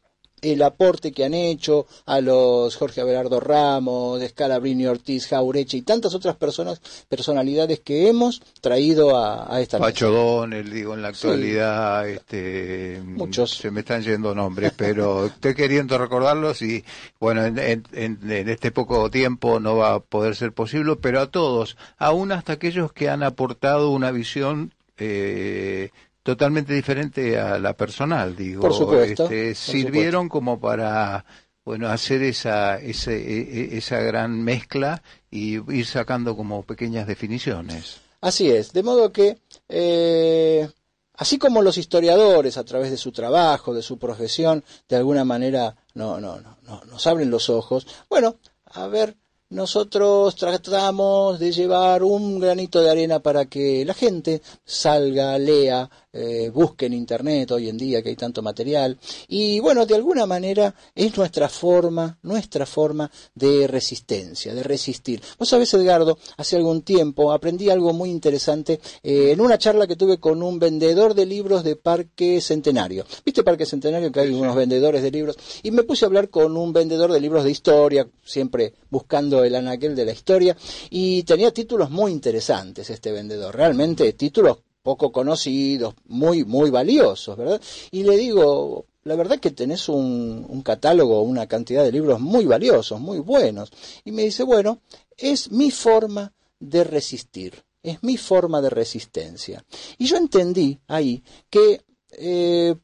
el 0.43 0.63
aporte 0.63 1.13
que 1.13 1.25
han 1.25 1.35
hecho 1.35 1.87
a 2.05 2.21
los 2.21 2.77
Jorge 2.77 3.01
Abelardo 3.01 3.41
Ramos, 3.41 4.21
Scalabrini 4.29 4.87
Ortiz, 4.87 5.29
Jaureche 5.29 5.79
y 5.79 5.83
tantas 5.83 6.15
otras 6.15 6.37
personas, 6.37 6.81
personalidades 7.09 7.81
que 7.81 8.09
hemos 8.09 8.43
traído 8.61 9.17
a, 9.17 9.55
a 9.55 9.61
esta 9.61 9.79
Pacho 9.79 10.11
Donel, 10.11 10.71
digo, 10.71 10.95
en 10.95 11.03
la 11.03 11.09
actualidad, 11.09 12.05
sí. 12.05 12.13
este, 12.13 13.03
muchos. 13.05 13.53
Se 13.53 13.71
me 13.71 13.81
están 13.81 14.03
yendo 14.03 14.35
nombres, 14.35 14.73
pero 14.77 15.27
estoy 15.27 15.55
queriendo 15.55 15.97
recordarlos 15.97 16.61
y, 16.63 16.85
bueno, 17.21 17.45
en, 17.45 17.59
en, 17.59 17.85
en, 17.93 18.49
este 18.49 18.73
poco 18.73 19.11
tiempo 19.11 19.61
no 19.61 19.77
va 19.77 19.95
a 19.95 20.01
poder 20.01 20.35
ser 20.35 20.53
posible, 20.53 20.97
pero 20.97 21.21
a 21.21 21.31
todos, 21.31 21.77
aún 21.99 22.33
hasta 22.33 22.55
aquellos 22.55 22.93
que 22.93 23.09
han 23.09 23.23
aportado 23.23 23.91
una 23.91 24.11
visión 24.11 24.75
eh, 24.99 25.91
totalmente 26.23 26.73
diferente 26.73 27.39
a 27.39 27.59
la 27.59 27.75
personal, 27.75 28.37
digo. 28.37 28.63
Por 28.63 28.75
supuesto. 28.75 29.25
Este, 29.25 29.47
por 29.49 29.57
sirvieron 29.57 30.27
supuesto. 30.27 30.33
como 30.33 30.61
para, 30.61 31.25
bueno, 31.65 31.89
hacer 31.89 32.23
esa, 32.23 32.79
esa, 32.79 33.13
esa 33.13 33.99
gran 34.01 34.43
mezcla 34.43 35.03
y 35.31 35.55
ir 35.75 35.87
sacando 35.87 36.37
como 36.37 36.63
pequeñas 36.63 37.07
definiciones. 37.07 38.01
Así 38.21 38.49
es, 38.49 38.73
de 38.73 38.85
modo 38.85 39.11
que, 39.11 39.39
eh, 39.69 40.69
así 41.15 41.39
como 41.39 41.61
los 41.61 41.77
historiadores 41.77 42.57
a 42.57 42.65
través 42.65 42.93
de 42.93 42.97
su 42.97 43.11
trabajo, 43.11 43.75
de 43.75 43.83
su 43.83 43.99
profesión, 43.99 44.63
de 44.89 44.97
alguna 44.97 45.25
manera 45.25 45.75
no, 45.95 46.21
no, 46.21 46.41
no, 46.41 46.57
no, 46.63 46.85
nos 46.85 47.07
abren 47.09 47.31
los 47.31 47.51
ojos, 47.51 47.85
bueno, 48.09 48.37
a 48.67 48.87
ver, 48.87 49.17
nosotros 49.53 50.35
tratamos 50.37 51.39
de 51.39 51.53
llevar 51.53 52.03
un 52.05 52.39
granito 52.39 52.81
de 52.81 52.91
arena 52.91 53.19
para 53.19 53.47
que 53.47 53.85
la 53.85 53.93
gente 53.93 54.41
salga, 54.65 55.37
lea, 55.39 55.91
eh, 56.13 56.51
busque 56.51 56.87
en 56.87 56.93
internet 56.93 57.51
hoy 57.53 57.69
en 57.69 57.79
día 57.79 58.03
que 58.03 58.11
hay 58.11 58.17
tanto 58.17 58.43
material. 58.43 58.99
Y 59.29 59.61
bueno 59.61 59.87
de 59.87 59.95
alguna 59.95 60.27
manera 60.27 60.75
es 60.95 61.17
nuestra 61.17 61.49
forma 61.49 62.19
nuestra 62.23 62.67
forma 62.67 63.11
de 63.35 63.67
resistencia 63.67 64.55
de 64.55 64.63
resistir. 64.63 65.23
Vos 65.39 65.49
sabés 65.49 65.73
Edgardo 65.75 66.19
hace 66.37 66.57
algún 66.57 66.83
tiempo 66.83 67.33
aprendí 67.33 67.71
algo 67.71 67.93
muy 67.93 68.11
interesante 68.11 68.81
eh, 69.03 69.33
en 69.33 69.41
una 69.41 69.59
charla 69.59 69.87
que 69.87 69.97
tuve 69.97 70.19
con 70.19 70.43
un 70.43 70.59
vendedor 70.59 71.15
de 71.15 71.27
libros 71.27 71.65
de 71.65 71.77
Parque 71.77 72.41
Centenario. 72.41 73.05
Viste 73.25 73.43
Parque 73.43 73.67
Centenario 73.67 74.13
que 74.13 74.21
hay 74.21 74.33
unos 74.33 74.55
vendedores 74.55 75.03
de 75.03 75.11
libros. 75.11 75.37
Y 75.63 75.71
me 75.71 75.83
puse 75.83 76.05
a 76.05 76.09
hablar 76.09 76.29
con 76.29 76.57
un 76.57 76.73
vendedor 76.73 77.13
de 77.13 77.21
libros 77.21 77.45
de 77.45 77.51
historia 77.51 78.09
siempre 78.25 78.75
buscando 78.91 79.45
el 79.45 79.55
anaquel 79.55 79.95
de 79.95 80.05
la 80.05 80.13
historia. 80.13 80.57
Y 80.91 81.23
tenía 81.25 81.53
títulos 81.53 81.91
muy 81.91 82.13
interesantes 82.13 82.91
este 82.91 83.13
vendedor 83.13 83.55
realmente 83.55 84.13
títulos 84.13 84.59
poco 84.83 85.13
conocidos, 85.13 85.95
muy, 86.07 86.45
muy 86.45 86.71
valiosos, 86.71 87.37
¿verdad? 87.37 87.61
Y 87.91 88.03
le 88.03 88.17
digo, 88.17 88.87
la 89.05 89.17
verdad 89.17 89.39
que 89.39 89.51
tenés 89.51 89.89
un, 89.89 90.45
un, 90.49 90.63
catálogo, 90.63 91.23
una 91.23 91.47
cantidad 91.47 91.85
de 91.85 91.93
libros 91.93 92.21
muy 92.21 92.47
valiosos, 92.47 93.01
muy 93.01 93.19
buenos. 93.19 93.71
Y 94.05 94.13
me 94.13 94.23
dice, 94.23 94.43
bueno, 94.43 94.81
es 95.17 95.51
mi 95.51 95.71
forma 95.71 96.33
de 96.59 96.85
resistir, 96.85 97.65
es 97.83 98.03
mi 98.03 98.17
forma 98.17 98.61
de 98.61 98.71
resistencia. 98.71 99.65
Y 99.99 100.07
yo 100.07 100.17
entendí 100.17 100.79
ahí 100.89 101.23
que 101.51 101.85
eh, 102.13 102.75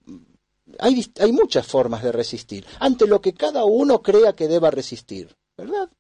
hay, 0.79 1.13
hay 1.21 1.33
muchas 1.33 1.67
formas 1.67 2.03
de 2.03 2.13
resistir, 2.13 2.65
ante 2.81 3.07
lo 3.07 3.21
que 3.21 3.35
cada 3.35 3.65
uno 3.65 4.03
crea 4.03 4.35
que 4.35 4.49
deba 4.49 4.71
resistir, 4.71 5.37
¿verdad? 5.57 5.91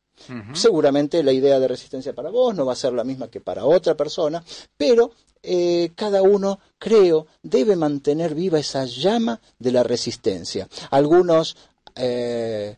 Seguramente 0.52 1.22
la 1.22 1.32
idea 1.32 1.58
de 1.58 1.68
resistencia 1.68 2.14
para 2.14 2.30
vos 2.30 2.54
no 2.54 2.66
va 2.66 2.72
a 2.72 2.76
ser 2.76 2.92
la 2.92 3.04
misma 3.04 3.28
que 3.28 3.40
para 3.40 3.64
otra 3.64 3.96
persona, 3.96 4.42
pero 4.76 5.12
eh, 5.42 5.92
cada 5.94 6.22
uno, 6.22 6.58
creo, 6.78 7.26
debe 7.42 7.76
mantener 7.76 8.34
viva 8.34 8.58
esa 8.58 8.84
llama 8.84 9.40
de 9.58 9.72
la 9.72 9.82
resistencia. 9.82 10.68
Algunos 10.90 11.56
eh, 11.94 12.76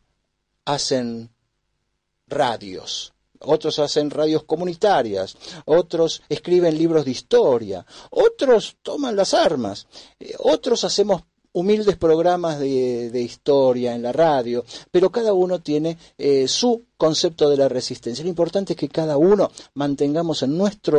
hacen 0.65 1.31
radios, 2.27 3.13
otros 3.41 3.79
hacen 3.79 4.11
radios 4.11 4.45
comunitarias, 4.45 5.37
otros 5.65 6.23
escriben 6.29 6.77
libros 6.77 7.05
de 7.05 7.11
historia, 7.13 7.87
otros 8.11 8.77
toman 8.83 9.17
las 9.17 9.35
armas, 9.35 9.87
eh, 10.19 10.35
otros 10.39 10.85
hacemos 10.85 11.23
humildes 11.53 11.97
programas 11.97 12.59
de, 12.59 13.11
de, 13.11 13.23
historia 13.23 13.95
en 13.95 14.03
la 14.03 14.13
radio, 14.13 14.65
pero 14.91 15.11
cada 15.11 15.33
uno 15.33 15.61
tiene 15.61 15.99
eh, 16.17 16.47
su 16.47 16.85
concepto 16.97 17.49
de 17.49 17.57
la 17.57 17.69
resistencia. 17.69 18.23
Lo 18.23 18.31
importante 18.31 18.75
es 18.75 18.79
que 18.79 18.89
cada 18.89 19.17
uno 19.17 19.51
mantengamos 19.75 20.43
en 20.43 20.57
nuestra 20.57 20.99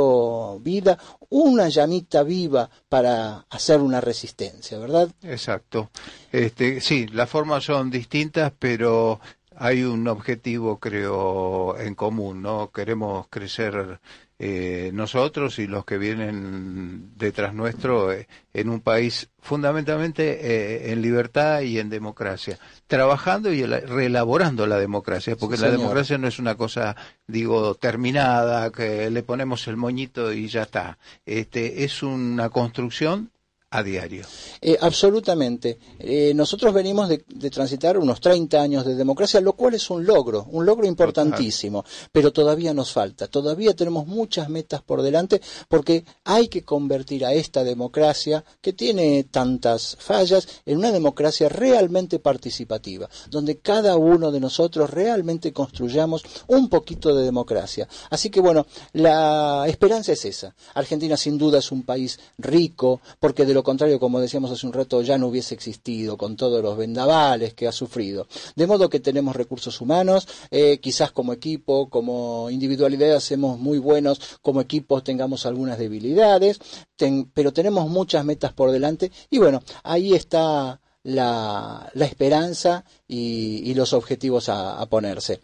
vida 0.59 0.97
una 1.29 1.69
llamita 1.69 2.23
viva 2.23 2.69
para 2.89 3.45
hacer 3.49 3.79
una 3.79 4.01
resistencia, 4.01 4.77
¿verdad? 4.77 5.09
Exacto. 5.21 5.89
Este, 6.31 6.81
sí, 6.81 7.07
las 7.07 7.29
formas 7.29 7.63
son 7.63 7.89
distintas, 7.89 8.51
pero 8.57 9.19
hay 9.55 9.83
un 9.83 10.07
objetivo, 10.07 10.79
creo, 10.79 11.77
en 11.77 11.93
común, 11.93 12.41
¿no? 12.41 12.71
Queremos 12.71 13.27
crecer 13.29 13.99
eh, 14.43 14.89
nosotros 14.91 15.59
y 15.59 15.67
los 15.67 15.85
que 15.85 15.99
vienen 15.99 17.11
detrás 17.15 17.53
nuestro 17.53 18.11
eh, 18.11 18.27
en 18.55 18.69
un 18.69 18.81
país 18.81 19.29
fundamentalmente 19.39 20.23
eh, 20.41 20.91
en 20.91 21.03
libertad 21.03 21.61
y 21.61 21.77
en 21.77 21.91
democracia, 21.91 22.57
trabajando 22.87 23.53
y 23.53 23.63
reelaborando 23.63 24.65
la 24.65 24.79
democracia, 24.79 25.35
porque 25.35 25.57
Sí, 25.57 25.61
la 25.61 25.67
señor. 25.67 25.81
democracia 25.81 26.17
no 26.17 26.27
es 26.27 26.39
una 26.39 26.55
cosa, 26.55 26.95
digo, 27.27 27.75
terminada, 27.75 28.71
que 28.71 29.11
le 29.11 29.21
ponemos 29.21 29.67
el 29.67 29.77
moñito 29.77 30.33
y 30.33 30.47
ya 30.47 30.63
está. 30.63 30.97
Este, 31.23 31.83
es 31.83 32.01
una 32.01 32.49
construcción 32.49 33.29
a 33.71 33.83
diario. 33.83 34.25
Eh, 34.59 34.77
absolutamente. 34.79 35.79
Eh, 35.97 36.33
nosotros 36.35 36.73
venimos 36.73 37.07
de, 37.07 37.23
de 37.27 37.49
transitar 37.49 37.97
unos 37.97 38.19
30 38.19 38.61
años 38.61 38.85
de 38.85 38.95
democracia, 38.95 39.39
lo 39.39 39.53
cual 39.53 39.73
es 39.73 39.89
un 39.89 40.05
logro, 40.05 40.45
un 40.51 40.65
logro 40.65 40.85
importantísimo, 40.85 41.85
pero 42.11 42.31
todavía 42.33 42.73
nos 42.73 42.91
falta, 42.91 43.27
todavía 43.27 43.73
tenemos 43.73 44.07
muchas 44.07 44.49
metas 44.49 44.81
por 44.81 45.01
delante 45.01 45.41
porque 45.69 46.03
hay 46.25 46.49
que 46.49 46.63
convertir 46.63 47.25
a 47.25 47.33
esta 47.33 47.63
democracia, 47.63 48.43
que 48.61 48.73
tiene 48.73 49.23
tantas 49.23 49.95
fallas, 49.99 50.47
en 50.65 50.77
una 50.77 50.91
democracia 50.91 51.47
realmente 51.47 52.19
participativa, 52.19 53.09
donde 53.29 53.59
cada 53.59 53.95
uno 53.95 54.31
de 54.31 54.39
nosotros 54.41 54.89
realmente 54.89 55.53
construyamos 55.53 56.23
un 56.47 56.69
poquito 56.69 57.15
de 57.15 57.23
democracia. 57.23 57.87
Así 58.09 58.29
que 58.29 58.41
bueno, 58.41 58.67
la 58.93 59.63
esperanza 59.67 60.11
es 60.11 60.25
esa. 60.25 60.53
Argentina 60.73 61.15
sin 61.15 61.37
duda 61.37 61.59
es 61.59 61.71
un 61.71 61.83
país 61.83 62.19
rico, 62.37 62.99
porque 63.19 63.45
de 63.45 63.53
lo 63.53 63.60
contrario, 63.63 63.99
como 63.99 64.19
decíamos 64.19 64.51
hace 64.51 64.65
un 64.65 64.73
rato, 64.73 65.01
ya 65.01 65.17
no 65.17 65.27
hubiese 65.27 65.53
existido 65.53 66.17
con 66.17 66.35
todos 66.35 66.61
los 66.61 66.77
vendavales 66.77 67.53
que 67.53 67.67
ha 67.67 67.71
sufrido. 67.71 68.27
De 68.55 68.67
modo 68.67 68.89
que 68.89 68.99
tenemos 68.99 69.35
recursos 69.35 69.81
humanos, 69.81 70.27
eh, 70.49 70.79
quizás 70.79 71.11
como 71.11 71.33
equipo, 71.33 71.89
como 71.89 72.49
individualidad 72.49 73.15
hacemos 73.15 73.59
muy 73.59 73.77
buenos, 73.77 74.19
como 74.41 74.61
equipos 74.61 75.03
tengamos 75.03 75.45
algunas 75.45 75.77
debilidades, 75.77 76.59
pero 77.33 77.53
tenemos 77.53 77.89
muchas 77.89 78.23
metas 78.25 78.53
por 78.53 78.71
delante 78.71 79.11
y 79.29 79.39
bueno, 79.39 79.61
ahí 79.83 80.13
está 80.13 80.79
la, 81.03 81.91
esperanza 81.95 82.85
y, 83.07 83.61
y 83.69 83.73
los 83.73 83.93
objetivos 83.93 84.49
a, 84.49 84.79
a 84.79 84.85
ponerse. 84.85 85.41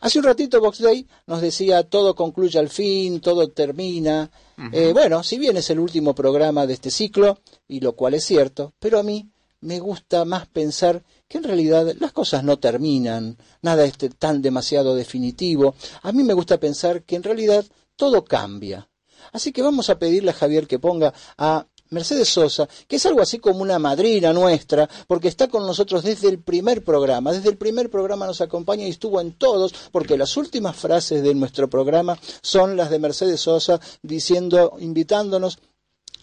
Hace 0.00 0.18
un 0.18 0.24
ratito 0.24 0.60
Box 0.60 0.80
Day 0.80 1.06
nos 1.26 1.40
decía 1.40 1.82
todo 1.84 2.14
concluye 2.14 2.58
al 2.58 2.68
fin, 2.68 3.20
todo 3.20 3.48
termina. 3.48 4.30
Eh, 4.72 4.92
bueno, 4.92 5.22
si 5.22 5.38
bien 5.38 5.56
es 5.56 5.70
el 5.70 5.78
último 5.78 6.14
programa 6.14 6.66
de 6.66 6.74
este 6.74 6.90
ciclo, 6.90 7.38
y 7.68 7.80
lo 7.80 7.92
cual 7.94 8.14
es 8.14 8.24
cierto, 8.24 8.72
pero 8.78 8.98
a 8.98 9.02
mí 9.02 9.30
me 9.60 9.78
gusta 9.78 10.24
más 10.24 10.46
pensar 10.46 11.02
que 11.28 11.38
en 11.38 11.44
realidad 11.44 11.94
las 11.98 12.12
cosas 12.12 12.42
no 12.44 12.58
terminan, 12.58 13.36
nada 13.62 13.84
es 13.84 13.94
tan 14.18 14.42
demasiado 14.42 14.94
definitivo. 14.94 15.74
A 16.02 16.12
mí 16.12 16.22
me 16.22 16.34
gusta 16.34 16.58
pensar 16.58 17.02
que 17.02 17.16
en 17.16 17.22
realidad 17.22 17.64
todo 17.96 18.24
cambia. 18.24 18.88
Así 19.32 19.52
que 19.52 19.62
vamos 19.62 19.90
a 19.90 19.98
pedirle 19.98 20.30
a 20.30 20.34
Javier 20.34 20.66
que 20.66 20.78
ponga 20.78 21.12
a 21.36 21.66
Mercedes 21.90 22.28
Sosa, 22.28 22.68
que 22.86 22.96
es 22.96 23.06
algo 23.06 23.20
así 23.20 23.38
como 23.38 23.60
una 23.62 23.78
madrina 23.78 24.32
nuestra, 24.32 24.88
porque 25.06 25.28
está 25.28 25.48
con 25.48 25.66
nosotros 25.66 26.02
desde 26.02 26.28
el 26.28 26.38
primer 26.40 26.84
programa. 26.84 27.32
Desde 27.32 27.48
el 27.50 27.56
primer 27.56 27.90
programa 27.90 28.26
nos 28.26 28.40
acompaña 28.40 28.86
y 28.86 28.90
estuvo 28.90 29.20
en 29.20 29.32
todos, 29.32 29.72
porque 29.92 30.18
las 30.18 30.36
últimas 30.36 30.76
frases 30.76 31.22
de 31.22 31.34
nuestro 31.34 31.68
programa 31.68 32.18
son 32.42 32.76
las 32.76 32.90
de 32.90 32.98
Mercedes 32.98 33.40
Sosa 33.40 33.80
diciendo, 34.02 34.76
invitándonos 34.80 35.58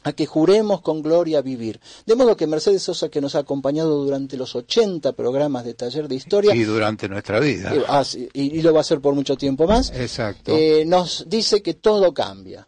a 0.04 0.14
que 0.14 0.28
juremos 0.28 0.82
con 0.82 1.02
gloria 1.02 1.42
vivir. 1.42 1.80
De 2.06 2.16
modo 2.16 2.38
que 2.38 2.46
Mercedes 2.46 2.84
Sosa, 2.84 3.10
que 3.10 3.22
nos 3.22 3.34
ha 3.34 3.40
acompañado 3.40 4.04
durante 4.04 4.38
los 4.38 4.56
80 4.56 5.14
programas 5.14 5.66
de 5.66 5.74
taller 5.74 6.08
de 6.08 6.14
historia, 6.14 6.54
Y 6.54 6.64
durante 6.64 7.10
nuestra 7.10 7.40
vida. 7.40 7.74
eh, 7.74 7.84
ah, 7.88 8.04
y 8.34 8.62
lo 8.62 8.72
va 8.72 8.80
a 8.80 8.82
hacer 8.82 9.02
por 9.02 9.16
mucho 9.16 9.36
tiempo 9.36 9.66
más, 9.66 9.92
Exacto. 9.96 10.56
eh, 10.56 10.84
nos 10.86 11.26
dice 11.28 11.64
que 11.64 11.74
todo 11.74 12.14
cambia. 12.14 12.68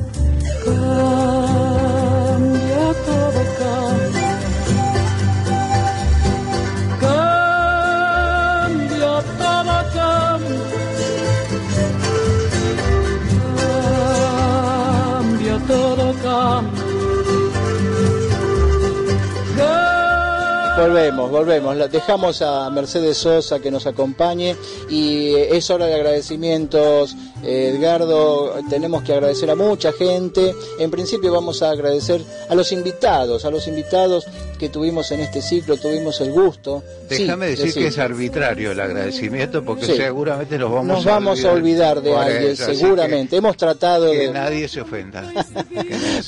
Volvemos, 20.77 21.29
volvemos. 21.29 21.91
Dejamos 21.91 22.41
a 22.41 22.69
Mercedes 22.71 23.17
Sosa 23.17 23.59
que 23.59 23.69
nos 23.69 23.85
acompañe 23.85 24.55
y 24.89 25.35
eh, 25.35 25.55
es 25.55 25.69
hora 25.69 25.85
de 25.85 25.93
agradecimientos. 25.93 27.15
Eh, 27.43 27.73
Edgardo, 27.75 28.55
tenemos 28.69 29.03
que 29.03 29.13
agradecer 29.13 29.51
a 29.51 29.55
mucha 29.55 29.91
gente. 29.91 30.55
En 30.79 30.89
principio 30.89 31.31
vamos 31.31 31.61
a 31.61 31.69
agradecer 31.69 32.23
a 32.49 32.55
los 32.55 32.71
invitados, 32.71 33.45
a 33.45 33.51
los 33.51 33.67
invitados 33.67 34.25
que 34.61 34.69
tuvimos 34.69 35.11
en 35.11 35.21
este 35.21 35.41
ciclo, 35.41 35.75
tuvimos 35.75 36.21
el 36.21 36.31
gusto. 36.31 36.83
Sí, 37.09 37.23
Déjame 37.23 37.47
decir 37.47 37.73
que 37.73 37.87
es 37.87 37.97
arbitrario 37.97 38.73
el 38.73 38.79
agradecimiento 38.79 39.65
porque 39.65 39.87
Sí. 39.87 39.93
seguramente 39.97 40.55
nos 40.59 40.69
vamos, 40.71 40.87
Nos 40.87 41.03
vamos 41.05 41.43
a 41.43 41.51
olvidar 41.51 41.99
de 41.99 42.15
alguien, 42.15 42.51
eso, 42.51 42.71
seguramente. 42.75 43.37
Hemos 43.37 43.57
tratado 43.57 44.11
Que, 44.11 44.19
que 44.19 44.27
de... 44.27 44.33
nadie 44.33 44.67
se 44.67 44.81
ofenda. 44.81 45.23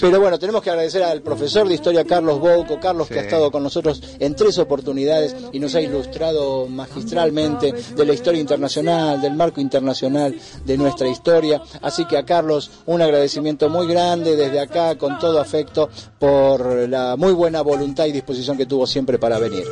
Pero 0.02 0.20
bueno, 0.20 0.40
tenemos 0.40 0.64
que 0.64 0.72
agradecer 0.72 1.04
al 1.04 1.22
profesor 1.22 1.68
de 1.68 1.76
historia 1.76 2.04
Carlos 2.06 2.40
Bouco, 2.40 2.80
Carlos 2.80 3.08
que 3.08 3.20
ha 3.20 3.22
estado 3.22 3.52
con 3.52 3.62
nosotros 3.62 4.02
en 4.20 4.36
tres 4.36 4.58
oportunidades 4.58 5.36
y 5.52 5.60
nos 5.60 5.76
ha 5.76 5.82
ilustrado 5.82 6.68
magistralmente 6.68 7.72
de 7.96 8.06
la 8.06 8.14
historia 8.14 8.42
internacional, 8.42 9.22
del 9.22 9.36
marco 9.36 9.62
internacional 9.62 10.36
de 10.66 10.76
nuestra 10.78 11.08
historia. 11.08 11.62
Así 11.84 12.06
que 12.06 12.18
a 12.18 12.26
Carlos 12.26 12.72
un 12.88 13.00
agradecimiento 13.04 13.70
muy 13.70 13.86
grande 13.88 14.36
desde 14.36 14.60
acá, 14.60 14.96
con 14.98 15.20
todo 15.20 15.40
afecto, 15.40 15.88
por 16.18 16.90
la 16.90 17.16
muy 17.16 17.34
buena 17.34 17.62
voluntad 17.62 18.06
y 18.08 18.12
disposición 18.12 18.23
que 18.58 18.66
tuvo 18.66 18.88
siempre 18.88 19.18
para 19.18 19.40
venir. 19.40 19.64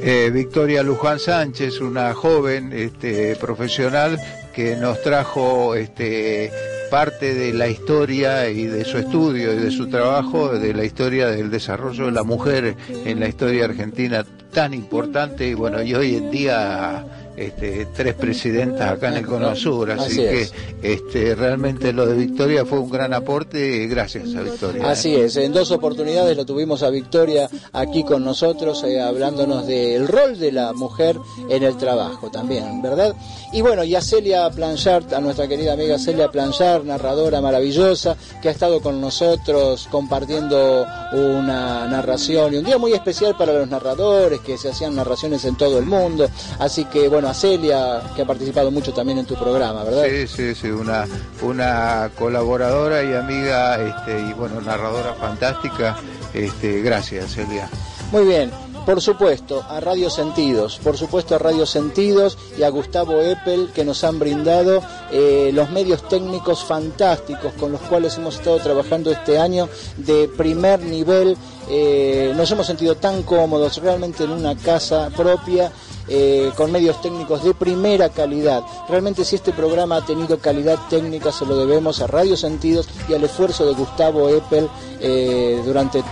Eh, 0.00 0.30
Victoria 0.32 0.82
Luján 0.82 1.18
Sánchez, 1.18 1.80
una 1.80 2.14
joven 2.14 2.72
este, 2.72 3.36
profesional 3.36 4.18
que 4.54 4.76
nos 4.76 5.02
trajo 5.02 5.74
este, 5.74 6.50
parte 6.90 7.34
de 7.34 7.52
la 7.52 7.68
historia 7.68 8.48
y 8.48 8.64
de 8.64 8.84
su 8.84 8.98
estudio 8.98 9.52
y 9.52 9.56
de 9.56 9.70
su 9.70 9.88
trabajo, 9.88 10.48
de 10.48 10.74
la 10.74 10.84
historia 10.84 11.28
del 11.28 11.50
desarrollo 11.50 12.06
de 12.06 12.12
la 12.12 12.24
mujer 12.24 12.76
en 13.04 13.20
la 13.20 13.28
historia 13.28 13.66
argentina 13.66 14.24
tan 14.52 14.74
importante 14.74 15.46
y 15.46 15.54
bueno, 15.54 15.82
y 15.82 15.94
hoy 15.94 16.16
en 16.16 16.30
día 16.30 17.04
este, 17.40 17.86
tres 17.86 18.14
presidentas 18.16 18.90
acá 18.92 19.08
en 19.08 19.14
el 19.14 19.26
Cono 19.26 19.56
Sur, 19.56 19.90
así, 19.90 20.02
Así 20.02 20.16
que 20.16 20.42
es. 20.42 20.52
este, 20.82 21.34
realmente 21.34 21.90
lo 21.90 22.04
de 22.04 22.14
Victoria 22.14 22.66
fue 22.66 22.78
un 22.78 22.90
gran 22.90 23.14
aporte, 23.14 23.86
gracias 23.86 24.34
a 24.34 24.42
Victoria. 24.42 24.90
Así 24.90 25.14
es, 25.16 25.36
en 25.36 25.50
dos 25.54 25.70
oportunidades 25.70 26.36
lo 26.36 26.44
tuvimos 26.44 26.82
a 26.82 26.90
Victoria 26.90 27.48
aquí 27.72 28.04
con 28.04 28.24
nosotros, 28.26 28.84
eh, 28.84 29.00
hablándonos 29.00 29.66
del 29.66 30.06
rol 30.06 30.38
de 30.38 30.52
la 30.52 30.74
mujer 30.74 31.16
en 31.48 31.62
el 31.62 31.78
trabajo 31.78 32.30
también, 32.30 32.82
¿verdad? 32.82 33.14
Y 33.54 33.62
bueno, 33.62 33.84
y 33.84 33.94
a 33.94 34.02
Celia 34.02 34.50
Planchard, 34.50 35.14
a 35.14 35.20
nuestra 35.20 35.48
querida 35.48 35.72
amiga 35.72 35.98
Celia 35.98 36.30
Planchard, 36.30 36.84
narradora 36.84 37.40
maravillosa, 37.40 38.16
que 38.42 38.48
ha 38.48 38.52
estado 38.52 38.82
con 38.82 39.00
nosotros 39.00 39.88
compartiendo 39.90 40.86
una 41.12 41.86
narración 41.88 42.52
y 42.52 42.58
un 42.58 42.64
día 42.64 42.76
muy 42.76 42.92
especial 42.92 43.34
para 43.38 43.54
los 43.54 43.66
narradores, 43.66 44.40
que 44.40 44.58
se 44.58 44.68
hacían 44.68 44.94
narraciones 44.94 45.44
en 45.46 45.56
todo 45.56 45.78
el 45.78 45.86
mundo. 45.86 46.28
Así 46.58 46.84
que 46.84 47.08
bueno, 47.08 47.29
a 47.30 47.34
Celia, 47.34 48.02
que 48.14 48.22
ha 48.22 48.26
participado 48.26 48.70
mucho 48.70 48.92
también 48.92 49.18
en 49.18 49.26
tu 49.26 49.36
programa, 49.36 49.84
¿verdad? 49.84 50.04
Sí, 50.08 50.26
sí, 50.26 50.54
sí, 50.54 50.68
una, 50.68 51.06
una 51.42 52.10
colaboradora 52.18 53.02
y 53.04 53.14
amiga 53.14 53.80
este, 53.80 54.20
y 54.20 54.32
bueno, 54.32 54.60
narradora 54.60 55.14
fantástica. 55.14 55.96
Este, 56.34 56.82
gracias, 56.82 57.34
Celia. 57.34 57.68
Muy 58.12 58.24
bien, 58.24 58.50
por 58.86 59.00
supuesto, 59.00 59.64
a 59.68 59.78
Radio 59.78 60.10
Sentidos, 60.10 60.80
por 60.82 60.96
supuesto 60.96 61.34
a 61.34 61.38
Radio 61.38 61.66
Sentidos 61.66 62.36
y 62.58 62.62
a 62.62 62.70
Gustavo 62.70 63.20
Eppel 63.20 63.70
que 63.72 63.84
nos 63.84 64.02
han 64.04 64.18
brindado 64.18 64.82
eh, 65.12 65.50
los 65.52 65.70
medios 65.70 66.08
técnicos 66.08 66.64
fantásticos 66.64 67.52
con 67.52 67.72
los 67.72 67.80
cuales 67.82 68.16
hemos 68.16 68.36
estado 68.36 68.58
trabajando 68.58 69.10
este 69.12 69.38
año 69.38 69.68
de 69.96 70.28
primer 70.28 70.80
nivel. 70.80 71.36
Eh, 71.68 72.32
nos 72.36 72.50
hemos 72.50 72.66
sentido 72.66 72.96
tan 72.96 73.22
cómodos 73.22 73.76
realmente 73.76 74.24
en 74.24 74.30
una 74.30 74.56
casa 74.56 75.10
propia. 75.16 75.70
Eh, 76.08 76.50
con 76.56 76.72
medios 76.72 77.00
técnicos 77.00 77.42
de 77.44 77.54
primera 77.54 78.08
calidad. 78.08 78.62
Realmente 78.88 79.24
si 79.24 79.36
este 79.36 79.52
programa 79.52 79.96
ha 79.96 80.04
tenido 80.06 80.38
calidad 80.38 80.78
técnica 80.88 81.30
se 81.32 81.46
lo 81.46 81.56
debemos 81.56 82.00
a 82.00 82.06
Radio 82.06 82.36
Sentidos 82.36 82.88
y 83.08 83.14
al 83.14 83.24
esfuerzo 83.24 83.66
de 83.66 83.74
Gustavo 83.74 84.28
Eppel 84.28 84.68
eh, 85.00 85.60
durante 85.64 86.02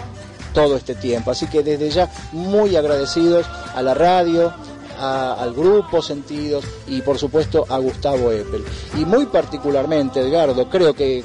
todo 0.55 0.77
este 0.77 0.95
tiempo. 0.95 1.31
Así 1.31 1.47
que 1.47 1.63
desde 1.63 1.91
ya 1.91 2.11
muy 2.33 2.75
agradecidos 2.77 3.47
a 3.75 3.83
la 3.83 3.95
radio, 3.95 4.53
a- 4.99 5.35
al 5.35 5.53
grupo 5.55 6.03
Sentidos 6.03 6.65
y 6.87 7.03
por 7.03 7.19
supuesto 7.19 7.65
a 7.69 7.79
Gustavo 7.79 8.33
Eppel. 8.33 8.65
Y 8.97 9.05
muy 9.05 9.27
particularmente, 9.27 10.21
Edgardo, 10.21 10.69
creo 10.69 10.95
que 10.95 11.19
eh, 11.19 11.25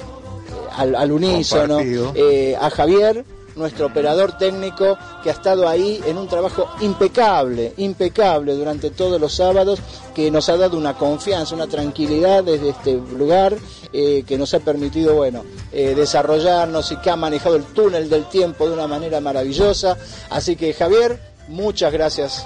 al, 0.76 0.96
al 0.96 1.12
unísono, 1.12 1.80
eh, 2.16 2.56
a 2.60 2.70
Javier, 2.70 3.24
nuestro 3.56 3.88
operador 3.88 4.38
técnico, 4.38 4.98
que 5.22 5.30
ha 5.30 5.34
estado 5.34 5.68
ahí 5.68 6.02
en 6.06 6.18
un 6.18 6.28
trabajo 6.28 6.70
impecable, 6.82 7.74
impecable 7.78 8.54
durante 8.54 8.92
todos 8.92 9.20
los 9.20 9.34
sábados, 9.34 9.80
que 10.14 10.32
nos 10.32 10.50
ha 10.50 10.58
dado 10.58 10.78
una 10.78 10.96
confianza, 10.96 11.56
una 11.56 11.68
tranquilidad 11.68 12.44
desde 12.44 12.70
este 12.70 12.94
lugar, 12.94 13.56
eh, 13.92 14.24
que 14.26 14.38
nos 14.38 14.54
ha 14.54 14.60
permitido, 14.60 15.16
bueno, 15.16 15.44
eh, 15.72 15.94
desarrollarnos 15.96 16.92
y 16.92 16.98
que 16.98 17.10
ha 17.10 17.16
manejado 17.16 17.56
el 17.56 17.64
túnel 17.64 18.10
del 18.10 18.26
tiempo 18.26 18.68
de 18.68 18.74
una 18.74 18.88
manera 18.88 19.20
maravillosa. 19.20 19.98
Así 20.30 20.56
que 20.56 20.74
Javier, 20.74 21.20
muchas 21.48 21.92
gracias 21.94 22.46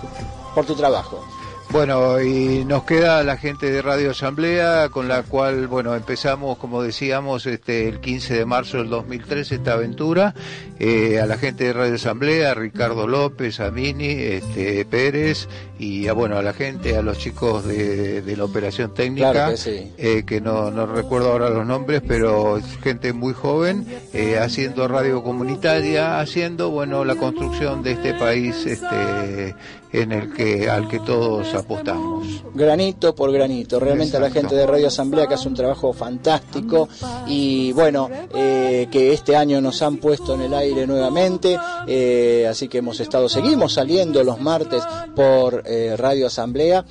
por 0.54 0.66
tu 0.66 0.76
trabajo. 0.76 1.37
Bueno, 1.70 2.22
y 2.22 2.64
nos 2.66 2.84
queda 2.86 3.22
la 3.24 3.36
gente 3.38 3.70
de 3.70 3.82
Radio 3.82 4.12
Asamblea, 4.12 4.88
con 4.90 5.08
la 5.10 5.24
cual, 5.24 5.68
bueno, 5.68 5.96
empezamos, 5.96 6.58
como 6.58 6.82
decíamos, 6.82 7.46
este, 7.46 7.90
el 7.90 8.00
15 8.00 8.36
de 8.36 8.46
marzo 8.46 8.78
del 8.78 8.90
2003 8.90 9.52
esta 9.52 9.74
aventura. 9.74 10.34
Eh, 10.80 11.20
a 11.20 11.26
la 11.26 11.38
gente 11.38 11.66
de 11.66 11.74
Radio 11.74 11.96
Asamblea, 11.96 12.52
a 12.52 12.54
Ricardo 12.54 13.06
López, 13.06 13.60
a 13.60 13.70
Mini, 13.70 14.08
este, 14.08 14.86
Pérez, 14.86 15.50
y 15.78 16.08
a, 16.08 16.14
bueno, 16.14 16.38
a 16.38 16.42
la 16.42 16.54
gente, 16.54 16.96
a 16.96 17.02
los 17.02 17.18
chicos 17.18 17.66
de, 17.66 18.22
de 18.22 18.38
la 18.38 18.46
operación 18.46 18.94
técnica, 18.94 19.32
Claro 19.34 19.52
que 19.52 19.58
sí. 19.58 19.92
eh, 19.98 20.24
que 20.26 20.40
no, 20.40 20.72
no 20.72 20.86
recuerdo 20.86 21.32
ahora 21.34 21.50
los 21.50 21.68
nombres, 21.68 22.02
pero 22.08 22.60
gente 22.82 23.12
muy 23.12 23.34
joven, 23.34 23.86
eh, 24.14 24.40
haciendo 24.40 24.88
radio 24.88 25.22
comunitaria, 25.22 26.20
haciendo, 26.22 26.70
bueno, 26.72 27.04
la 27.04 27.16
construcción 27.16 27.84
de 27.84 27.92
este 27.92 28.14
país, 28.14 28.66
este, 28.66 29.54
en 29.92 30.12
el 30.12 30.34
que, 30.34 30.70
al 30.70 30.88
que 30.88 31.00
todos 31.00 31.54
apostamos. 31.54 32.28
granito 32.54 33.16
por 33.16 33.32
granito. 33.32 33.80
Realmente 33.80 34.18
a 34.18 34.20
la 34.20 34.30
gente 34.30 34.56
de 34.56 34.66
Radio 34.66 34.88
Asamblea 34.88 35.28
que 35.28 35.36
hace 35.36 35.48
un 35.48 35.54
trabajo 35.54 35.94
fantástico 35.94 36.90
y 37.28 37.72
bueno, 37.74 38.10
eh, 38.36 38.88
que 38.92 39.14
este 39.14 39.36
año 39.36 39.62
nos 39.62 39.82
han 39.82 39.98
puesto 39.98 40.36
en 40.36 40.42
el 40.42 40.54
aire 40.54 40.86
nuevamente, 40.88 41.58
eh, 41.88 42.48
así 42.50 42.68
que 42.68 42.80
hemos 42.80 43.00
estado, 43.00 43.30
seguimos 43.30 43.74
saliendo 43.74 44.24
los 44.24 44.40
martes 44.40 44.84
por 45.16 45.64
eh, 45.66 45.96
Radio 45.98 46.28
Asamblea. 46.28 46.86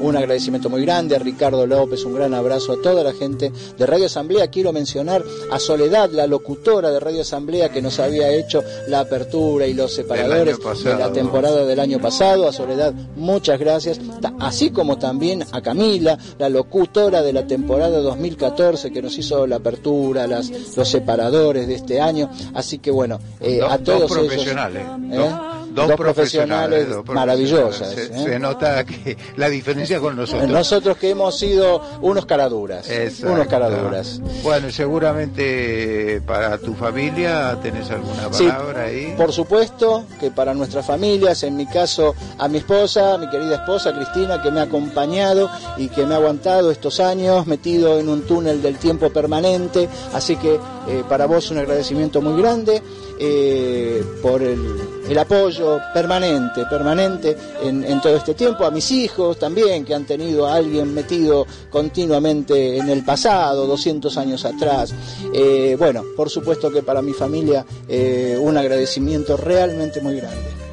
Un 0.00 0.16
agradecimiento 0.16 0.68
muy 0.68 0.82
grande 0.82 1.16
a 1.16 1.18
Ricardo 1.18 1.66
López, 1.66 2.04
un 2.04 2.14
gran 2.14 2.34
abrazo 2.34 2.72
a 2.72 2.82
toda 2.82 3.02
la 3.02 3.12
gente 3.12 3.52
de 3.76 3.86
Radio 3.86 4.06
Asamblea. 4.06 4.48
Quiero 4.48 4.72
mencionar 4.72 5.24
a 5.50 5.58
Soledad, 5.58 6.10
la 6.10 6.26
locutora 6.26 6.90
de 6.90 7.00
Radio 7.00 7.22
Asamblea 7.22 7.70
que 7.70 7.82
nos 7.82 7.98
había 7.98 8.30
hecho 8.30 8.62
la 8.88 9.00
apertura 9.00 9.66
y 9.66 9.74
los 9.74 9.92
separadores 9.92 10.58
pasado. 10.58 10.90
de 10.90 10.98
la 10.98 11.12
temporada 11.12 11.64
del 11.64 11.77
año 11.80 11.98
pasado. 12.00 12.48
A 12.48 12.52
Soledad, 12.52 12.92
muchas 13.16 13.58
gracias. 13.58 14.00
Así 14.38 14.70
como 14.70 14.98
también 14.98 15.44
a 15.52 15.60
Camila, 15.60 16.18
la 16.38 16.48
locutora 16.48 17.22
de 17.22 17.32
la 17.32 17.46
temporada 17.46 17.98
2014 18.00 18.90
que 18.90 19.02
nos 19.02 19.16
hizo 19.18 19.46
la 19.46 19.56
apertura, 19.56 20.26
las, 20.26 20.50
los 20.76 20.88
separadores 20.88 21.66
de 21.68 21.74
este 21.74 22.00
año. 22.00 22.30
Así 22.54 22.78
que 22.78 22.90
bueno, 22.90 23.18
eh, 23.40 23.58
Dos- 23.60 23.72
a 23.72 23.78
todos 23.78 24.00
dos 24.00 24.10
ellos. 24.12 24.26
profesionales, 24.28 24.82
¿eh? 25.10 25.16
dos- 25.16 25.57
Dos, 25.70 25.92
profesionales 25.96 26.88
dos 26.88 27.04
maravillosas, 27.06 27.90
Se, 27.90 28.04
¿eh? 28.06 28.10
se 28.24 28.38
nota 28.38 28.84
que 28.84 29.16
la 29.36 29.48
diferencia 29.48 30.00
con 30.00 30.16
nosotros. 30.16 30.48
Nosotros 30.48 30.96
que 30.96 31.10
hemos 31.10 31.38
sido 31.38 31.80
unos 32.00 32.26
caraduras, 32.26 32.88
Exacto. 32.90 33.32
unos 33.34 33.46
caraduras. 33.46 34.20
Bueno, 34.42 34.70
seguramente 34.70 36.20
para 36.26 36.58
tu 36.58 36.74
familia 36.74 37.58
tenés 37.62 37.90
alguna 37.90 38.32
Sí, 38.32 38.46
palabra 38.48 38.84
ahí. 38.84 39.14
Por 39.16 39.32
supuesto 39.32 40.04
que 40.20 40.30
para 40.30 40.54
nuestras 40.54 40.86
familias, 40.86 41.42
en 41.42 41.56
mi 41.56 41.66
caso 41.66 42.14
a 42.38 42.48
mi 42.48 42.58
esposa, 42.58 43.14
a 43.14 43.18
mi 43.18 43.28
querida 43.28 43.56
esposa 43.56 43.92
Cristina, 43.94 44.42
que 44.42 44.50
me 44.50 44.60
ha 44.60 44.64
acompañado 44.64 45.50
y 45.76 45.88
que 45.88 46.04
me 46.06 46.14
ha 46.14 46.18
aguantado 46.18 46.70
estos 46.70 47.00
años 47.00 47.46
metido 47.46 47.98
en 47.98 48.08
un 48.08 48.22
túnel 48.22 48.62
del 48.62 48.78
tiempo 48.78 49.10
permanente. 49.10 49.88
Así 50.12 50.36
que 50.36 50.54
eh, 50.54 51.04
para 51.08 51.26
vos 51.26 51.50
un 51.50 51.58
agradecimiento 51.58 52.20
muy 52.20 52.40
grande 52.40 52.82
eh, 53.18 54.04
por 54.22 54.42
el, 54.42 55.18
apoyo 55.18 55.80
permanente, 55.92 56.64
permanente 56.66 57.36
en, 57.62 57.82
en 57.82 58.00
todo 58.00 58.16
este 58.16 58.34
tiempo. 58.34 58.64
A 58.64 58.70
mis 58.70 58.90
hijos 58.90 59.38
también, 59.38 59.84
que 59.84 59.94
han 59.94 60.04
tenido 60.04 60.46
a 60.46 60.54
alguien 60.54 60.94
metido 60.94 61.46
continuamente 61.70 62.78
en 62.78 62.88
el 62.88 63.04
pasado, 63.04 63.66
200 63.66 64.16
años 64.16 64.44
atrás. 64.44 64.94
Eh, 65.34 65.76
bueno, 65.78 66.04
por 66.16 66.30
supuesto 66.30 66.70
que 66.70 66.82
para 66.82 67.02
mi 67.02 67.12
familia 67.12 67.64
eh, 67.88 68.38
un 68.40 68.56
agradecimiento 68.56 69.36
realmente 69.36 70.00
muy 70.00 70.16
grande. 70.16 70.68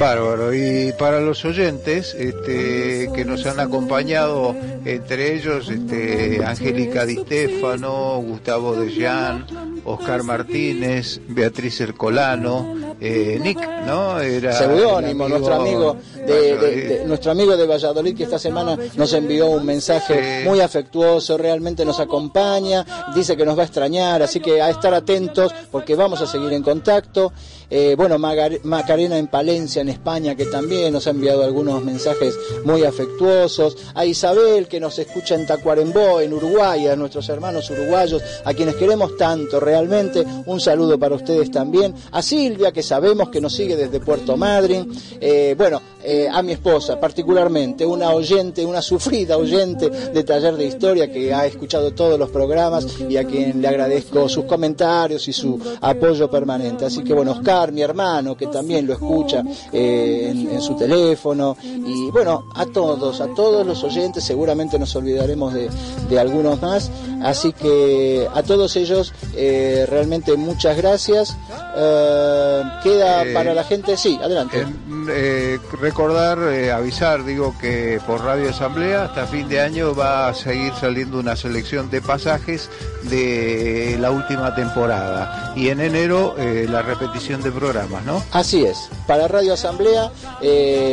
Bárbaro. 0.00 0.54
Y 0.54 0.94
para 0.98 1.20
los 1.20 1.44
oyentes 1.44 2.14
este, 2.14 3.10
que 3.14 3.24
nos 3.26 3.44
han 3.44 3.60
acompañado, 3.60 4.56
entre 4.86 5.34
ellos 5.34 5.68
este, 5.68 6.42
Angélica 6.42 7.04
Di 7.04 7.16
Stefano, 7.16 8.18
Gustavo 8.22 8.76
De 8.76 8.90
Jean, 8.90 9.44
Oscar 9.84 10.22
Martínez, 10.22 11.20
Beatriz 11.28 11.80
Ercolano, 11.80 12.94
eh, 13.00 13.38
Nick, 13.42 13.58
¿no? 13.86 14.20
Era 14.20 14.52
Seudónimo, 14.52 15.28
nuestro 15.28 15.54
amigo 15.54 15.96
de, 16.14 16.56
de- 16.56 16.76
de- 16.98 17.04
nuestro 17.06 17.30
amigo 17.32 17.56
de 17.56 17.66
Valladolid 17.66 18.16
que 18.16 18.24
esta 18.24 18.38
semana 18.38 18.76
nos 18.96 19.12
envió 19.14 19.46
un 19.46 19.64
mensaje 19.64 20.42
muy 20.44 20.60
afectuoso, 20.60 21.38
realmente 21.38 21.84
nos 21.84 21.98
acompaña, 22.00 22.84
dice 23.14 23.36
que 23.36 23.44
nos 23.46 23.56
va 23.56 23.62
a 23.62 23.66
extrañar, 23.66 24.22
así 24.22 24.40
que 24.40 24.60
a 24.60 24.70
estar 24.70 24.92
atentos 24.94 25.52
porque 25.70 25.94
vamos 25.94 26.20
a 26.20 26.26
seguir 26.26 26.52
en 26.52 26.62
contacto. 26.62 27.32
Eh, 27.72 27.94
bueno, 27.96 28.18
Macarena 28.18 29.16
en 29.16 29.28
Palencia, 29.28 29.80
en 29.80 29.88
España, 29.90 30.34
que 30.34 30.44
también 30.46 30.92
nos 30.92 31.06
ha 31.06 31.10
enviado 31.10 31.44
algunos 31.44 31.84
mensajes 31.84 32.34
muy 32.64 32.82
afectuosos. 32.82 33.76
A 33.94 34.04
Isabel, 34.04 34.66
que 34.66 34.80
nos 34.80 34.98
escucha 34.98 35.36
en 35.36 35.46
Tacuarembó, 35.46 36.20
en 36.20 36.32
Uruguay, 36.32 36.88
a 36.88 36.96
nuestros 36.96 37.28
hermanos 37.28 37.70
uruguayos, 37.70 38.22
a 38.44 38.52
quienes 38.54 38.74
queremos 38.74 39.16
tanto, 39.16 39.60
realmente. 39.70 40.24
Un 40.46 40.60
saludo 40.60 40.98
para 40.98 41.14
ustedes 41.14 41.50
también. 41.50 41.94
A 42.10 42.22
Silvia, 42.22 42.72
que 42.72 42.82
sabemos 42.82 43.28
que 43.30 43.40
nos 43.40 43.54
sigue 43.54 43.76
desde 43.76 44.00
Puerto 44.00 44.36
Madryn. 44.36 44.90
Eh, 45.20 45.54
bueno, 45.56 45.80
eh, 46.02 46.28
a 46.30 46.42
mi 46.42 46.52
esposa, 46.52 46.98
particularmente, 46.98 47.86
una 47.86 48.10
oyente, 48.10 48.64
una 48.64 48.82
sufrida 48.82 49.36
oyente 49.36 49.88
de 49.90 50.24
Taller 50.24 50.56
de 50.56 50.66
Historia 50.66 51.12
que 51.12 51.32
ha 51.32 51.46
escuchado 51.46 51.92
todos 51.92 52.18
los 52.18 52.30
programas 52.30 52.86
y 53.08 53.16
a 53.16 53.24
quien 53.24 53.60
le 53.62 53.68
agradezco 53.68 54.28
sus 54.28 54.44
comentarios 54.44 55.28
y 55.28 55.32
su 55.32 55.60
apoyo 55.80 56.28
permanente. 56.28 56.86
Así 56.86 57.04
que 57.04 57.14
bueno, 57.14 57.32
Oscar, 57.32 57.70
mi 57.70 57.82
hermano, 57.82 58.36
que 58.36 58.48
también 58.48 58.86
lo 58.86 58.94
escucha 58.94 59.44
eh, 59.72 60.32
en, 60.50 60.60
su 60.60 60.74
teléfono. 60.74 61.56
Y 61.62 62.10
bueno, 62.10 62.44
a 62.54 62.66
todos, 62.66 63.20
a 63.20 63.28
todos 63.34 63.64
los 63.64 63.84
oyentes, 63.84 64.24
seguramente 64.24 64.78
nos 64.78 64.94
olvidaremos 64.96 65.54
de 65.54 66.18
algunos 66.18 66.60
más. 66.60 66.90
Así 67.22 67.52
que 67.52 68.28
a 68.34 68.42
todos 68.42 68.76
ellos, 68.76 69.12
eh, 69.34 69.86
realmente 69.88 70.36
muchas 70.36 70.76
gracias. 70.76 71.36
Eh, 71.76 72.62
queda 72.82 73.24
Eh, 73.24 73.32
para 73.34 73.54
la 73.54 73.64
gente, 73.64 73.96
sí, 73.96 74.18
adelante. 74.22 74.66
Eh, 75.08 75.58
recordar, 75.80 76.38
avisar, 76.72 77.24
digo 77.24 77.54
que 77.60 78.00
por 78.06 78.22
Radio 78.24 78.50
Asamblea 78.50 79.04
hasta 79.04 79.26
fin 79.26 79.48
de 79.48 79.60
año 79.60 79.94
va 79.94 80.28
a 80.28 80.34
seguir 80.34 80.72
saliendo 80.80 81.18
una 81.18 81.36
selección 81.36 81.90
de 81.90 82.00
pasajes 82.00 82.70
de 83.04 83.96
la 84.00 84.10
última 84.10 84.54
temporada 84.54 85.52
y 85.56 85.68
en 85.68 85.80
enero 85.80 86.34
la 86.38 86.82
repetición 86.82 87.42
de 87.42 87.50
programas, 87.52 88.04
¿no? 88.04 88.22
Así 88.32 88.64
es, 88.64 88.88
para 89.06 89.28
Radio 89.28 89.54
Asamblea, 89.54 90.10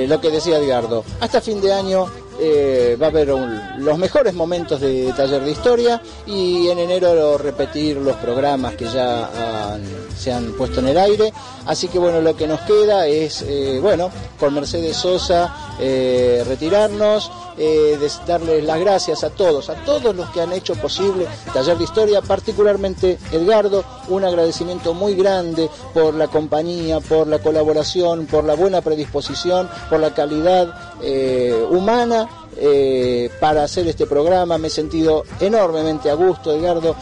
lo 0.07 0.21
que 0.21 0.31
decía 0.31 0.57
Edgardo, 0.57 1.03
hasta 1.19 1.41
fin 1.41 1.61
de 1.61 1.73
año 1.73 2.07
eh, 2.39 2.97
va 3.01 3.07
a 3.07 3.09
haber 3.09 3.31
un- 3.33 3.59
los 3.83 3.97
mejores 3.97 4.33
momentos 4.33 4.79
de 4.81 5.13
taller 5.15 5.41
de 5.43 5.51
historia 5.51 6.01
y 6.25 6.67
en 6.69 6.79
enero 6.79 7.37
repetir 7.37 7.97
los 7.97 8.15
programas 8.17 8.75
que 8.75 8.85
ya 8.85 9.77
se 10.17 10.31
han 10.31 10.53
puesto 10.53 10.79
en 10.79 10.87
el 10.89 10.97
aire. 10.97 11.31
Así 11.65 11.87
que 11.87 11.99
bueno, 11.99 12.21
lo 12.21 12.35
que 12.35 12.47
nos 12.47 12.61
queda 12.61 13.07
es, 13.07 13.41
eh, 13.43 13.79
bueno, 13.81 14.09
con 14.39 14.53
Mercedes 14.53 14.97
Sosa 14.97 15.53
eh, 15.79 16.43
retirarnos, 16.47 17.31
eh, 17.57 17.97
des- 17.99 18.19
darles 18.27 18.63
las 18.63 18.79
gracias 18.79 19.23
a 19.23 19.29
todos, 19.29 19.69
a 19.69 19.75
todos 19.83 20.15
los 20.15 20.29
que 20.29 20.41
han 20.41 20.53
hecho 20.53 20.75
posible 20.75 21.25
Taller 21.53 21.77
de 21.77 21.83
Historia, 21.83 22.21
particularmente 22.21 23.17
Edgardo, 23.31 23.83
un 24.09 24.23
agradecimiento 24.23 24.93
muy 24.93 25.15
grande 25.15 25.69
por 25.93 26.13
la 26.13 26.27
compañía, 26.27 26.99
por 26.99 27.27
la 27.27 27.39
colaboración, 27.39 28.25
por 28.25 28.43
la 28.43 28.55
buena 28.55 28.81
predisposición, 28.81 29.69
por 29.89 29.99
la 29.99 30.13
calidad 30.13 30.73
eh, 31.01 31.65
humana 31.69 32.27
eh, 32.59 33.29
para 33.39 33.63
hacer 33.63 33.87
este 33.87 34.05
programa. 34.07 34.57
Me 34.57 34.67
he 34.67 34.71
sentido 34.71 35.23
enormemente 35.39 36.09
a 36.09 36.13
gusto, 36.15 36.51
Edgardo, 36.53 36.95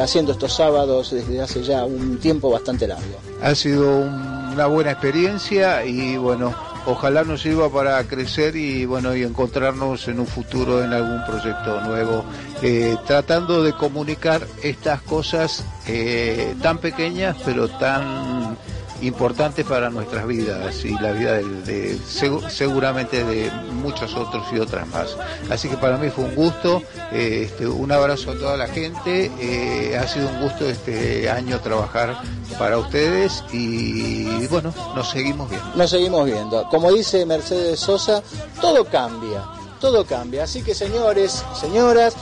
haciendo 0.00 0.32
estos 0.32 0.52
sábados 0.54 1.10
desde 1.10 1.40
hace 1.40 1.62
ya 1.62 1.84
un 1.84 2.18
tiempo 2.18 2.50
bastante 2.50 2.86
largo. 2.86 3.16
Ha 3.42 3.54
sido 3.54 3.82
un- 3.98 4.32
una 4.52 4.66
buena 4.66 4.90
experiencia 4.90 5.82
y 5.86 6.16
bueno, 6.18 6.54
ojalá 6.86 7.24
nos 7.24 7.42
sirva 7.42 7.70
para 7.70 8.02
crecer 8.04 8.56
y 8.56 8.84
bueno 8.84 9.14
y 9.14 9.22
encontrarnos 9.22 10.08
en 10.08 10.20
un 10.20 10.26
futuro 10.26 10.82
en 10.82 10.92
algún 10.92 11.24
proyecto 11.24 11.80
nuevo, 11.82 12.24
eh, 12.62 12.96
tratando 13.06 13.62
de 13.62 13.72
comunicar 13.72 14.46
estas 14.62 15.02
cosas 15.02 15.64
eh, 15.86 16.54
tan 16.62 16.78
pequeñas 16.78 17.36
pero 17.44 17.68
tan 17.68 18.56
importantes 19.02 19.64
para 19.66 19.90
nuestras 19.90 20.26
vidas 20.26 20.84
y 20.84 20.90
la 20.98 21.12
vida 21.12 21.32
de, 21.34 21.96
segu- 21.98 22.48
seguramente 22.48 23.24
de 23.24 23.50
muchos 23.72 24.14
otros 24.14 24.44
y 24.52 24.58
otras 24.58 24.86
más. 24.88 25.16
Así 25.50 25.68
que 25.68 25.76
para 25.76 25.96
mí 25.98 26.08
fue 26.10 26.24
un 26.24 26.34
gusto, 26.34 26.82
eh, 27.12 27.42
este, 27.46 27.66
un 27.66 27.90
abrazo 27.92 28.30
a 28.30 28.34
toda 28.38 28.56
la 28.56 28.68
gente, 28.68 29.30
eh, 29.40 29.98
ha 29.98 30.06
sido 30.06 30.28
un 30.28 30.40
gusto 30.42 30.68
este 30.68 31.28
año 31.28 31.58
trabajar 31.60 32.16
para 32.58 32.78
ustedes 32.78 33.42
y 33.52 34.46
bueno, 34.46 34.72
nos 34.94 35.10
seguimos 35.10 35.50
viendo. 35.50 35.68
Nos 35.74 35.90
seguimos 35.90 36.24
viendo. 36.26 36.68
Como 36.68 36.92
dice 36.92 37.26
Mercedes 37.26 37.80
Sosa, 37.80 38.22
todo 38.60 38.84
cambia, 38.84 39.42
todo 39.80 40.04
cambia. 40.06 40.44
Así 40.44 40.62
que 40.62 40.74
señores, 40.74 41.44
señoras, 41.60 42.14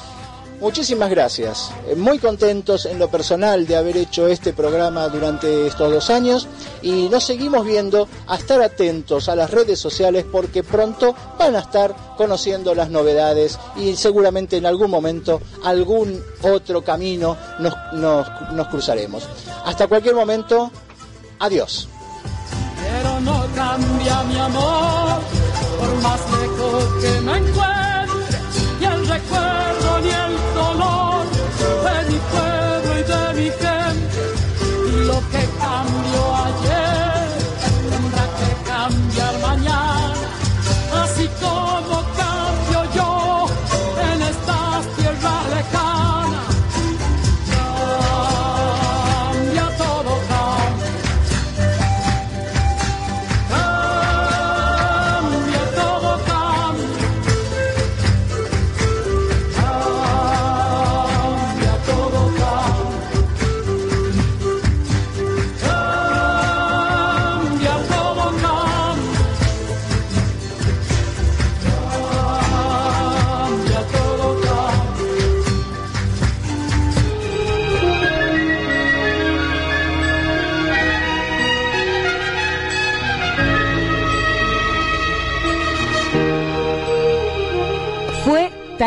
muchísimas 0.61 1.11
gracias. 1.11 1.73
Eh, 1.89 1.95
Muy 1.97 2.19
contentos 2.19 2.87
en 2.87 2.99
lo 2.99 3.09
personal 3.11 3.67
de 3.67 3.77
haber 3.77 3.97
hecho 3.97 4.27
este 4.29 4.53
programa 4.53 5.09
durante 5.09 5.67
estos 5.67 5.93
dos 5.93 6.11
años 6.11 6.47
y 6.83 7.09
nos 7.09 7.25
seguimos 7.25 7.65
viendo 7.65 8.09
a 8.27 8.37
estar 8.37 8.63
atentos 8.63 9.29
a 9.29 9.37
las 9.37 9.51
redes 9.51 9.79
sociales 9.79 10.25
porque 10.31 10.63
pronto 10.63 11.15
van 11.39 11.57
a 11.57 11.61
estar 11.61 11.95
conociendo 12.17 12.75
las 12.75 12.91
novedades 12.91 13.59
y 13.77 13.97
seguramente 13.97 14.57
en 14.57 14.67
algún 14.67 14.91
momento 14.91 15.41
algún 15.65 16.23
otro 16.43 16.83
camino 16.83 17.37
nos, 17.59 17.75
nos, 17.93 18.27
nos 18.53 18.69
cruzaremos. 18.69 19.29
Hasta 19.65 19.89
cualquier 19.89 20.15
momento, 20.15 20.71
adiós. 21.39 21.89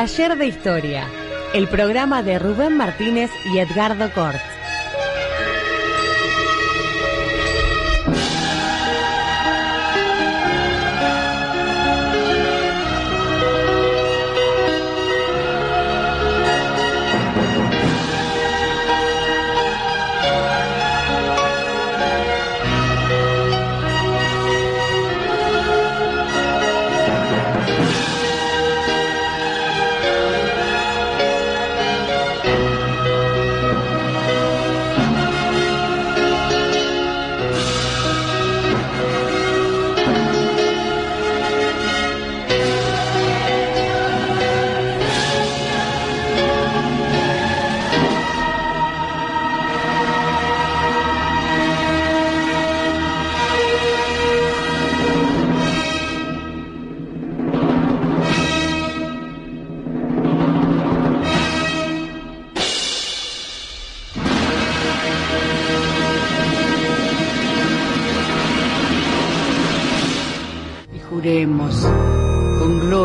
Taller 0.03 0.37
de 0.37 0.47
Historia, 0.47 1.07
el 1.53 1.69
programa 1.69 2.21
de 2.23 2.37
Rubén 2.37 2.75
Martínez 2.75 3.31
y 3.53 3.59
Edgardo 3.59 4.11
Cort. 4.13 4.52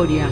Y 0.05 0.28